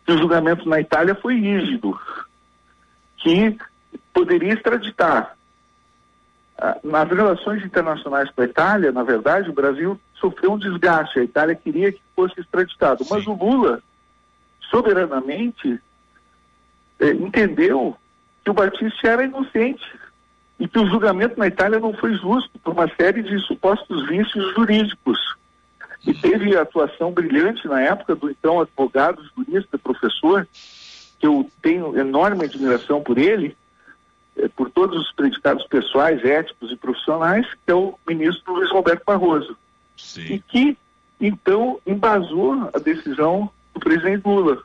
que 0.04 0.12
o 0.12 0.18
julgamento 0.18 0.68
na 0.68 0.80
Itália 0.80 1.14
foi 1.14 1.34
rígido, 1.34 1.98
que 3.18 3.58
poderia 4.12 4.54
extraditar, 4.54 5.36
ah, 6.60 6.76
nas 6.82 7.08
relações 7.08 7.64
internacionais 7.64 8.30
com 8.30 8.42
a 8.42 8.44
Itália, 8.44 8.90
na 8.90 9.04
verdade, 9.04 9.48
o 9.48 9.52
Brasil 9.52 10.00
sofreu 10.14 10.52
um 10.52 10.58
desgaste. 10.58 11.20
A 11.20 11.24
Itália 11.24 11.54
queria 11.54 11.92
que 11.92 12.00
fosse 12.16 12.40
extraditado, 12.40 13.04
Sim. 13.04 13.10
mas 13.14 13.26
o 13.26 13.32
Lula, 13.32 13.80
soberanamente, 14.68 15.80
eh, 16.98 17.10
entendeu 17.12 17.96
que 18.42 18.50
o 18.50 18.54
Batista 18.54 19.06
era 19.06 19.24
inocente 19.24 19.84
e 20.58 20.66
que 20.66 20.78
o 20.78 20.86
julgamento 20.86 21.38
na 21.38 21.46
Itália 21.46 21.78
não 21.78 21.92
foi 21.92 22.14
justo 22.14 22.58
por 22.58 22.72
uma 22.72 22.88
série 22.96 23.22
de 23.22 23.38
supostos 23.40 24.08
vícios 24.08 24.54
jurídicos. 24.54 25.18
E 26.06 26.12
teve 26.14 26.56
a 26.56 26.62
atuação 26.62 27.12
brilhante 27.12 27.66
na 27.68 27.80
época 27.80 28.14
do 28.14 28.30
então 28.30 28.60
advogado, 28.60 29.22
jurista, 29.36 29.78
professor, 29.78 30.46
que 31.18 31.26
eu 31.26 31.48
tenho 31.62 31.98
enorme 31.98 32.44
admiração 32.44 33.02
por 33.02 33.18
ele, 33.18 33.56
eh, 34.36 34.48
por 34.56 34.70
todos 34.70 35.00
os 35.00 35.12
predicados 35.12 35.66
pessoais, 35.66 36.24
éticos 36.24 36.72
e 36.72 36.76
profissionais, 36.76 37.46
que 37.64 37.70
é 37.70 37.74
o 37.74 37.98
ministro 38.06 38.54
Luiz 38.54 38.70
Roberto 38.70 39.04
Barroso. 39.04 39.56
Sim. 39.96 40.34
E 40.34 40.38
que, 40.40 40.78
então, 41.20 41.80
embasou 41.86 42.70
a 42.72 42.78
decisão 42.78 43.50
do 43.74 43.80
presidente 43.80 44.24
Lula, 44.24 44.62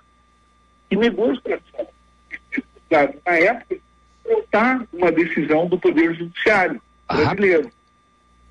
e 0.89 0.95
negou 0.95 1.31
a 1.31 1.33
extradição. 1.33 1.87
Na 3.25 3.35
época, 3.35 3.77
voltar 4.34 4.84
uma 4.91 5.11
decisão 5.11 5.67
do 5.67 5.77
Poder 5.77 6.13
Judiciário 6.15 6.81
ah. 7.07 7.15
brasileiro. 7.15 7.71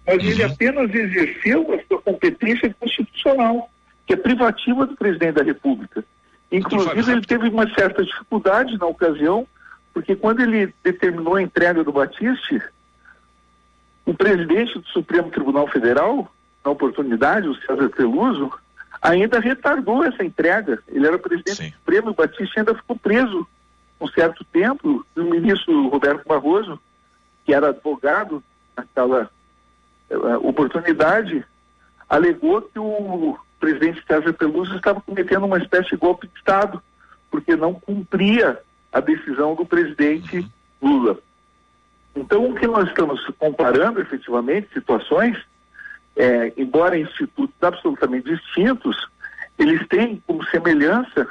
Mas 0.07 0.22
uhum. 0.22 0.30
ele 0.30 0.43
apenas 0.45 0.95
exerceu 0.95 1.74
a 1.74 1.87
sua 1.87 2.03
competência 2.03 2.74
constitucional, 2.78 3.70
que 4.07 4.14
é 4.14 4.16
privativa 4.16 4.87
do 4.87 4.97
presidente 4.97 5.35
da 5.35 5.45
República. 5.45 6.05
Inclusive, 6.51 7.12
ele 7.12 7.22
teve 7.22 7.49
uma 7.49 7.72
certa 7.74 8.05
dificuldade 8.05 8.76
na 8.78 8.87
ocasião 8.87 9.47
porque 9.93 10.16
quando 10.16 10.41
ele 10.41 10.72
determinou 10.83 11.37
a 11.37 11.43
entrega 11.43 11.85
do 11.85 11.93
Batiste, 11.93 12.62
o 14.05 14.14
presidente 14.14 14.78
do 14.78 14.87
Supremo 14.89 15.30
Tribunal 15.30 15.68
Federal, 15.68 16.33
na 16.64 16.70
oportunidade, 16.70 17.49
o 17.49 17.55
César 17.55 17.89
Peluso, 17.91 18.51
ainda 19.01 19.39
retardou 19.39 20.03
essa 20.03 20.24
entrega. 20.24 20.83
Ele 20.89 21.07
era 21.07 21.18
presidente 21.18 21.57
Sim. 21.57 21.68
do 21.68 21.72
Supremo 21.74 22.09
e 22.09 22.11
o 22.11 22.14
Batiste 22.14 22.59
ainda 22.59 22.74
ficou 22.74 22.97
preso 22.97 23.47
um 24.03 24.09
certo 24.09 24.45
tempo. 24.45 25.07
O 25.17 25.23
ministro 25.23 25.89
Roberto 25.89 26.27
Barroso, 26.27 26.81
que 27.45 27.55
era 27.55 27.69
advogado 27.69 28.43
naquela 28.77 29.31
uh, 30.11 30.49
oportunidade, 30.49 31.45
alegou 32.09 32.63
que 32.63 32.79
o 32.79 33.39
presidente 33.61 34.05
César 34.07 34.33
Peluso 34.33 34.75
estava 34.77 35.01
cometendo 35.01 35.47
uma 35.47 35.59
espécie 35.59 35.91
de 35.91 35.97
golpe 35.97 36.27
de 36.27 36.35
Estado, 36.37 36.83
porque 37.31 37.55
não 37.55 37.75
cumpria 37.75 38.59
a 38.93 39.01
decisão 39.01 39.55
do 39.55 39.65
presidente 39.65 40.47
Lula. 40.81 41.19
Então, 42.15 42.51
o 42.51 42.55
que 42.55 42.67
nós 42.67 42.89
estamos 42.89 43.25
comparando 43.39 44.01
efetivamente 44.01 44.69
situações, 44.75 45.39
é, 46.15 46.53
embora 46.57 46.99
institutos 46.99 47.55
absolutamente 47.63 48.29
distintos, 48.29 49.09
eles 49.59 49.87
têm 49.89 50.23
como 50.27 50.45
semelhança 50.47 51.27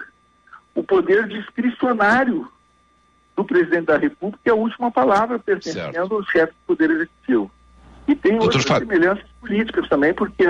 o 0.73 0.83
poder 0.83 1.27
discricionário 1.27 2.49
do 3.41 3.47
presidente 3.47 3.85
da 3.85 3.97
República, 3.97 4.41
é 4.45 4.51
a 4.51 4.55
última 4.55 4.91
palavra 4.91 5.39
pertencendo 5.39 5.93
certo. 5.93 6.13
ao 6.15 6.23
chefe 6.25 6.53
do 6.53 6.75
Poder 6.75 6.91
Executivo. 6.91 7.51
E 8.07 8.15
tem 8.15 8.31
Doutor 8.33 8.45
outras 8.45 8.63
Fábio. 8.65 8.87
semelhanças 8.87 9.25
políticas 9.39 9.89
também, 9.89 10.13
porque 10.13 10.43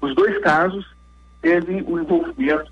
os 0.00 0.14
dois 0.14 0.38
casos 0.38 0.86
teve 1.40 1.82
o 1.82 1.98
envolvimento 1.98 2.70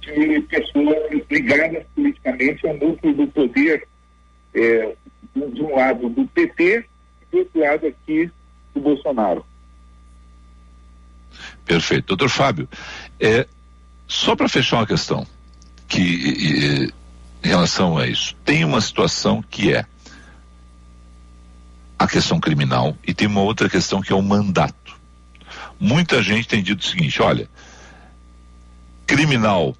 de 0.00 0.40
pessoas 0.42 1.24
ligadas 1.30 1.84
politicamente 1.94 2.66
ao 2.66 2.76
núcleo 2.76 3.14
do 3.14 3.26
poder, 3.28 3.86
é, 4.54 4.94
de 5.34 5.62
um 5.62 5.76
lado 5.76 6.08
do 6.08 6.26
PT 6.28 6.84
e 7.20 7.26
do 7.30 7.38
outro 7.38 7.60
lado 7.60 7.86
aqui 7.86 8.30
do 8.74 8.80
Bolsonaro. 8.80 9.44
Perfeito. 11.64 12.06
Doutor 12.06 12.30
Fábio, 12.30 12.68
é, 13.20 13.46
só 14.06 14.34
para 14.34 14.48
fechar 14.48 14.78
uma 14.78 14.86
questão, 14.86 15.26
que 15.86 16.00
e, 16.00 16.92
em 17.42 17.48
relação 17.48 17.96
a 17.96 18.06
isso, 18.06 18.34
tem 18.44 18.64
uma 18.64 18.80
situação 18.80 19.42
que 19.42 19.72
é 19.72 19.86
a 21.98 22.06
questão 22.06 22.38
criminal 22.38 22.96
e 23.06 23.12
tem 23.12 23.26
uma 23.26 23.40
outra 23.40 23.68
questão 23.68 24.00
que 24.00 24.12
é 24.12 24.16
o 24.16 24.22
mandato. 24.22 24.96
Muita 25.80 26.22
gente 26.22 26.48
tem 26.48 26.62
dito 26.62 26.80
o 26.80 26.86
seguinte: 26.86 27.20
olha, 27.22 27.48
criminal 29.06 29.76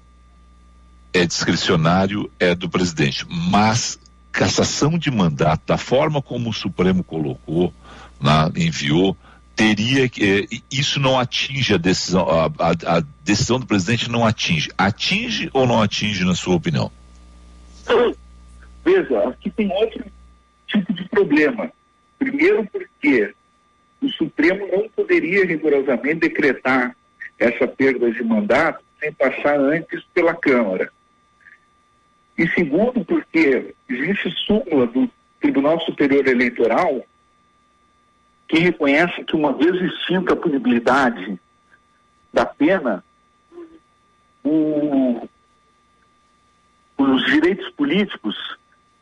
é 1.13 1.25
discricionário, 1.25 2.29
é 2.39 2.53
do 2.53 2.69
presidente, 2.69 3.25
mas 3.29 3.99
cassação 4.31 4.97
de 4.97 5.09
mandato, 5.09 5.63
da 5.65 5.77
forma 5.77 6.21
como 6.21 6.49
o 6.49 6.53
Supremo 6.53 7.03
colocou, 7.03 7.73
na, 8.21 8.51
enviou, 8.55 9.17
teria 9.55 10.07
que 10.07 10.47
eh, 10.51 10.57
isso 10.71 10.99
não 10.99 11.19
atinge 11.19 11.73
a 11.73 11.77
decisão, 11.77 12.25
a, 12.29 12.45
a, 12.45 12.97
a, 12.97 13.03
decisão 13.23 13.59
do 13.59 13.65
presidente 13.65 14.09
não 14.09 14.25
atinge. 14.25 14.69
Atinge 14.77 15.49
ou 15.51 15.67
não 15.67 15.81
atinge, 15.81 16.23
na 16.23 16.35
sua 16.35 16.55
opinião? 16.55 16.91
Veja, 18.83 19.29
aqui 19.29 19.49
tem 19.49 19.71
outro 19.71 20.03
tipo 20.67 20.93
de 20.93 21.07
problema. 21.09 21.71
Primeiro 22.17 22.65
porque 22.71 23.33
o 24.01 24.09
Supremo 24.09 24.67
não 24.67 24.89
poderia 24.89 25.45
rigorosamente 25.45 26.21
decretar 26.21 26.95
essa 27.37 27.67
perda 27.67 28.11
de 28.11 28.23
mandato 28.23 28.83
sem 28.99 29.11
passar 29.13 29.59
antes 29.59 30.03
pela 30.13 30.33
Câmara. 30.33 30.91
E 32.37 32.47
segundo, 32.49 33.03
porque 33.03 33.73
existe 33.89 34.31
súmula 34.45 34.87
do 34.87 35.09
Tribunal 35.41 35.79
Superior 35.81 36.27
Eleitoral 36.27 37.05
que 38.47 38.59
reconhece 38.59 39.23
que 39.25 39.35
uma 39.35 39.53
vez 39.53 39.75
extinta 39.75 40.33
a 40.33 40.37
punibilidade 40.37 41.39
da 42.33 42.45
pena, 42.45 43.03
o, 44.43 45.27
os 47.03 47.25
direitos 47.25 47.69
políticos 47.71 48.35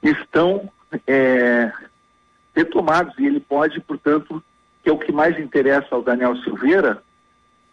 estão 0.03 0.71
é, 1.07 1.71
retomados 2.55 3.17
e 3.17 3.25
ele 3.25 3.39
pode, 3.39 3.79
portanto, 3.81 4.43
que 4.83 4.89
é 4.89 4.93
o 4.93 4.97
que 4.97 5.11
mais 5.11 5.39
interessa 5.39 5.87
ao 5.91 6.03
Daniel 6.03 6.35
Silveira, 6.37 7.01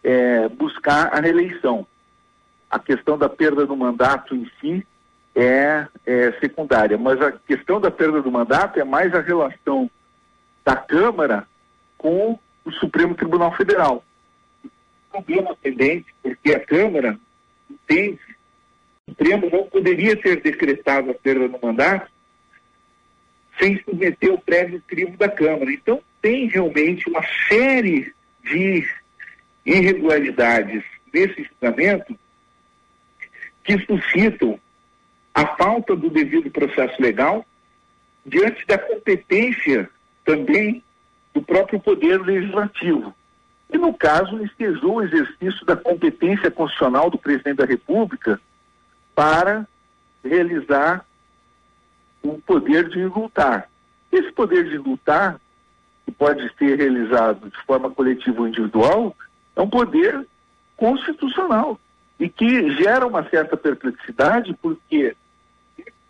é, 0.03 0.49
buscar 0.49 1.14
a 1.14 1.20
reeleição. 1.20 1.87
A 2.70 2.79
questão 2.79 3.16
da 3.16 3.29
perda 3.29 3.66
do 3.66 3.77
mandato 3.77 4.35
em 4.35 4.51
si 4.61 4.87
é, 5.35 5.87
é 6.07 6.33
secundária, 6.41 6.97
mas 6.97 7.20
a 7.20 7.33
questão 7.33 7.81
da 7.81 7.91
perda 7.91 8.22
do 8.22 8.31
mandato 8.31 8.81
é 8.81 8.85
mais 8.85 9.14
a 9.14 9.20
relação 9.20 9.91
da 10.64 10.75
Câmara 10.75 11.47
com 11.99 12.39
o 12.64 12.72
Supremo 12.72 13.14
Tribunal 13.14 13.55
Federal. 13.55 14.03
Problema 15.11 15.55
pendente, 15.57 16.12
porque 16.22 16.55
a 16.55 16.61
Câmara 16.61 17.18
entende 17.70 18.18
Supremo 19.09 19.50
não 19.50 19.64
poderia 19.64 20.16
ter 20.16 20.40
decretado 20.40 21.11
a 21.11 21.14
perda 21.14 21.48
do 21.48 21.59
mandato 21.61 22.11
sem 23.59 23.80
submeter 23.82 24.32
o 24.32 24.40
prévio 24.40 24.82
crivo 24.86 25.16
da 25.16 25.28
Câmara. 25.28 25.70
Então, 25.70 26.02
tem 26.20 26.48
realmente 26.48 27.09
uma 27.09 27.22
série 27.48 28.12
de 28.42 28.88
irregularidades 29.64 30.82
nesse 31.12 31.44
julgamento 31.44 32.18
que 33.62 33.78
suscitam 33.86 34.59
a 35.32 35.46
falta 35.57 35.94
do 35.94 36.11
devido 36.11 36.50
processo 36.50 37.00
legal 37.00 37.46
diante 38.26 38.66
da 38.66 38.78
competência 38.78 39.88
também 40.24 40.82
do 41.32 41.42
próprio 41.42 41.80
Poder 41.80 42.20
Legislativo. 42.20 43.14
E, 43.72 43.78
no 43.78 43.92
caso, 43.92 44.42
estejou 44.44 44.96
o 44.96 45.02
exercício 45.02 45.64
da 45.66 45.76
competência 45.76 46.50
constitucional 46.50 47.11
do 47.11 47.18
presidente 47.18 47.57
da 47.57 47.64
República 47.64 48.40
para 49.15 49.67
realizar 50.25 51.05
o 52.23 52.39
poder 52.41 52.89
de 52.89 53.01
indultar. 53.01 53.69
Esse 54.11 54.33
poder 54.33 54.69
de 54.69 54.77
indultar, 54.77 55.41
que 56.05 56.12
pode 56.12 56.51
ser 56.57 56.79
realizado 56.79 57.51
de 57.51 57.57
forma 57.65 57.91
coletiva 57.91 58.41
ou 58.41 58.49
individual, 58.49 59.17
é 59.57 59.61
um 59.61 59.69
poder 59.69 60.27
constitucional 60.77 61.79
e 62.19 62.29
que 62.29 62.71
gera 62.77 63.07
uma 63.07 63.29
certa 63.29 63.57
perplexidade 63.57 64.55
porque 64.61 65.17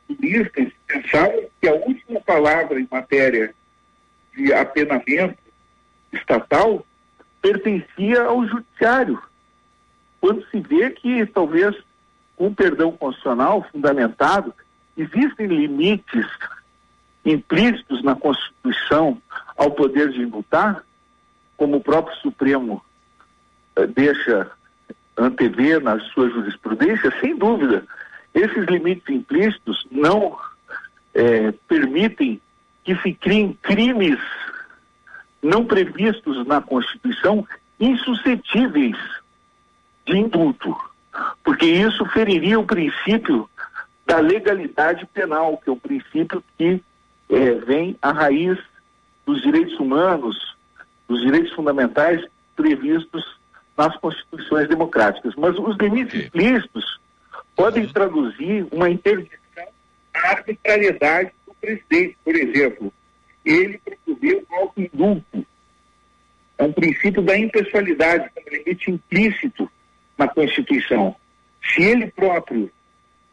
juristas 0.08 0.72
pensavam 0.86 1.44
que 1.60 1.68
a 1.68 1.74
última 1.74 2.20
palavra 2.20 2.78
em 2.78 2.88
matéria 2.90 3.54
de 4.34 4.52
apenamento 4.52 5.38
estatal 6.12 6.84
pertencia 7.40 8.22
ao 8.22 8.46
judiciário. 8.46 9.20
Quando 10.20 10.44
se 10.46 10.60
vê 10.60 10.90
que 10.90 11.26
talvez 11.26 11.76
com 12.36 12.52
perdão 12.54 12.92
constitucional 12.92 13.66
fundamentado, 13.70 14.54
existem 14.96 15.46
limites 15.46 16.26
implícitos 17.24 18.02
na 18.02 18.14
Constituição 18.14 19.20
ao 19.56 19.70
poder 19.70 20.10
de 20.10 20.22
indultar, 20.22 20.84
como 21.56 21.76
o 21.76 21.80
próprio 21.80 22.16
Supremo 22.18 22.84
eh, 23.76 23.86
deixa 23.86 24.50
antever 25.16 25.82
na 25.82 25.98
sua 26.10 26.28
jurisprudência, 26.28 27.12
sem 27.20 27.36
dúvida, 27.36 27.84
esses 28.34 28.66
limites 28.66 29.08
implícitos 29.08 29.86
não 29.90 30.36
eh, 31.14 31.52
permitem 31.68 32.40
que 32.82 32.96
se 32.96 33.14
criem 33.14 33.56
crimes 33.62 34.18
não 35.40 35.64
previstos 35.64 36.46
na 36.46 36.60
Constituição 36.60 37.46
insuscetíveis 37.78 38.96
de 40.06 40.16
indulto, 40.16 40.76
porque 41.42 41.66
isso 41.66 42.04
feriria 42.06 42.58
o 42.58 42.66
princípio 42.66 43.48
da 44.06 44.18
legalidade 44.18 45.06
penal, 45.06 45.58
que 45.58 45.68
é 45.68 45.72
o 45.72 45.76
princípio 45.76 46.42
que 46.58 46.80
é, 47.30 47.54
vem 47.66 47.96
à 48.02 48.12
raiz 48.12 48.58
dos 49.24 49.40
direitos 49.42 49.78
humanos, 49.78 50.56
dos 51.08 51.20
direitos 51.22 51.52
fundamentais 51.52 52.24
previstos 52.54 53.24
nas 53.76 53.96
constituições 53.96 54.68
democráticas. 54.68 55.34
Mas 55.36 55.58
os 55.58 55.76
limites 55.76 56.26
implícitos 56.26 57.00
podem 57.56 57.86
traduzir 57.88 58.66
uma 58.70 58.90
interdição 58.90 59.38
à 60.14 60.30
arbitrariedade 60.30 61.32
do 61.46 61.54
presidente. 61.54 62.16
Por 62.24 62.34
exemplo, 62.34 62.92
ele 63.44 63.80
promoveu 64.04 64.44
o 64.48 64.54
auto-indulto. 64.54 65.46
É 66.58 66.64
um 66.64 66.72
princípio 66.72 67.22
da 67.22 67.36
impessoalidade, 67.36 68.30
como 68.34 68.48
limite 68.48 68.90
implícito 68.90 69.70
na 70.16 70.28
Constituição. 70.28 71.14
Se 71.62 71.82
ele 71.82 72.08
próprio 72.08 72.70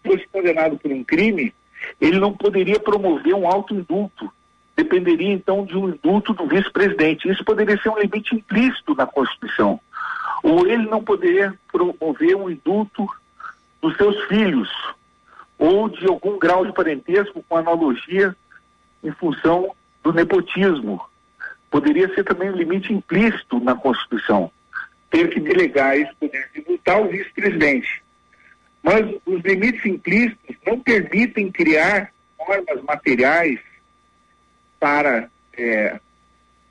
fosse 0.03 0.27
condenado 0.31 0.77
por 0.77 0.91
um 0.91 1.03
crime, 1.03 1.53
ele 1.99 2.19
não 2.19 2.33
poderia 2.33 2.79
promover 2.79 3.33
um 3.33 3.47
auto-indulto. 3.47 4.31
Dependeria, 4.75 5.31
então, 5.31 5.65
de 5.65 5.77
um 5.77 5.89
indulto 5.89 6.33
do 6.33 6.47
vice-presidente. 6.47 7.29
Isso 7.29 7.43
poderia 7.43 7.79
ser 7.81 7.89
um 7.89 7.99
limite 7.99 8.35
implícito 8.35 8.95
na 8.95 9.05
Constituição. 9.05 9.79
Ou 10.43 10.65
ele 10.65 10.89
não 10.89 11.03
poderia 11.03 11.53
promover 11.71 12.35
um 12.35 12.49
indulto 12.49 13.07
dos 13.81 13.95
seus 13.97 14.19
filhos, 14.25 14.69
ou 15.57 15.89
de 15.89 16.07
algum 16.07 16.37
grau 16.37 16.65
de 16.65 16.73
parentesco 16.73 17.43
com 17.47 17.57
analogia 17.57 18.35
em 19.03 19.11
função 19.11 19.75
do 20.03 20.13
nepotismo. 20.13 21.01
Poderia 21.69 22.13
ser 22.13 22.23
também 22.23 22.49
um 22.49 22.55
limite 22.55 22.93
implícito 22.93 23.59
na 23.59 23.75
Constituição. 23.75 24.51
Ter 25.11 25.29
que 25.29 25.39
delegar 25.39 25.95
esse 25.95 26.13
poder 26.15 26.49
de 26.53 26.61
indultar 26.61 26.95
ao 26.95 27.07
vice-presidente. 27.07 28.01
Mas 28.81 29.05
os 29.25 29.41
limites 29.43 29.85
implícitos 29.85 30.55
não 30.65 30.79
permitem 30.79 31.51
criar 31.51 32.11
normas 32.39 32.81
materiais 32.83 33.59
para 34.79 35.29
é, 35.55 35.99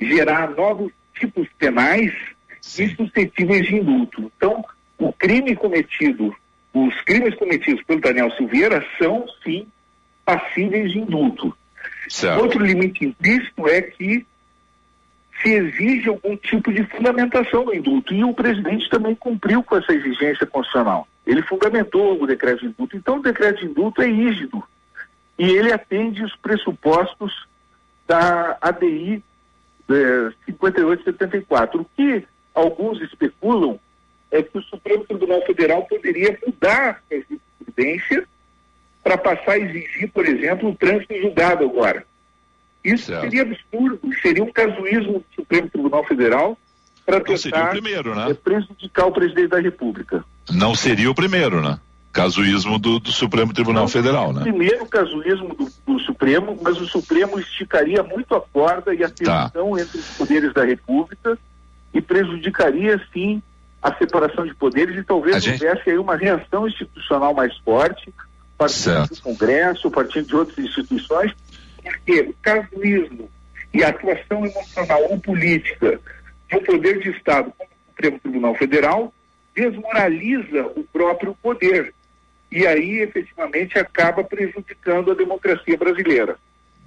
gerar 0.01 0.51
novos 0.51 0.93
tipos 1.15 1.47
penais 1.59 2.13
e 2.79 2.89
suscetíveis 2.97 3.67
de 3.67 3.77
indulto. 3.77 4.33
Então, 4.37 4.65
o 4.99 5.13
crime 5.13 5.55
cometido, 5.55 6.35
os 6.75 7.01
crimes 7.03 7.35
cometidos 7.37 7.83
pelo 7.85 8.01
Daniel 8.01 8.31
Silveira 8.33 8.85
são, 8.99 9.27
sim, 9.45 9.67
passíveis 10.25 10.91
de 10.93 10.99
indulto. 10.99 11.57
Certo. 12.09 12.43
Outro 12.43 12.65
limite 12.65 13.05
implícito 13.05 13.69
é 13.69 13.81
que 13.83 14.27
se 15.43 15.53
exige 15.53 16.09
algum 16.09 16.37
tipo 16.37 16.73
de 16.73 16.85
fundamentação 16.85 17.65
no 17.65 17.75
indulto. 17.75 18.13
E 18.15 18.23
o 18.25 18.35
presidente 18.35 18.89
também 18.91 19.15
cumpriu 19.15 19.63
com 19.63 19.77
essa 19.77 19.93
exigência 19.93 20.47
constitucional. 20.47 21.07
Ele 21.27 21.43
fundamentou 21.43 22.21
o 22.21 22.27
decreto 22.27 22.61
de 22.61 22.67
indulto. 22.67 22.97
Então, 22.97 23.19
o 23.19 23.23
decreto 23.23 23.61
de 23.61 23.67
indulto 23.67 24.03
é 24.03 24.07
rígido. 24.07 24.63
E 25.39 25.45
ele 25.45 25.73
atende 25.73 26.23
os 26.23 26.35
pressupostos 26.37 27.47
da 28.07 28.59
ADI 28.61 29.23
é, 29.89 30.33
5874. 30.47 31.81
O 31.81 31.87
que 31.97 32.27
alguns 32.55 33.01
especulam 33.01 33.79
é 34.31 34.43
que 34.43 34.59
o 34.59 34.63
Supremo 34.63 35.05
Tribunal 35.05 35.45
Federal 35.47 35.85
poderia 35.85 36.39
mudar 36.47 37.03
a 37.11 37.15
jurisprudência 37.15 38.27
para 39.03 39.17
passar 39.17 39.53
a 39.53 39.59
exigir, 39.59 40.11
por 40.13 40.27
exemplo, 40.27 40.69
o 40.69 40.75
trânsito 40.75 41.15
julgado 41.21 41.65
agora. 41.65 42.05
Isso 42.85 43.07
certo. 43.07 43.23
seria 43.23 43.43
absurdo, 43.43 44.01
seria 44.23 44.43
um 44.43 44.53
casuísmo 44.53 45.13
do 45.15 45.25
Supremo 45.35 45.69
Tribunal 45.69 46.05
Federal 46.05 46.59
para 47.05 47.21
tentar 47.21 47.71
primeiro, 47.71 48.15
né? 48.15 48.35
prejudicar 48.35 49.07
o 49.07 49.13
presidente 49.13 49.49
da 49.49 49.61
República. 49.61 50.25
Não 50.51 50.75
seria 50.75 51.11
o 51.11 51.15
primeiro, 51.15 51.61
né? 51.61 51.79
Casuísmo 52.13 52.79
do, 52.79 52.99
do 52.99 53.13
Supremo 53.13 53.53
Tribunal 53.53 53.85
Não, 53.85 53.89
Federal, 53.89 54.33
né? 54.33 54.43
Primeiro 54.43 54.85
casuísmo 54.87 55.55
do, 55.55 55.71
do, 55.87 56.01
Supremo, 56.01 56.59
mas 56.61 56.81
o 56.81 56.87
Supremo 56.87 57.39
esticaria 57.39 58.03
muito 58.03 58.35
a 58.35 58.41
corda 58.41 58.93
e 58.93 59.05
a 59.05 59.09
tá. 59.09 59.49
tensão 59.51 59.75
tá. 59.75 59.81
entre 59.81 59.99
os 59.99 60.07
poderes 60.17 60.53
da 60.53 60.65
República 60.65 61.39
e 61.95 62.01
prejudicaria, 62.01 63.01
sim, 63.13 63.41
a 63.83 63.95
separação 63.95 64.45
de 64.45 64.55
poderes 64.55 64.97
e 64.97 65.05
talvez 65.05 65.37
a 65.37 65.39
houvesse 65.39 65.59
gente... 65.59 65.91
aí 65.91 65.99
uma 65.99 66.17
reação 66.17 66.67
institucional 66.67 67.33
mais 67.33 67.57
forte, 67.59 68.13
partindo 68.59 69.09
do 69.09 69.23
Congresso, 69.23 69.91
partindo 69.91 70.27
de 70.27 70.37
outras 70.37 70.59
instituições, 70.59 71.33
porque 71.83 72.21
o 72.21 72.35
casuísmo 72.43 73.31
e 73.73 73.85
a 73.85 73.89
atuação 73.89 74.45
emocional 74.45 75.03
ou 75.11 75.21
política 75.21 76.01
do 76.51 76.61
poder 76.63 77.01
de 77.01 77.11
Estado, 77.11 77.53
como 77.57 77.71
o 77.71 77.91
Supremo 77.91 78.19
Tribunal 78.19 78.55
Federal, 78.57 79.15
desmoraliza 79.55 80.67
o 80.77 80.85
próprio 80.93 81.35
poder. 81.43 81.95
E 82.51 82.67
aí, 82.67 83.01
efetivamente, 83.01 83.79
acaba 83.79 84.25
prejudicando 84.25 85.13
a 85.13 85.15
democracia 85.15 85.77
brasileira. 85.77 86.37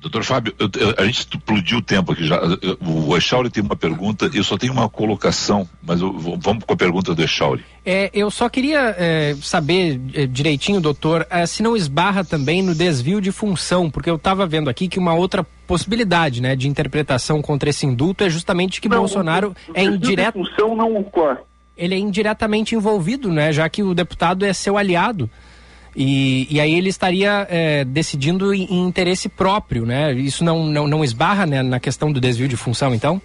Doutor 0.04 0.26
Fábio, 0.26 0.54
eu, 0.60 0.70
eu, 0.78 0.94
a 0.98 1.06
gente 1.06 1.20
explodiu 1.20 1.78
o 1.78 1.82
tempo 1.82 2.12
aqui 2.12 2.28
já. 2.28 2.38
O 2.86 3.16
Echauri 3.16 3.50
tem 3.50 3.64
uma 3.64 3.76
pergunta, 3.76 4.30
eu 4.34 4.44
só 4.44 4.58
tenho 4.58 4.74
uma 4.74 4.90
colocação, 4.90 5.68
mas 5.82 6.02
eu, 6.02 6.12
vamos 6.38 6.66
com 6.66 6.74
a 6.74 6.76
pergunta 6.76 7.16
do 7.16 7.24
Echauri. 7.24 7.64
É, 7.86 8.12
eu 8.14 8.30
só 8.30 8.50
queria 8.50 8.94
é, 8.98 9.34
saber 9.42 10.02
é, 10.14 10.28
direitinho, 10.28 10.82
doutor, 10.82 11.26
é, 11.30 11.46
se 11.46 11.64
não 11.64 11.74
esbarra 11.74 12.26
também 12.26 12.62
no 12.62 12.76
desvio 12.76 13.22
de 13.22 13.32
função, 13.32 13.90
porque 13.90 14.10
eu 14.10 14.18
estava 14.18 14.46
vendo 14.46 14.70
aqui 14.70 14.90
que 14.90 15.00
uma 15.00 15.14
outra 15.14 15.46
possibilidade 15.66 16.42
né, 16.42 16.54
de 16.54 16.68
interpretação 16.68 17.42
contra 17.42 17.70
esse 17.70 17.86
indulto 17.86 18.26
é 18.26 18.30
justamente 18.30 18.82
que 18.82 18.90
não, 18.90 19.00
Bolsonaro 19.00 19.56
o, 19.70 19.72
o 19.72 19.74
é 19.74 19.84
indireto. 19.86 20.34
função 20.34 20.76
não 20.76 20.98
ocorre. 20.98 21.40
Ele 21.78 21.96
é 21.96 21.98
indiretamente 21.98 22.76
envolvido, 22.76 23.32
né, 23.32 23.54
já 23.54 23.70
que 23.70 23.82
o 23.82 23.94
deputado 23.94 24.44
é 24.44 24.52
seu 24.52 24.78
aliado. 24.78 25.30
E, 25.96 26.48
e 26.50 26.60
aí 26.60 26.74
ele 26.76 26.90
estaria 26.90 27.46
é, 27.50 27.86
decidindo 27.86 28.54
em, 28.54 28.64
em, 28.64 28.88
interesse 28.88 29.30
próprio, 29.30 29.86
né? 29.86 30.14
Isso 30.14 30.44
não, 30.44 30.66
não, 30.66 30.88
não 30.88 31.04
esbarra 31.04 31.46
né, 31.46 31.62
na 31.62 31.80
questão 31.80 32.12
do 32.12 32.20
desvio 32.20 32.48
de 32.48 32.58
função, 32.58 32.94
então? 32.94 33.22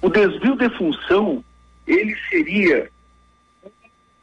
O 0.00 0.08
desvio 0.08 0.56
de 0.56 0.68
função, 0.70 1.44
ele 1.86 2.16
seria 2.30 2.90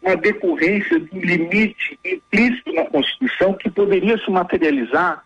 uma 0.01 0.15
decorrência 0.15 0.99
do 0.99 1.19
limite 1.19 1.99
implícito 2.03 2.73
na 2.73 2.85
Constituição 2.85 3.53
que 3.53 3.69
poderia 3.69 4.17
se 4.17 4.31
materializar 4.31 5.23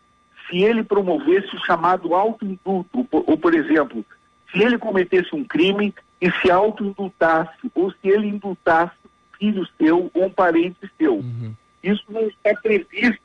se 0.49 0.57
ele 0.63 0.83
promovesse 0.83 1.55
o 1.55 1.65
chamado 1.65 2.13
autoindulto, 2.13 3.07
ou, 3.11 3.23
ou, 3.27 3.37
por 3.37 3.55
exemplo, 3.55 4.05
se 4.51 4.61
ele 4.61 4.77
cometesse 4.77 5.33
um 5.33 5.43
crime 5.43 5.93
e 6.21 6.31
se 6.31 6.51
autoindultasse, 6.51 7.57
ou 7.73 7.91
se 7.91 7.97
ele 8.03 8.27
indultasse 8.27 8.93
um 9.05 9.37
filho 9.37 9.67
seu 9.77 10.11
ou 10.13 10.25
um 10.25 10.29
parente 10.29 10.89
seu. 10.97 11.15
Uhum. 11.15 11.53
Isso 11.85 12.03
não 12.09 12.27
está 12.27 12.55
previsto 12.55 13.21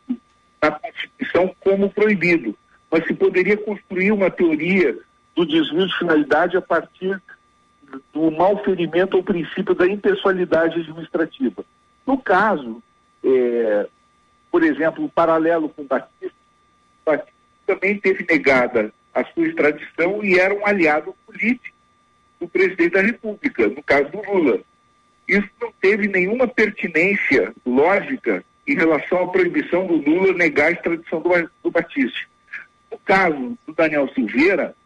na 0.60 0.70
Constituição 0.70 1.54
como 1.60 1.90
proibido, 1.90 2.54
mas 2.90 3.06
se 3.06 3.14
poderia 3.14 3.56
construir 3.56 4.12
uma 4.12 4.30
teoria 4.30 4.98
do 5.34 5.46
desvio 5.46 5.86
de 5.86 5.98
finalidade 5.98 6.56
a 6.58 6.60
partir 6.60 7.20
do 8.12 8.30
malferimento 8.30 9.16
ao 9.16 9.22
princípio 9.22 9.74
da 9.74 9.86
impessoalidade 9.86 10.78
administrativa. 10.78 11.64
No 12.06 12.18
caso, 12.18 12.82
é, 13.24 13.88
por 14.50 14.62
exemplo, 14.62 15.04
o 15.04 15.08
paralelo 15.08 15.70
com 15.70 15.80
o 15.82 15.86
Batista, 15.86 16.30
Batista 17.04 17.32
também 17.66 17.98
teve 17.98 18.26
negada 18.28 18.92
a 19.14 19.24
sua 19.24 19.46
extradição 19.46 20.22
e 20.22 20.38
era 20.38 20.54
um 20.54 20.66
aliado 20.66 21.14
político 21.26 21.76
do 22.38 22.46
presidente 22.46 22.92
da 22.92 23.00
República, 23.00 23.68
no 23.68 23.82
caso 23.82 24.10
do 24.10 24.22
Lula. 24.22 24.60
Isso 25.26 25.48
não 25.60 25.72
teve 25.80 26.08
nenhuma 26.08 26.46
pertinência 26.46 27.54
lógica 27.64 28.44
em 28.70 28.76
relação 28.76 29.24
à 29.24 29.26
proibição 29.26 29.84
do 29.84 29.96
Lula 29.96 30.32
negar 30.32 30.68
a 30.68 30.70
extradição 30.70 31.20
do, 31.20 31.30
do 31.62 31.70
Batiste. 31.72 32.28
No 32.90 32.98
caso 32.98 33.58
do 33.66 33.74
Daniel 33.74 34.08
Silveira, 34.14 34.76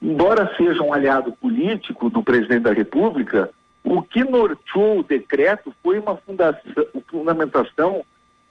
embora 0.00 0.50
seja 0.56 0.82
um 0.82 0.94
aliado 0.94 1.32
político 1.32 2.08
do 2.08 2.22
presidente 2.22 2.62
da 2.62 2.72
República, 2.72 3.50
o 3.84 4.00
que 4.00 4.24
norteou 4.24 5.00
o 5.00 5.02
decreto 5.02 5.74
foi 5.82 5.98
uma 5.98 6.18
fundamentação 7.06 8.02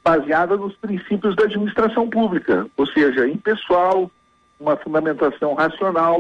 baseada 0.04 0.56
nos 0.56 0.76
princípios 0.76 1.36
da 1.36 1.46
administração 1.46 2.08
pública, 2.08 2.68
ou 2.78 2.86
seja, 2.86 3.28
impessoal, 3.28 4.12
uma 4.60 4.78
fundamentação 4.78 5.56
racional, 5.56 6.20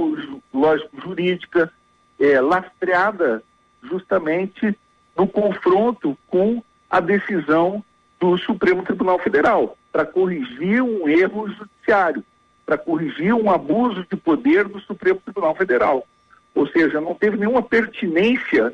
lógico-jurídica, 0.52 1.72
é, 2.20 2.42
lastreada 2.42 3.44
justamente 3.84 4.76
no 5.16 5.28
confronto 5.28 6.18
com 6.28 6.64
a 6.90 7.00
decisão 7.00 7.84
do 8.22 8.38
Supremo 8.38 8.84
Tribunal 8.84 9.18
Federal 9.18 9.76
para 9.92 10.06
corrigir 10.06 10.80
um 10.84 11.10
erro 11.10 11.50
judiciário, 11.50 12.24
para 12.64 12.78
corrigir 12.78 13.34
um 13.34 13.50
abuso 13.50 14.06
de 14.08 14.16
poder 14.16 14.68
do 14.68 14.80
Supremo 14.80 15.20
Tribunal 15.20 15.56
Federal. 15.56 16.08
Ou 16.54 16.68
seja, 16.68 17.02
não 17.02 17.16
teve 17.16 17.36
nenhuma 17.36 17.64
pertinência 17.64 18.74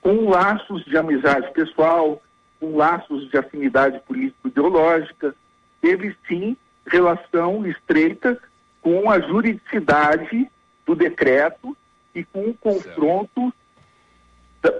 com 0.00 0.28
laços 0.28 0.84
de 0.84 0.98
amizade 0.98 1.50
pessoal, 1.52 2.20
com 2.58 2.76
laços 2.76 3.30
de 3.30 3.38
afinidade 3.38 4.00
político-ideológica, 4.00 5.32
teve 5.80 6.16
sim 6.26 6.56
relação 6.84 7.64
estreita 7.66 8.36
com 8.82 9.08
a 9.08 9.20
juridicidade 9.20 10.50
do 10.84 10.96
decreto 10.96 11.76
e 12.14 12.24
com 12.24 12.48
o 12.48 12.54
confronto 12.54 13.52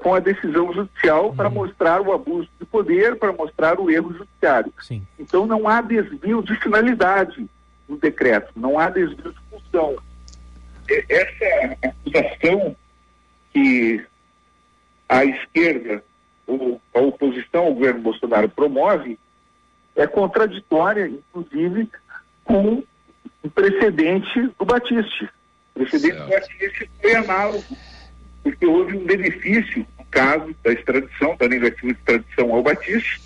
com 0.02 0.14
a 0.14 0.20
decisão 0.20 0.72
judicial 0.72 1.26
uhum. 1.26 1.36
para 1.36 1.50
mostrar 1.50 2.00
o 2.00 2.12
abuso 2.12 2.48
de 2.58 2.66
poder, 2.66 3.16
para 3.16 3.32
mostrar 3.32 3.78
o 3.78 3.90
erro 3.90 4.12
judiciário. 4.12 4.72
Sim. 4.80 5.06
Então 5.18 5.46
não 5.46 5.68
há 5.68 5.80
desvio 5.80 6.42
de 6.42 6.56
finalidade 6.56 7.48
no 7.88 7.96
decreto, 7.96 8.52
não 8.56 8.78
há 8.78 8.90
desvio 8.90 9.32
de 9.32 9.38
função. 9.50 9.96
Essa 11.08 11.76
acusação 11.82 12.76
que 13.52 14.04
a 15.08 15.24
esquerda, 15.24 16.02
ou 16.46 16.80
a 16.94 17.00
oposição 17.00 17.66
ao 17.66 17.74
governo 17.74 18.00
Bolsonaro 18.00 18.48
promove, 18.48 19.18
é 19.94 20.06
contraditória, 20.06 21.08
inclusive, 21.08 21.88
com 22.44 22.82
o 23.42 23.50
precedente 23.50 24.48
do 24.58 24.64
Batiste. 24.64 25.28
O 25.74 25.80
precedente 25.80 26.16
certo. 26.16 26.24
do 26.24 26.30
Batiste 26.30 26.90
foi 27.00 27.14
análogo 27.14 27.64
porque 28.50 28.66
houve 28.66 28.96
um 28.96 29.04
benefício 29.04 29.86
no 29.98 30.04
caso 30.10 30.54
da 30.64 30.72
extradição, 30.72 31.36
da 31.36 31.48
negativa 31.48 31.92
de 31.92 31.98
extradição 31.98 32.54
ao 32.54 32.62
Batiste, 32.62 33.20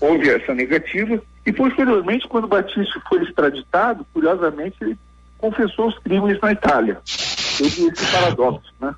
houve 0.00 0.30
essa 0.30 0.54
negativa, 0.54 1.22
e 1.44 1.52
posteriormente, 1.52 2.26
quando 2.28 2.44
o 2.44 2.48
Batiste 2.48 3.00
foi 3.08 3.22
extraditado, 3.22 4.06
curiosamente, 4.12 4.76
ele 4.80 4.98
confessou 5.38 5.88
os 5.88 5.98
crimes 5.98 6.40
na 6.40 6.52
Itália. 6.52 7.00
Teve 7.58 7.88
esse 7.88 8.12
paradoxo, 8.12 8.72
né? 8.80 8.94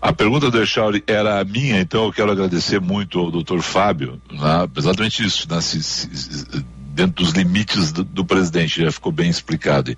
A 0.00 0.12
pergunta 0.12 0.50
do 0.50 0.62
Echauri 0.62 1.02
era 1.06 1.40
a 1.40 1.44
minha, 1.44 1.80
então 1.80 2.04
eu 2.04 2.12
quero 2.12 2.30
agradecer 2.30 2.80
muito 2.80 3.18
ao 3.18 3.30
doutor 3.30 3.60
Fábio, 3.60 4.20
né? 4.30 4.68
exatamente 4.76 5.24
isso, 5.24 5.46
né? 5.50 5.60
se, 5.60 5.82
se, 5.82 6.64
dentro 6.94 7.24
dos 7.24 7.32
limites 7.32 7.92
do, 7.92 8.04
do, 8.04 8.24
presidente, 8.24 8.82
já 8.82 8.92
ficou 8.92 9.12
bem 9.12 9.28
explicado. 9.28 9.94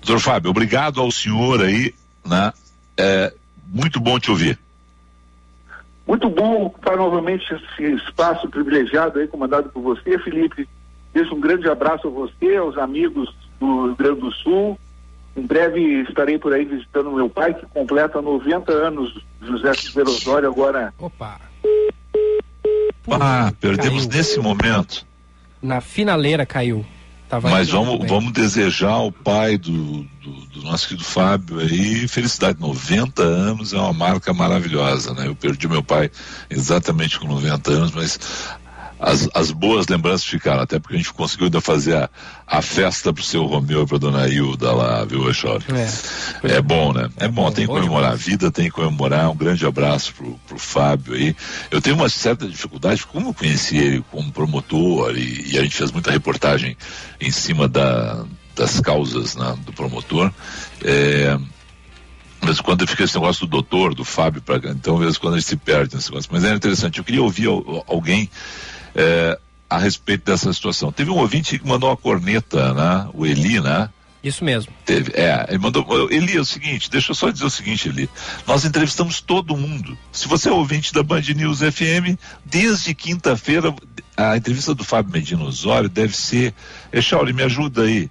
Doutor 0.00 0.20
Fábio, 0.20 0.50
obrigado 0.50 1.00
ao 1.00 1.10
senhor 1.10 1.62
aí, 1.62 1.94
né? 2.26 2.52
É, 2.96 3.32
muito 3.68 4.00
bom 4.00 4.18
te 4.18 4.30
ouvir. 4.30 4.58
Muito 6.06 6.28
bom 6.30 6.66
ocupar 6.66 6.96
novamente 6.96 7.44
esse 7.52 7.94
espaço 7.96 8.48
privilegiado 8.48 9.18
aí, 9.18 9.28
comandado 9.28 9.68
por 9.68 9.82
você, 9.82 10.18
Felipe. 10.18 10.66
Deixo 11.12 11.34
um 11.34 11.40
grande 11.40 11.68
abraço 11.68 12.08
a 12.08 12.10
você, 12.10 12.56
aos 12.56 12.78
amigos 12.78 13.34
do 13.60 13.86
Rio 13.86 13.96
Grande 13.96 14.20
do 14.20 14.32
Sul. 14.32 14.78
Em 15.36 15.42
breve 15.42 16.02
estarei 16.02 16.38
por 16.38 16.52
aí 16.52 16.64
visitando 16.64 17.12
meu 17.12 17.28
pai, 17.28 17.54
que 17.54 17.66
completa 17.66 18.22
90 18.22 18.72
anos, 18.72 19.22
José 19.42 19.74
Silveira 19.74 20.10
Osório, 20.10 20.48
agora. 20.48 20.94
Opa! 20.98 21.38
ah, 23.10 23.52
perdemos 23.60 24.06
caiu. 24.06 24.18
nesse 24.18 24.40
momento. 24.40 25.06
Na 25.62 25.80
finaleira 25.80 26.46
caiu. 26.46 26.84
Tava 27.28 27.50
Mas 27.50 27.68
vamos, 27.68 28.08
vamos 28.08 28.32
desejar 28.32 28.92
ao 28.92 29.12
pai 29.12 29.58
do, 29.58 30.02
do, 30.22 30.46
do, 30.46 30.62
nosso 30.62 30.88
querido 30.88 31.04
Fábio 31.04 31.58
aí 31.58 32.08
felicidade. 32.08 32.58
90 32.58 33.22
anos 33.22 33.74
é 33.74 33.76
uma 33.76 33.92
marca 33.92 34.32
maravilhosa, 34.32 35.12
né? 35.12 35.26
Eu 35.26 35.36
perdi 35.36 35.68
meu 35.68 35.82
pai 35.82 36.10
exatamente 36.48 37.20
com 37.20 37.28
90 37.28 37.70
anos, 37.70 37.90
mas 37.90 38.18
as, 38.98 39.28
as 39.32 39.50
boas 39.50 39.86
lembranças 39.86 40.24
ficaram, 40.24 40.62
até 40.62 40.78
porque 40.78 40.94
a 40.94 40.98
gente 40.98 41.12
conseguiu 41.12 41.46
ainda 41.46 41.60
fazer 41.60 41.96
a, 41.96 42.10
a 42.46 42.60
festa 42.60 43.12
pro 43.12 43.22
seu 43.22 43.44
Romeu 43.46 43.82
e 43.82 43.86
pra 43.86 43.98
dona 43.98 44.28
Hilda 44.28 44.72
lá, 44.72 45.04
viu, 45.04 45.30
Echori? 45.30 45.64
É, 46.42 46.56
é 46.56 46.60
bom, 46.60 46.92
né? 46.92 47.08
É 47.16 47.28
bom, 47.28 47.50
tem 47.50 47.66
que 47.66 47.72
comemorar 47.72 48.12
a 48.12 48.16
vida, 48.16 48.50
tem 48.50 48.66
que 48.66 48.72
comemorar. 48.72 49.30
Um 49.30 49.36
grande 49.36 49.64
abraço 49.64 50.12
pro, 50.14 50.40
pro 50.48 50.58
Fábio 50.58 51.14
aí. 51.14 51.36
Eu 51.70 51.80
tenho 51.80 51.96
uma 51.96 52.08
certa 52.08 52.48
dificuldade, 52.48 53.06
como 53.06 53.28
eu 53.28 53.34
conheci 53.34 53.76
ele 53.76 54.04
como 54.10 54.32
promotor 54.32 55.16
e, 55.16 55.52
e 55.52 55.58
a 55.58 55.62
gente 55.62 55.76
fez 55.76 55.92
muita 55.92 56.10
reportagem 56.10 56.76
em 57.20 57.30
cima 57.30 57.68
da, 57.68 58.24
das 58.56 58.80
causas 58.80 59.36
né, 59.36 59.56
do 59.64 59.72
promotor. 59.72 60.32
É, 60.82 61.38
mas 62.40 62.60
quando 62.60 62.86
fica 62.86 63.04
esse 63.04 63.14
negócio 63.14 63.46
do 63.46 63.50
doutor, 63.50 63.94
do 63.94 64.04
Fábio, 64.04 64.42
pra, 64.42 64.56
então, 64.56 64.96
às 64.96 65.00
vezes 65.00 65.18
quando 65.18 65.34
a 65.34 65.38
gente 65.38 65.48
se 65.48 65.56
perde 65.56 65.94
nesse 65.94 66.10
negócio. 66.10 66.30
Mas 66.32 66.44
é 66.44 66.54
interessante, 66.54 66.98
eu 66.98 67.04
queria 67.04 67.22
ouvir 67.22 67.48
alguém 67.86 68.30
é, 68.98 69.38
a 69.70 69.78
respeito 69.78 70.24
dessa 70.24 70.52
situação. 70.52 70.90
Teve 70.90 71.10
um 71.10 71.16
ouvinte 71.16 71.56
que 71.56 71.66
mandou 71.66 71.88
uma 71.88 71.96
corneta, 71.96 72.74
né? 72.74 73.08
O 73.14 73.24
Eli, 73.24 73.60
né? 73.60 73.88
Isso 74.22 74.44
mesmo. 74.44 74.72
Teve, 74.84 75.12
é, 75.12 75.46
ele 75.48 75.58
mandou. 75.58 76.10
Eli, 76.10 76.36
é 76.36 76.40
o 76.40 76.44
seguinte, 76.44 76.90
deixa 76.90 77.12
eu 77.12 77.14
só 77.14 77.30
dizer 77.30 77.44
o 77.44 77.50
seguinte, 77.50 77.88
Eli. 77.88 78.10
Nós 78.44 78.64
entrevistamos 78.64 79.20
todo 79.20 79.56
mundo. 79.56 79.96
Se 80.10 80.26
você 80.26 80.48
é 80.48 80.52
ouvinte 80.52 80.92
da 80.92 81.04
Band 81.04 81.22
News 81.36 81.60
FM, 81.60 82.18
desde 82.44 82.92
quinta-feira, 82.94 83.72
a 84.16 84.36
entrevista 84.36 84.74
do 84.74 84.82
Fábio 84.82 85.12
Medina 85.12 85.44
Osório 85.44 85.88
deve 85.88 86.16
ser. 86.16 86.52
Echauri, 86.92 87.32
me 87.32 87.44
ajuda 87.44 87.82
aí. 87.82 88.10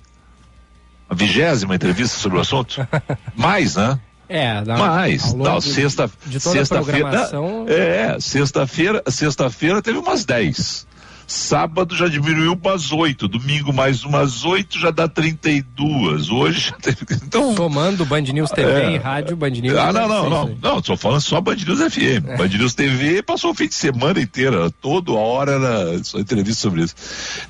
A 1.09 1.15
vigésima 1.15 1.75
entrevista 1.75 2.17
sobre 2.17 2.37
o 2.37 2.41
assunto? 2.41 2.87
Mais, 3.35 3.75
né? 3.75 3.99
É, 4.29 4.61
dá, 4.61 4.77
mais. 4.77 5.33
Dá, 5.33 5.61
sexta, 5.61 6.09
de 6.25 6.39
toda 6.39 6.57
sexta-feira. 6.57 7.29
É, 7.67 8.19
sexta-feira, 8.19 9.03
sexta-feira 9.07 9.81
teve 9.81 9.97
umas 9.97 10.25
10. 10.25 10.85
Sábado 11.27 11.93
já 11.93 12.07
diminuiu 12.07 12.53
umas 12.53 12.91
oito, 12.93 13.27
domingo 13.27 13.73
mais 13.73 14.05
umas 14.05 14.45
oito 14.45 14.79
já 14.79 14.91
dá 14.91 15.07
32. 15.09 16.29
Hoje 16.29 16.69
já 16.69 16.75
teve. 16.77 16.97
Então, 17.11 17.53
Tomando 17.53 18.05
Band 18.05 18.21
News 18.21 18.49
TV 18.49 18.71
É. 18.71 18.91
e 18.93 18.97
rádio 18.97 19.35
Band 19.35 19.49
News. 19.49 19.77
ah, 19.77 19.91
não, 19.91 20.07
não, 20.07 20.29
não. 20.29 20.57
Não, 20.61 20.81
tô 20.81 20.95
falando 20.95 21.19
só 21.21 21.41
Band 21.41 21.55
News 21.55 21.79
FM. 21.93 22.37
Band 22.37 22.47
News 22.57 22.73
TV 22.73 23.21
passou 23.21 23.51
o 23.51 23.53
fim 23.53 23.67
de 23.67 23.75
semana 23.75 24.21
inteira, 24.21 24.71
toda 24.81 25.11
hora 25.11 25.51
era 25.53 26.03
só 26.03 26.17
entrevista 26.19 26.61
sobre 26.61 26.83
isso. 26.83 26.95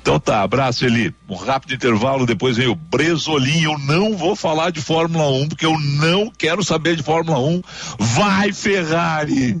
Então 0.02 0.18
tá, 0.18 0.42
abraço, 0.42 0.84
Eli. 0.84 1.14
Um 1.28 1.36
rápido 1.36 1.74
intervalo, 1.74 2.26
depois 2.26 2.56
vem 2.56 2.66
o 2.66 2.74
Bresolim. 2.74 3.62
Eu 3.62 3.78
não 3.78 4.16
vou 4.16 4.34
falar 4.34 4.70
de 4.70 4.80
Fórmula 4.80 5.28
1, 5.30 5.48
porque 5.50 5.66
eu 5.66 5.78
não 5.78 6.32
quero 6.36 6.64
saber 6.64 6.96
de 6.96 7.02
Fórmula 7.02 7.38
1. 7.38 7.62
Vai, 7.98 8.52
Ferrari! 8.52 9.60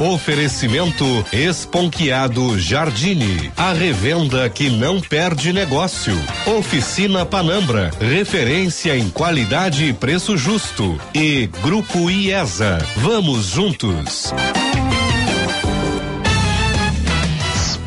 Oferecimento 0.00 1.04
Esponquiado 1.30 2.58
Jardine, 2.58 3.52
a 3.54 3.74
revenda 3.74 4.48
que 4.48 4.70
não 4.70 4.98
perde 4.98 5.52
negócio. 5.52 6.18
Oficina 6.46 7.26
Panambra, 7.26 7.90
referência 8.00 8.96
em 8.96 9.10
qualidade 9.10 9.84
e 9.84 9.92
preço 9.92 10.38
justo. 10.38 10.98
E 11.14 11.50
Grupo 11.62 12.10
IESA, 12.10 12.78
vamos 12.96 13.48
juntos. 13.48 14.32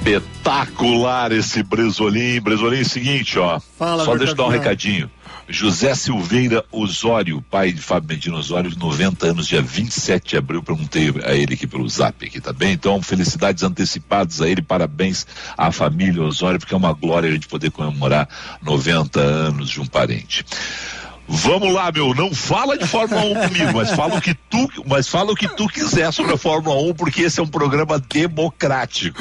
Espetacular 0.01 1.31
esse 1.31 1.61
Bresolim. 1.61 2.41
Bresolim 2.41 2.79
é 2.79 2.81
o 2.81 2.89
seguinte, 2.89 3.37
ó. 3.37 3.59
Fala, 3.59 4.03
Só 4.03 4.15
deixa 4.15 4.33
eu 4.33 4.35
dar 4.35 4.45
um 4.47 4.49
recadinho. 4.49 5.09
José 5.47 5.93
Silveira 5.93 6.65
Osório, 6.71 7.41
pai 7.51 7.71
de 7.71 7.81
Fábio 7.81 8.09
Medina 8.09 8.37
Osório, 8.37 8.71
de 8.71 8.79
90 8.79 9.27
anos, 9.27 9.47
dia 9.47 9.61
27 9.61 10.29
de 10.29 10.37
abril. 10.37 10.63
Perguntei 10.63 11.13
a 11.23 11.33
ele 11.33 11.53
aqui 11.53 11.67
pelo 11.67 11.87
zap, 11.87 12.25
aqui, 12.25 12.41
tá 12.41 12.51
bem? 12.51 12.71
Então, 12.71 13.01
felicidades 13.01 13.61
antecipadas 13.61 14.41
a 14.41 14.49
ele, 14.49 14.61
parabéns 14.61 15.27
à 15.55 15.71
família 15.71 16.23
Osório, 16.23 16.59
porque 16.59 16.73
é 16.73 16.77
uma 16.77 16.93
glória 16.93 17.29
a 17.29 17.33
gente 17.33 17.47
poder 17.47 17.69
comemorar 17.69 18.27
90 18.61 19.19
anos 19.19 19.69
de 19.69 19.81
um 19.81 19.85
parente. 19.85 20.43
Vamos 21.33 21.73
lá, 21.73 21.89
meu, 21.93 22.13
não 22.13 22.35
fala 22.35 22.77
de 22.77 22.85
Fórmula 22.85 23.21
1 23.21 23.47
comigo, 23.47 23.71
mas 23.73 23.91
fala 23.91 24.17
o 24.17 24.21
que 24.21 24.33
tu, 24.33 24.69
mas 24.85 25.07
fala 25.07 25.31
o 25.31 25.35
que 25.35 25.47
tu 25.47 25.65
quiser 25.67 26.11
sobre 26.11 26.33
a 26.33 26.37
Fórmula 26.37 26.75
1, 26.89 26.93
porque 26.93 27.21
esse 27.21 27.39
é 27.39 27.43
um 27.43 27.47
programa 27.47 27.97
democrático. 27.99 29.17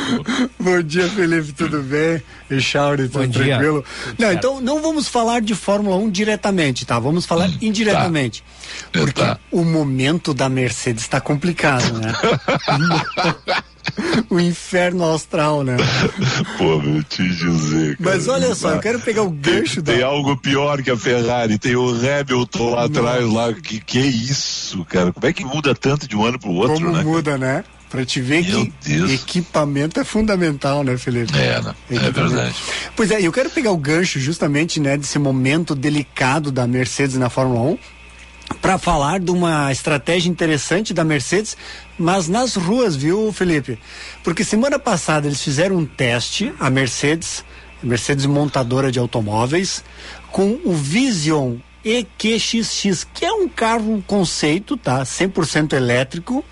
Bom 0.59 0.83
dia, 0.83 1.09
Felipe, 1.09 1.53
tudo 1.53 1.81
bem? 1.83 2.21
Echauri, 2.51 3.09
tudo 3.09 3.21
Bom 3.21 3.29
dia. 3.29 3.45
tranquilo? 3.45 3.85
Tudo 4.05 4.17
não, 4.19 4.33
então 4.33 4.61
não 4.61 4.83
vamos 4.83 5.07
falar 5.07 5.41
de 5.41 5.55
Fórmula 5.55 5.97
1 5.97 6.11
diretamente, 6.11 6.85
tá? 6.85 6.99
Vamos 6.99 7.25
falar 7.25 7.49
indiretamente. 7.63 8.43
Porque 8.91 9.23
o 9.53 9.65
momento 9.65 10.35
da 10.35 10.49
Mercedes 10.49 11.05
está 11.05 11.21
complicado, 11.21 11.93
né? 12.01 12.13
o 14.31 14.41
inferno 14.41 15.05
austral, 15.05 15.63
né? 15.63 15.77
Pô, 16.59 16.79
meu, 16.81 17.03
te 17.05 17.23
dizer. 17.29 17.97
cara. 17.97 18.11
Mas 18.17 18.29
olha 18.29 18.55
só, 18.55 18.73
eu 18.73 18.81
quero 18.81 19.01
pegar 19.01 19.23
o 19.23 19.31
gancho 19.31 19.83
da. 19.83 19.93
Tem 19.93 20.03
algo 20.03 20.37
pior 20.37 20.83
que 20.83 20.91
a 20.91 20.97
Ferrari, 20.97 21.59
tem 21.59 21.77
o 21.77 21.91
Hamilton 21.91 22.71
lá 22.71 22.85
atrás, 22.85 23.33
lá, 23.33 23.53
que, 23.53 23.81
que 23.81 23.99
é 23.99 24.07
isso, 24.07 24.85
cara? 24.85 25.13
Como 25.13 25.27
é 25.27 25.33
que 25.33 25.45
muda 25.45 25.75
tanto 25.75 26.07
de 26.09 26.17
um 26.17 26.25
ano 26.25 26.39
pro 26.39 26.51
outro, 26.51 26.75
Como 26.75 26.93
né? 26.97 27.03
muda, 27.03 27.39
né? 27.39 27.65
Pra 27.89 28.05
te 28.05 28.21
ver 28.21 28.45
Meu 28.45 28.67
que 28.67 28.73
Deus. 28.89 29.11
equipamento 29.11 29.99
é 29.99 30.05
fundamental, 30.05 30.85
né, 30.85 30.97
Felipe? 30.97 31.37
É, 31.37 31.61
né? 31.61 31.75
É 31.91 32.11
verdade. 32.11 32.55
Pois 32.95 33.11
é, 33.11 33.21
eu 33.21 33.33
quero 33.33 33.51
pegar 33.51 33.73
o 33.73 33.77
gancho 33.77 34.21
justamente, 34.21 34.79
né, 34.79 34.97
desse 34.97 35.19
momento 35.19 35.75
delicado 35.75 36.53
da 36.53 36.69
Mercedes 36.69 37.17
na 37.17 37.29
Fórmula 37.29 37.61
1 37.73 37.79
para 38.61 38.79
falar 38.79 39.21
de 39.21 39.31
uma 39.31 39.71
estratégia 39.71 40.31
interessante 40.31 40.93
da 40.93 41.05
Mercedes, 41.05 41.57
mas 41.99 42.29
nas 42.29 42.57
ruas, 42.57 42.97
viu, 42.97 43.33
Felipe? 43.33 43.79
Porque 44.23 44.45
semana 44.45 44.79
passada 44.79 45.27
eles 45.27 45.43
fizeram 45.43 45.77
um 45.77 45.87
teste, 45.87 46.53
a 46.59 46.69
Mercedes, 46.69 47.45
a 47.83 47.87
Mercedes 47.87 48.27
montadora 48.27 48.91
de 48.91 48.99
automóveis, 48.99 49.85
com 50.31 50.59
o 50.65 50.73
Vision 50.73 51.57
EQXX, 51.85 53.07
que 53.15 53.25
é 53.25 53.33
um 53.33 53.49
carro 53.49 54.03
conceito, 54.07 54.77
tá? 54.77 55.03
100% 55.03 55.73
elétrico. 55.73 56.45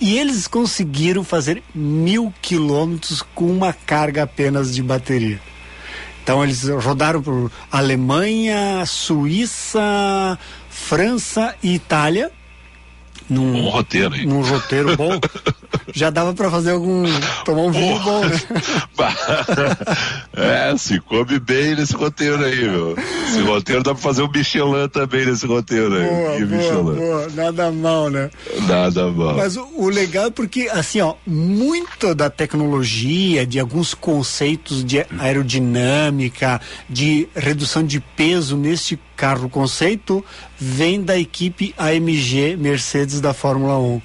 E 0.00 0.16
eles 0.18 0.46
conseguiram 0.46 1.22
fazer 1.22 1.62
mil 1.74 2.32
quilômetros 2.40 3.22
com 3.34 3.46
uma 3.46 3.72
carga 3.72 4.22
apenas 4.22 4.74
de 4.74 4.82
bateria. 4.82 5.40
Então 6.22 6.44
eles 6.44 6.66
rodaram 6.68 7.22
por 7.22 7.50
Alemanha, 7.70 8.84
Suíça, 8.86 10.38
França 10.80 11.54
e 11.62 11.74
Itália. 11.74 12.30
Num, 13.28 13.66
Um 13.66 13.68
roteiro 13.68 14.12
aí. 14.14 14.26
Num 14.26 14.42
roteiro 14.42 14.96
bom. 14.96 15.20
Já 15.94 16.10
dava 16.10 16.34
para 16.34 16.50
fazer 16.50 16.72
algum. 16.72 17.04
tomar 17.44 17.62
um 17.62 17.70
vinho 17.70 17.98
bom, 18.00 18.24
né? 18.24 18.40
é, 20.72 20.76
se 20.76 20.98
come 21.00 21.38
bem 21.38 21.76
nesse 21.76 21.94
roteiro 21.94 22.44
aí, 22.44 22.62
meu. 22.68 22.96
Esse 23.28 23.40
roteiro 23.42 23.82
dá 23.84 23.92
pra 23.94 24.02
fazer 24.02 24.22
um 24.22 24.30
Michelin 24.30 24.88
também 24.88 25.26
nesse 25.26 25.46
roteiro 25.46 25.94
aí. 25.94 26.04
Boa, 26.08 26.30
boa, 26.30 26.40
Michelin. 26.40 26.94
boa. 26.96 27.28
Nada 27.34 27.70
mal, 27.70 28.10
né? 28.10 28.30
Nada 28.66 29.08
mal. 29.10 29.36
Mas 29.36 29.56
o, 29.56 29.68
o 29.76 29.88
legal 29.88 30.26
é 30.26 30.30
porque, 30.30 30.68
assim, 30.72 31.00
ó, 31.00 31.14
muito 31.26 32.14
da 32.14 32.28
tecnologia, 32.30 33.46
de 33.46 33.60
alguns 33.60 33.94
conceitos 33.94 34.84
de 34.84 35.04
aerodinâmica, 35.18 36.60
de 36.88 37.28
redução 37.34 37.84
de 37.84 38.00
peso 38.00 38.56
neste 38.56 38.98
carro 39.20 39.50
conceito, 39.50 40.24
vem 40.58 41.02
da 41.02 41.18
equipe 41.18 41.74
AMG 41.76 42.56
Mercedes 42.56 43.20
da 43.20 43.34
Fórmula 43.34 43.78
1. 43.78 44.00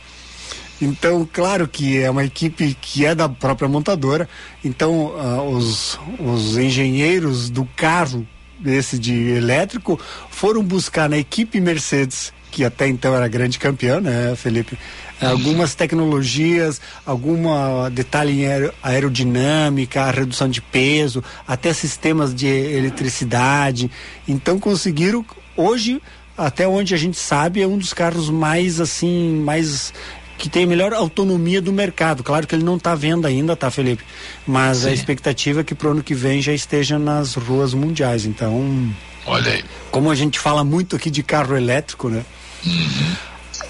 Então, 0.81 1.25
claro 1.31 1.69
que 1.69 1.97
é 1.97 2.11
uma 2.11 2.25
equipe 2.25 2.77
que 2.81 3.05
é 3.05 3.15
da 3.15 3.29
própria 3.29 3.69
montadora. 3.69 4.27
Então, 4.61 5.13
ah, 5.17 5.41
os, 5.41 5.97
os 6.19 6.57
engenheiros 6.57 7.49
do 7.49 7.63
carro, 7.77 8.27
esse 8.65 8.99
de 8.99 9.29
elétrico, 9.29 9.97
foram 10.29 10.61
buscar 10.61 11.07
na 11.07 11.17
equipe 11.17 11.61
Mercedes, 11.61 12.33
que 12.51 12.65
até 12.65 12.85
então 12.85 13.15
era 13.15 13.29
grande 13.29 13.57
campeão, 13.57 14.01
né, 14.01 14.35
Felipe? 14.35 14.77
Algumas 15.21 15.73
tecnologias, 15.75 16.81
alguma 17.05 17.89
detalhe 17.89 18.41
em 18.41 18.45
aer 18.45 18.73
aerodinâmica, 18.83 20.11
redução 20.11 20.49
de 20.49 20.61
peso, 20.61 21.23
até 21.47 21.73
sistemas 21.73 22.35
de 22.35 22.47
eletricidade. 22.47 23.89
Então 24.27 24.59
conseguiram 24.59 25.25
hoje 25.55 26.01
até 26.37 26.67
onde 26.67 26.93
a 26.93 26.97
gente 26.97 27.17
sabe 27.17 27.61
é 27.61 27.67
um 27.67 27.77
dos 27.77 27.93
carros 27.93 28.29
mais 28.29 28.81
assim 28.81 29.39
mais 29.39 29.93
que 30.37 30.49
tem 30.49 30.65
a 30.65 30.67
melhor 30.67 30.93
autonomia 30.93 31.61
do 31.61 31.71
mercado. 31.71 32.21
Claro 32.21 32.45
que 32.45 32.53
ele 32.53 32.63
não 32.63 32.75
está 32.75 32.93
vendo 32.93 33.25
ainda, 33.25 33.55
tá, 33.55 33.71
Felipe? 33.71 34.03
Mas 34.45 34.79
Sim. 34.79 34.89
a 34.89 34.91
expectativa 34.91 35.61
é 35.61 35.63
que 35.63 35.73
pro 35.73 35.91
ano 35.91 36.03
que 36.03 36.13
vem 36.13 36.41
já 36.41 36.53
esteja 36.53 36.99
nas 36.99 37.35
ruas 37.35 37.73
mundiais. 37.73 38.25
Então, 38.25 38.93
olha 39.25 39.53
aí. 39.53 39.63
Como 39.89 40.11
a 40.11 40.15
gente 40.15 40.37
fala 40.37 40.63
muito 40.63 40.95
aqui 40.95 41.09
de 41.09 41.23
carro 41.23 41.55
elétrico, 41.55 42.09
né? 42.09 42.25
Uhum. 42.65 43.15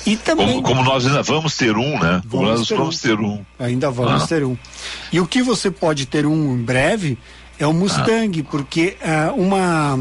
E 0.06 0.16
também. 0.18 0.48
Como, 0.48 0.64
como, 0.64 0.84
nós 0.84 1.06
ainda 1.06 1.24
vamos 1.24 1.56
ter 1.56 1.76
um, 1.76 2.00
né? 2.00 2.22
Vamos 2.26 2.50
nós 2.50 2.68
ter 2.68 2.76
vamos 2.76 2.98
um. 2.98 3.08
ter 3.08 3.20
um. 3.20 3.46
Ainda 3.60 3.92
vamos 3.92 4.24
ah. 4.24 4.28
ter 4.28 4.44
um. 4.44 4.58
E 5.12 5.20
o 5.20 5.28
que 5.28 5.42
você 5.42 5.70
pode 5.72 6.06
ter 6.06 6.26
um 6.26 6.54
em 6.54 6.64
breve 6.64 7.18
é 7.60 7.66
o 7.66 7.74
Mustang, 7.74 8.40
ah. 8.40 8.48
porque 8.50 8.98
uh, 9.02 9.40
uma 9.40 9.98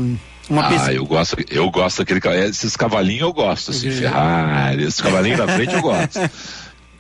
uma 0.49 0.67
ah, 0.69 0.93
eu 0.93 1.07
gosto, 1.07 1.37
eu 1.51 1.71
gosto 1.71 2.05
daquele 2.05 2.21
esses 2.45 2.77
cavalinhos 2.77 3.23
eu 3.23 3.33
gosto, 3.33 3.71
assim, 3.71 3.91
Ferrari, 3.91 4.85
esses 4.85 5.01
cavalinhos 5.01 5.39
na 5.39 5.49
frente 5.49 5.75
eu 5.75 5.83
gosto. 5.83 6.21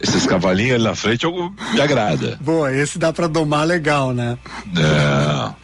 Esses 0.00 0.26
cavalinhos 0.26 0.74
ali 0.74 0.84
na 0.84 0.94
frente 0.94 1.24
eu, 1.24 1.52
me 1.72 1.80
agrada. 1.80 2.36
Boa, 2.40 2.74
esse 2.74 2.98
dá 2.98 3.12
para 3.12 3.26
domar 3.26 3.66
legal, 3.66 4.12
né? 4.12 4.36
Não. 4.66 5.56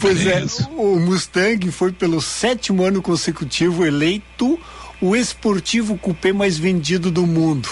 pois 0.00 0.26
é, 0.26 0.44
o 0.76 0.98
Mustang 0.98 1.70
foi 1.70 1.92
pelo 1.92 2.20
sétimo 2.20 2.84
ano 2.84 3.02
consecutivo 3.02 3.84
eleito 3.84 4.58
o 5.02 5.16
esportivo 5.16 5.98
coupé 5.98 6.32
mais 6.32 6.56
vendido 6.56 7.10
do 7.10 7.26
mundo. 7.26 7.68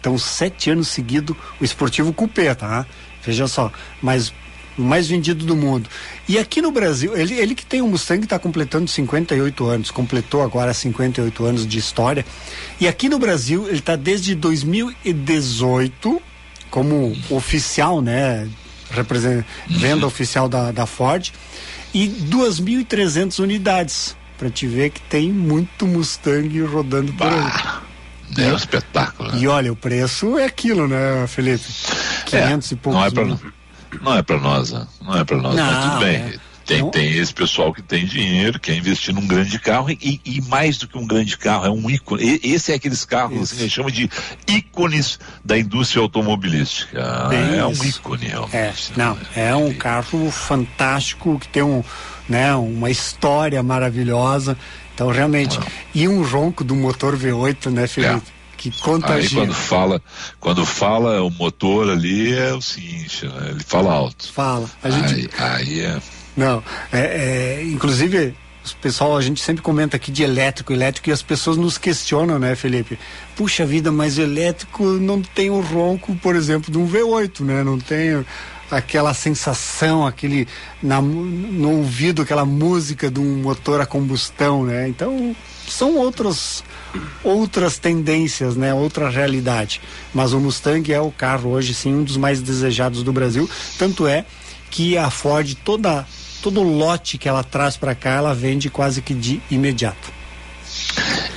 Então, 0.00 0.18
sete 0.18 0.68
anos 0.68 0.88
seguidos, 0.88 1.36
o 1.60 1.64
esportivo 1.64 2.12
coupé, 2.12 2.52
tá? 2.54 2.84
Veja 3.24 3.46
só, 3.46 3.70
mas 4.02 4.32
o 4.76 4.82
mais 4.82 5.06
vendido 5.06 5.44
do 5.44 5.54
mundo. 5.54 5.88
E 6.28 6.38
aqui 6.38 6.60
no 6.60 6.72
Brasil, 6.72 7.16
ele, 7.16 7.34
ele 7.34 7.54
que 7.54 7.64
tem 7.64 7.80
um 7.80 7.88
Mustang 7.88 8.24
está 8.24 8.36
completando 8.38 8.88
58 8.88 9.64
anos, 9.64 9.90
completou 9.92 10.42
agora 10.42 10.74
58 10.74 11.44
anos 11.44 11.66
de 11.66 11.78
história. 11.78 12.24
E 12.80 12.88
aqui 12.88 13.08
no 13.08 13.18
Brasil, 13.18 13.68
ele 13.68 13.78
está 13.78 13.94
desde 13.94 14.34
2018 14.34 16.20
como 16.68 17.16
oficial, 17.30 18.00
né? 18.00 18.48
Represent, 18.90 19.44
venda 19.68 20.04
oficial 20.04 20.48
da, 20.48 20.72
da 20.72 20.84
Ford 20.84 21.30
e 21.94 22.08
2.300 22.08 23.38
unidades 23.38 24.16
para 24.40 24.48
te 24.48 24.66
ver 24.66 24.88
que 24.88 25.02
tem 25.02 25.30
muito 25.30 25.86
Mustang 25.86 26.62
rodando 26.62 27.12
por 27.12 27.28
bah, 27.28 27.82
aí. 28.38 28.46
É 28.46 28.50
um 28.50 28.56
espetáculo. 28.56 29.32
Né? 29.32 29.38
E 29.40 29.46
olha, 29.46 29.70
o 29.70 29.76
preço 29.76 30.38
é 30.38 30.46
aquilo, 30.46 30.88
né, 30.88 31.26
Felipe? 31.28 31.62
500 32.24 32.72
é, 32.72 32.74
e 32.74 32.78
poucos. 32.78 33.00
Não 33.00 33.06
é 33.06 33.10
pra, 33.10 33.50
não 34.00 34.16
é 34.16 34.22
para 34.22 34.38
nós, 34.38 34.72
né? 34.72 34.86
não 35.02 35.18
é 35.18 35.24
para 35.24 35.36
nós, 35.36 35.54
não, 35.54 35.66
mas 35.66 35.84
tudo 35.84 35.98
bem. 36.00 36.16
É. 36.16 36.50
Tem, 36.64 36.88
tem 36.90 37.18
esse 37.18 37.34
pessoal 37.34 37.74
que 37.74 37.82
tem 37.82 38.06
dinheiro, 38.06 38.60
quer 38.60 38.76
investir 38.76 39.12
num 39.12 39.26
grande 39.26 39.58
carro 39.58 39.90
e, 39.90 40.20
e 40.24 40.40
mais 40.42 40.78
do 40.78 40.86
que 40.86 40.96
um 40.96 41.06
grande 41.06 41.36
carro, 41.36 41.66
é 41.66 41.70
um 41.70 41.90
ícone. 41.90 42.22
E, 42.22 42.52
esse 42.54 42.70
é 42.70 42.76
aqueles 42.76 43.04
carros 43.04 43.42
assim, 43.42 43.56
que 43.56 43.60
a 43.60 43.64
gente 43.64 43.74
chama 43.74 43.90
de 43.90 44.08
ícones 44.46 45.18
da 45.44 45.58
indústria 45.58 46.00
automobilística. 46.00 47.02
Ah, 47.02 47.34
é 47.34 47.66
um 47.66 47.84
ícone, 47.84 48.28
realmente. 48.28 48.56
É, 48.56 48.72
não, 48.96 49.18
é 49.34 49.54
um 49.54 49.74
carro 49.74 50.30
fantástico 50.30 51.40
que 51.40 51.48
tem 51.48 51.64
um, 51.64 51.82
né, 52.30 52.54
uma 52.54 52.90
história 52.90 53.62
maravilhosa. 53.62 54.56
Então, 54.94 55.08
realmente, 55.08 55.58
e 55.94 56.06
um 56.06 56.22
ronco 56.22 56.62
do 56.62 56.74
motor 56.74 57.16
V8, 57.16 57.70
né, 57.70 57.86
Felipe? 57.86 58.14
É 58.36 58.40
que 58.60 58.70
contagia. 58.82 59.40
Aí 59.40 59.46
quando 59.46 59.54
fala, 59.54 60.02
quando 60.38 60.66
fala 60.66 61.22
o 61.22 61.30
motor 61.30 61.88
ali 61.88 62.34
é 62.34 62.52
o 62.52 62.60
seguinte, 62.60 63.26
né? 63.26 63.48
ele 63.52 63.64
fala 63.64 63.90
alto. 63.90 64.30
Fala. 64.30 64.68
A 64.82 64.90
gente... 64.90 65.14
aí, 65.14 65.30
aí 65.38 65.80
é. 65.80 65.98
Não, 66.36 66.62
é, 66.92 67.00
é, 67.00 67.64
inclusive 67.64 68.34
pessoal, 68.82 69.16
a 69.16 69.22
gente 69.22 69.40
sempre 69.40 69.62
comenta 69.62 69.96
aqui 69.96 70.10
de 70.10 70.22
elétrico, 70.22 70.72
elétrico, 70.72 71.08
e 71.08 71.12
as 71.12 71.22
pessoas 71.22 71.56
nos 71.56 71.78
questionam, 71.78 72.38
né, 72.38 72.54
Felipe? 72.54 72.98
Puxa 73.34 73.64
vida, 73.64 73.90
mas 73.90 74.18
o 74.18 74.20
elétrico 74.20 74.84
não 74.84 75.22
tem 75.22 75.50
o 75.50 75.60
ronco, 75.60 76.14
por 76.16 76.36
exemplo, 76.36 76.70
de 76.70 76.78
um 76.78 76.86
V8, 76.86 77.40
né? 77.40 77.64
Não 77.64 77.78
tem 77.78 78.24
aquela 78.70 79.12
sensação, 79.12 80.06
aquele 80.06 80.46
na, 80.82 81.00
no 81.00 81.78
ouvido, 81.78 82.22
aquela 82.22 82.44
música 82.44 83.10
de 83.10 83.20
um 83.20 83.42
motor 83.42 83.80
a 83.80 83.86
combustão, 83.86 84.64
né? 84.64 84.88
Então, 84.88 85.34
são 85.68 85.96
outros 85.96 86.64
outras 87.22 87.78
tendências, 87.78 88.56
né? 88.56 88.72
Outra 88.74 89.08
realidade. 89.08 89.80
Mas 90.14 90.32
o 90.32 90.40
Mustang 90.40 90.92
é 90.92 91.00
o 91.00 91.10
carro 91.10 91.50
hoje 91.50 91.74
sim 91.74 91.94
um 91.94 92.04
dos 92.04 92.16
mais 92.16 92.40
desejados 92.40 93.02
do 93.02 93.12
Brasil, 93.12 93.48
tanto 93.78 94.06
é 94.06 94.24
que 94.70 94.96
a 94.96 95.10
Ford 95.10 95.54
toda 95.64 96.06
todo 96.42 96.62
lote 96.62 97.18
que 97.18 97.28
ela 97.28 97.44
traz 97.44 97.76
para 97.76 97.94
cá, 97.94 98.10
ela 98.10 98.34
vende 98.34 98.70
quase 98.70 99.02
que 99.02 99.12
de 99.12 99.42
imediato. 99.50 100.19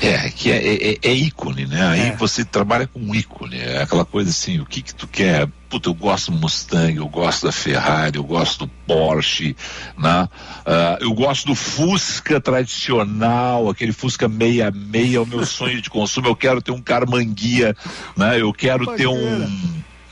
É, 0.02 0.30
que 0.30 0.52
é, 0.52 0.92
é, 0.92 0.98
é 1.02 1.14
ícone, 1.14 1.66
né? 1.66 1.88
Aí 1.88 2.02
é. 2.10 2.16
você 2.16 2.44
trabalha 2.44 2.88
com 2.88 3.16
ícone, 3.16 3.58
é 3.58 3.82
aquela 3.82 4.04
coisa 4.04 4.30
assim, 4.30 4.60
o 4.60 4.66
que 4.66 4.82
que 4.82 4.94
tu 4.94 5.08
quer? 5.08 5.48
Puta, 5.70 5.90
eu 5.90 5.94
gosto 5.94 6.32
do 6.32 6.38
Mustang, 6.38 6.98
eu 6.98 7.08
gosto 7.08 7.46
da 7.46 7.52
Ferrari, 7.52 8.18
eu 8.18 8.24
gosto 8.24 8.66
do 8.66 8.72
Porsche, 8.86 9.56
né? 9.98 10.28
Uh, 10.66 11.04
eu 11.04 11.14
gosto 11.14 11.48
do 11.48 11.56
Fusca 11.56 12.40
tradicional, 12.42 13.70
aquele 13.70 13.94
Fusca 13.94 14.28
66, 14.28 15.16
é 15.16 15.20
o 15.20 15.26
meu 15.26 15.46
sonho 15.46 15.82
de 15.82 15.90
consumo, 15.90 16.28
eu 16.28 16.36
quero 16.36 16.62
ter 16.62 16.72
um 16.72 16.82
Carmanguia, 16.82 17.76
né? 18.16 18.40
Eu 18.40 18.54
quero 18.54 18.96
ter 18.96 19.08
um 19.08 19.48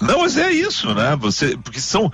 não, 0.02 0.22
mas 0.22 0.38
é 0.38 0.52
isso, 0.52 0.94
né? 0.94 1.16
Você, 1.20 1.58
porque 1.58 1.80
são, 1.80 2.12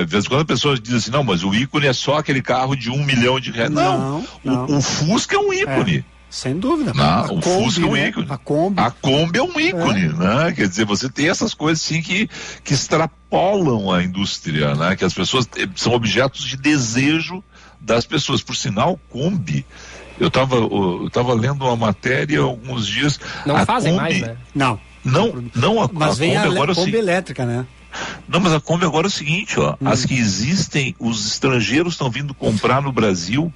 às 0.00 0.10
vezes 0.10 0.28
quando 0.28 0.42
a 0.42 0.44
pessoa 0.44 0.78
diz 0.78 0.94
assim, 0.94 1.10
não, 1.10 1.24
mas 1.24 1.42
o 1.42 1.54
ícone 1.54 1.86
é 1.86 1.92
só 1.92 2.18
aquele 2.18 2.42
carro 2.42 2.76
de 2.76 2.90
um 2.90 3.04
milhão 3.04 3.40
de 3.40 3.50
reais. 3.50 3.70
Não, 3.70 3.98
não, 3.98 4.26
não. 4.44 4.64
O, 4.66 4.78
o, 4.78 4.82
Fusca 4.82 5.36
é 5.36 5.38
um 5.38 5.52
ícone. 5.52 5.98
É. 5.98 6.20
Sem 6.30 6.56
dúvida. 6.60 6.94
Não, 6.94 7.24
o 7.24 7.40
Kombi, 7.40 7.64
Fusca 7.64 7.82
é 7.82 7.86
um 7.86 7.92
né? 7.92 8.08
ícone. 8.08 8.26
A 8.30 8.38
Kombi. 8.38 8.80
A 8.80 8.90
Kombi 8.90 9.38
é 9.38 9.42
um 9.42 9.60
ícone, 9.60 10.04
é. 10.04 10.12
né? 10.12 10.52
Quer 10.52 10.68
dizer, 10.68 10.84
você 10.84 11.08
tem 11.08 11.28
essas 11.28 11.52
coisas 11.54 11.84
assim 11.84 12.00
que, 12.00 12.28
que 12.62 12.72
extrapolam 12.72 13.92
a 13.92 14.02
indústria, 14.04 14.76
né? 14.76 14.94
Que 14.94 15.04
as 15.04 15.12
pessoas 15.12 15.48
são 15.74 15.92
objetos 15.92 16.44
de 16.44 16.56
desejo 16.56 17.42
das 17.80 18.06
pessoas. 18.06 18.42
Por 18.42 18.54
sinal, 18.54 18.98
Kombi. 19.08 19.66
Eu 20.20 20.28
estava 20.28 20.54
eu 20.54 21.08
tava 21.10 21.34
lendo 21.34 21.64
uma 21.64 21.74
matéria 21.74 22.40
alguns 22.40 22.86
dias. 22.86 23.18
Não 23.44 23.66
fazem 23.66 23.94
Kombi, 23.94 24.02
mais, 24.02 24.20
né? 24.20 24.36
Não. 24.54 24.78
Não, 25.04 25.44
não 25.54 25.82
a, 25.82 25.88
mas 25.92 26.12
a 26.12 26.14
vem 26.14 26.34
Kombi 26.34 26.46
a 26.46 26.50
agora 26.50 26.72
é 26.72 26.74
Kombi 26.74 26.96
elétrica, 26.96 27.46
né? 27.46 27.66
Não, 28.28 28.40
mas 28.40 28.52
a 28.52 28.60
Kombi 28.60 28.84
agora 28.84 29.06
é 29.06 29.08
o 29.08 29.10
seguinte, 29.10 29.58
ó, 29.58 29.72
hum. 29.80 29.88
as 29.88 30.04
que 30.04 30.14
existem, 30.14 30.94
os 30.98 31.26
estrangeiros 31.26 31.94
estão 31.94 32.10
vindo 32.10 32.34
comprar 32.34 32.80
no 32.82 32.92
Brasil 32.92 33.52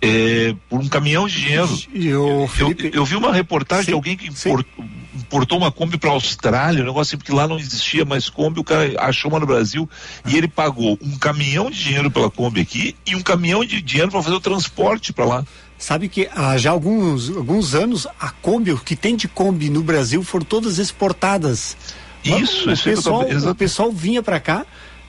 é, 0.00 0.54
por 0.68 0.80
um 0.80 0.88
caminhão 0.88 1.26
de 1.26 1.40
dinheiro. 1.40 1.68
Eu, 1.94 2.48
Felipe... 2.48 2.84
eu, 2.86 3.00
eu, 3.00 3.04
vi 3.04 3.16
uma 3.16 3.32
reportagem 3.32 3.86
sim, 3.86 3.90
de 3.90 3.94
alguém 3.94 4.16
que 4.16 4.28
importou, 4.28 4.84
importou 5.14 5.58
uma 5.58 5.72
Kombi 5.72 5.98
para 5.98 6.10
a 6.10 6.12
Austrália, 6.12 6.82
um 6.82 6.86
negócio 6.86 7.10
assim, 7.10 7.16
porque 7.16 7.32
lá 7.32 7.48
não 7.48 7.58
existia 7.58 8.04
mais 8.04 8.28
Kombi, 8.28 8.60
o 8.60 8.64
cara 8.64 8.94
achou 8.98 9.30
uma 9.30 9.40
no 9.40 9.46
Brasil 9.46 9.88
e 10.26 10.36
ele 10.36 10.48
pagou 10.48 10.98
um 11.02 11.16
caminhão 11.18 11.70
de 11.70 11.82
dinheiro 11.82 12.10
pela 12.10 12.30
Kombi 12.30 12.60
aqui 12.60 12.94
e 13.06 13.16
um 13.16 13.22
caminhão 13.22 13.64
de 13.64 13.80
dinheiro 13.80 14.10
para 14.10 14.22
fazer 14.22 14.36
o 14.36 14.40
transporte 14.40 15.12
para 15.12 15.24
lá. 15.24 15.44
Sabe 15.78 16.08
que 16.08 16.28
há 16.34 16.56
já 16.56 16.70
alguns, 16.70 17.28
alguns 17.30 17.74
anos 17.74 18.06
a 18.18 18.30
Kombi, 18.30 18.72
o 18.72 18.78
que 18.78 18.96
tem 18.96 19.14
de 19.14 19.28
Kombi 19.28 19.68
no 19.68 19.82
Brasil 19.82 20.22
foram 20.22 20.44
todas 20.44 20.78
exportadas. 20.78 21.76
Isso, 22.24 22.70
o, 22.70 22.78
pessoal, 22.82 23.22
o 23.22 23.54
pessoal 23.54 23.92
vinha 23.92 24.22
para 24.22 24.40
cá, 24.40 24.66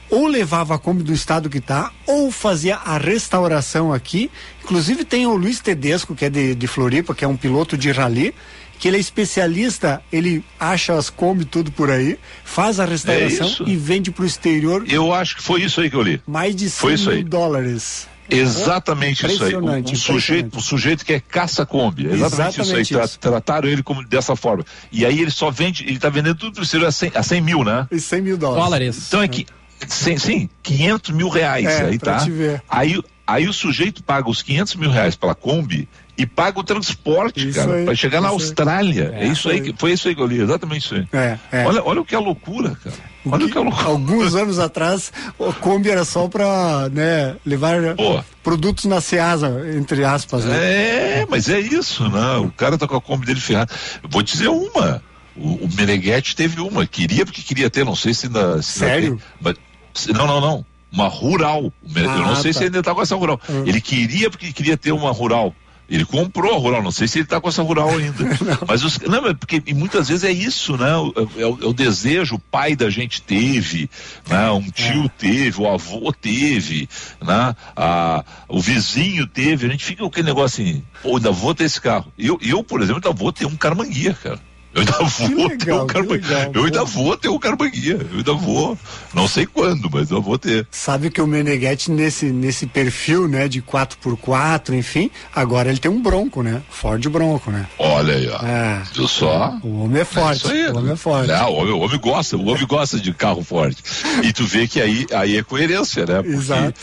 ou 0.10 0.28
levava 0.28 0.76
a 0.76 0.78
Kombi 0.78 1.04
do 1.04 1.14
estado 1.14 1.50
que 1.50 1.58
está, 1.58 1.92
ou 2.06 2.32
fazia 2.32 2.76
a 2.76 2.98
restauração 2.98 3.94
aqui. 3.94 4.30
Inclusive 4.64 5.04
tem 5.04 5.26
o 5.26 5.36
Luiz 5.36 5.60
Tedesco, 5.60 6.16
que 6.16 6.26
é 6.26 6.30
de, 6.30 6.54
de 6.54 6.68
Floripa, 6.68 7.16
que 7.16 7.26
é 7.26 7.28
um 7.28 7.38
piloto 7.38 7.78
de 7.78 7.92
rally, 7.92 8.36
que 8.78 8.88
ele 8.88 8.98
é 8.98 9.00
especialista, 9.00 10.02
ele 10.12 10.44
acha 10.60 10.94
as 10.94 11.10
Kombi 11.10 11.46
tudo 11.46 11.72
por 11.72 11.90
aí, 11.90 12.18
faz 12.44 12.80
a 12.80 12.86
restauração 12.86 13.66
é 13.66 13.70
e 13.70 13.76
vende 13.76 14.12
para 14.12 14.24
o 14.24 14.26
exterior. 14.26 14.86
Eu 14.88 15.14
acho 15.14 15.38
que 15.38 15.42
foi 15.42 15.64
isso 15.64 15.82
aí 15.82 15.90
que 15.90 15.96
eu 15.96 16.02
li. 16.02 16.22
Mais 16.28 16.56
de 16.56 16.70
100 16.70 16.98
mil 16.98 17.24
dólares. 17.24 18.08
Exatamente 18.30 19.26
isso 19.26 19.44
aí. 19.44 19.56
Um, 19.56 19.78
um 19.78 19.96
sujeito, 19.96 20.58
um 20.58 20.62
sujeito 20.62 21.06
que 21.06 21.14
é 21.14 21.20
caça-kombi. 21.20 22.06
Exatamente, 22.08 22.60
exatamente, 22.60 22.82
isso 22.82 23.00
aí. 23.00 23.06
Isso. 23.06 23.20
Trataram 23.20 23.70
ele 23.70 23.84
como 23.84 24.04
dessa 24.06 24.36
forma. 24.36 24.66
E 24.92 25.06
aí 25.06 25.20
ele 25.22 25.32
só 25.32 25.50
vende, 25.50 25.84
ele 25.84 25.96
está 25.96 26.10
vendendo 26.10 26.36
tudo 26.36 26.56
por 26.56 26.86
a 26.86 26.92
100, 26.92 27.12
a 27.16 27.24
100 27.24 27.42
mil, 27.42 27.64
né? 27.64 27.88
E 27.92 28.00
100 28.00 28.22
mil 28.22 28.38
dólares. 28.38 28.64
dólares. 28.64 29.08
Então 29.08 29.22
é 29.22 29.28
que. 29.28 29.46
Sim, 29.88 30.18
sim 30.18 30.50
500 30.64 31.12
mil 31.12 31.30
reais. 31.30 31.66
É, 31.66 31.86
aí 31.86 32.00
tá. 32.00 32.18
Te 32.18 32.32
ver. 32.32 32.64
Aí, 32.68 33.00
aí 33.28 33.48
o 33.48 33.54
sujeito 33.54 34.02
paga 34.02 34.30
os 34.30 34.42
500 34.42 34.76
mil 34.76 34.90
reais 34.90 35.16
pela 35.16 35.36
Kombi 35.36 35.88
e 36.18 36.26
paga 36.26 36.60
o 36.60 36.64
transporte, 36.64 37.48
Isso 37.50 37.60
cara, 37.60 37.84
para 37.86 37.94
chegar 37.94 38.22
na. 38.22 38.30
Austrália. 38.30 39.12
É, 39.16 39.26
É, 39.26 39.28
isso 39.28 39.50
aí, 39.50 39.62
que, 39.62 39.76
foi 39.78 39.92
isso 39.92 40.08
aí 40.08 40.16
que 40.16 40.22
eu 40.22 40.26
li, 40.26 40.40
exatamente 40.42 40.86
isso 40.86 40.96
aí. 40.96 41.08
É, 41.14 41.38
é. 41.52 41.66
Olha, 41.66 41.84
olha 41.84 42.02
o 42.02 42.06
que 42.06 42.16
é 42.16 42.18
loucura, 42.20 42.76
cara. 42.84 42.96
Olha 43.30 43.46
o 43.46 43.50
que 43.52 43.58
é 43.58 43.62
loucura. 43.62 43.88
Alguns 43.88 44.34
anos 44.36 44.58
atrás, 44.58 45.12
o 45.38 45.52
Kombi 45.54 45.90
era 45.92 46.04
só 46.06 46.28
pra, 46.28 46.90
né, 46.90 47.36
levar 47.46 47.96
Pô. 47.96 48.24
produtos 48.42 48.86
na 48.86 49.00
Ceasa, 49.02 49.64
entre 49.78 50.04
aspas, 50.04 50.46
né? 50.46 51.20
É, 51.22 51.28
mas 51.30 51.50
é 51.50 51.60
isso, 51.60 52.10
né? 52.10 52.38
O 52.38 52.50
cara 52.52 52.78
tá 52.78 52.88
com 52.88 52.96
a 52.96 53.02
Kombi 53.02 53.26
dele 53.28 53.40
ferrada. 53.42 53.72
Vou 54.10 54.24
dizer 54.24 54.48
uma. 54.48 55.04
O, 55.36 55.66
o 55.66 55.70
Meneghetti 55.76 56.36
teve 56.36 56.60
uma, 56.62 56.88
queria 56.88 57.24
porque 57.26 57.44
queria 57.44 57.70
ter, 57.70 57.86
não 57.86 57.96
sei 57.96 58.14
se 58.16 58.26
ainda. 58.26 58.60
se 58.64 58.84
ainda 58.84 58.94
Sério? 58.96 59.18
tem, 59.18 59.26
mas- 59.40 60.08
não, 60.18 60.26
não, 60.26 60.42
não. 60.42 60.66
Uma 60.98 61.08
rural. 61.08 61.72
Mene- 61.88 62.08
eu 62.08 62.18
não 62.20 62.32
Ah, 62.32 62.36
sei 62.38 62.52
tá. 62.54 62.58
se 62.60 62.66
ainda 62.66 62.82
tá 62.82 62.96
com 62.96 63.02
essa 63.04 63.16
rural. 63.16 63.40
Ele 63.66 63.80
queria 63.80 64.30
porque 64.32 64.52
queria 64.52 64.76
ter 64.76 64.92
uma 64.92 65.12
rural. 65.12 65.54
Ele 65.90 66.04
comprou 66.04 66.54
a 66.54 66.58
rural, 66.58 66.84
não 66.84 66.92
sei 66.92 67.08
se 67.08 67.20
ele 67.20 67.28
tá 67.28 67.40
com 67.40 67.48
essa 67.48 67.62
rural 67.64 67.88
ainda. 67.90 68.26
Mas 68.68 68.84
os, 68.84 69.00
não, 69.00 69.22
mas 69.22 69.34
porque 69.40 69.64
e 69.66 69.74
muitas 69.74 70.10
vezes 70.10 70.26
é 70.26 70.32
isso, 70.32 70.76
né? 70.76 70.94
O- 70.98 71.14
É, 71.38 71.46
o, 71.46 71.60
é 71.62 71.66
o 71.66 71.72
desejo, 71.72 72.36
o 72.36 72.40
pai 72.40 72.76
da 72.76 72.90
gente 72.90 73.22
teve, 73.22 73.90
né? 74.28 74.52
Um 74.52 74.70
tio 74.70 75.08
teve, 75.18 75.62
o 75.62 75.66
avô 75.66 76.12
teve, 76.12 76.90
né? 77.26 77.56
A, 77.74 78.26
o 78.50 78.60
vizinho 78.60 79.26
teve. 79.28 79.66
A 79.66 79.70
gente 79.70 79.86
fica 79.86 80.02
com 80.02 80.10
aquele 80.10 80.28
negócio 80.28 80.62
assim, 80.62 80.84
pô, 81.02 81.16
ainda 81.16 81.32
vou 81.32 81.56
ter 81.56 81.64
esse 81.64 81.80
carro. 81.80 82.12
Eu, 82.20 82.38
eu 82.42 82.62
por 82.66 82.82
exemplo, 82.82 83.02
ainda 83.06 83.18
vou 83.18 83.32
ter 83.32 83.46
um 83.46 83.56
carmanguia, 83.56 84.14
cara. 84.14 84.40
Eu 84.78 84.82
ainda 84.82 84.98
vou 85.10 85.50
ter 85.50 85.58
legal, 85.58 85.84
um 85.84 85.88
que 85.88 85.94
carmanguia. 85.94 86.38
legal, 86.38 86.52
Eu 86.54 86.64
ainda 86.66 86.84
vou 86.84 87.18
ter 87.18 87.30
um 87.30 87.40
carmanguia. 87.40 88.08
Eu 88.12 88.18
ainda 88.18 88.34
vou. 88.34 88.78
Não 89.14 89.28
sei 89.28 89.46
quando, 89.48 89.90
mas 89.92 90.12
eu 90.12 90.22
vou 90.22 90.38
ter. 90.38 90.68
Sabe 90.70 91.10
que 91.10 91.20
o 91.20 91.26
Meneghetti 91.26 91.90
nesse, 91.92 92.28
nesse 92.28 92.68
perfil, 92.68 93.28
né, 93.28 93.48
de 93.48 93.62
4x4, 93.62 94.74
enfim, 94.74 95.10
agora 95.34 95.70
ele 95.70 95.80
tem 95.80 95.90
um 95.90 96.02
Bronco, 96.02 96.44
né? 96.44 96.62
Ford 96.70 97.04
Bronco, 97.10 97.50
né? 97.50 97.66
Olha 97.80 98.14
aí, 98.16 98.30
ó. 98.30 98.46
É. 98.46 98.84
Viu 98.94 99.08
só? 99.08 99.58
O 99.64 99.84
homem 99.84 100.02
é 100.02 100.06
forte, 100.06 100.38
isso 100.38 100.52
aí, 100.52 100.68
o 100.68 100.78
homem 100.78 100.94
é 100.94 100.96
forte. 100.96 101.28
Não, 101.28 101.50
o 101.52 101.56
homem, 101.56 101.74
o 101.74 101.80
homem 101.80 102.00
gosta, 102.00 102.38
o 102.38 102.46
homem 102.48 102.68
gosta 102.68 103.00
de 103.00 103.14
carro 103.14 103.44
forte. 103.44 103.82
E 104.24 104.32
tu 104.32 104.46
vê 104.46 104.68
que 104.68 104.80
aí, 104.80 105.08
aí 105.14 105.38
é 105.38 105.44
coerência, 105.44 106.06
né? 106.06 106.22
Porque 106.22 106.38
Exato. 106.38 106.80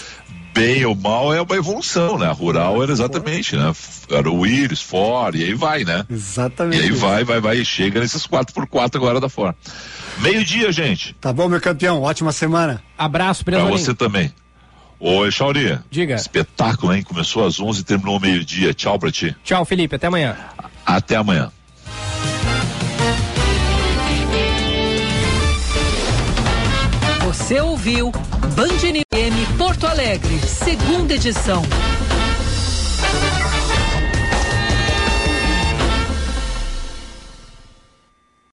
Bem 0.55 0.85
ou 0.85 0.95
mal 0.95 1.35
é 1.35 1.43
uma 1.43 1.57
evolução, 1.57 2.17
né? 2.17 2.27
A 2.27 2.33
rural 2.33 2.83
era 2.83 2.93
exatamente, 2.93 3.57
né? 3.57 3.73
Era 4.09 4.31
o 4.31 4.41
Willis, 4.41 4.81
Ford, 4.81 5.35
e 5.35 5.43
aí 5.43 5.55
vai, 5.55 5.85
né? 5.85 6.07
Exatamente. 6.09 6.81
E 6.81 6.85
aí 6.85 6.91
vai, 6.93 7.25
vai, 7.25 7.41
vai, 7.41 7.57
e 7.57 7.65
chega 7.65 8.01
nesses 8.01 8.27
4x4 8.27 8.97
agora 8.97 9.21
da 9.21 9.29
Ford. 9.29 9.55
Meio-dia, 10.19 10.71
gente. 10.71 11.15
Tá 11.21 11.33
bom, 11.33 11.49
meu 11.49 11.61
campeão, 11.61 12.01
ótima 12.01 12.31
semana. 12.31 12.83
Abraço, 12.97 13.45
Pra 13.45 13.65
você 13.65 13.93
também. 13.93 14.33
Oi, 15.01 15.31
Chauri. 15.31 15.79
Diga. 15.91 16.15
Espetáculo, 16.15 16.95
hein? 16.95 17.03
Começou 17.03 17.45
às 17.45 17.59
11 17.59 17.81
e 17.81 17.85
terminou 17.85 18.15
ao 18.15 18.21
meio-dia. 18.21 18.73
Tchau 18.73 18.99
pra 18.99 19.11
ti. 19.11 19.37
Tchau, 19.45 19.65
Felipe. 19.65 19.97
Até 19.97 20.07
amanhã. 20.07 20.37
Até 20.87 21.17
amanhã. 21.17 21.51
Você 27.45 27.61
ouviu 27.61 28.11
Band 28.57 28.79
FM 28.79 29.59
Porto 29.59 29.87
Alegre, 29.87 30.39
segunda 30.49 31.13
edição. 31.13 31.63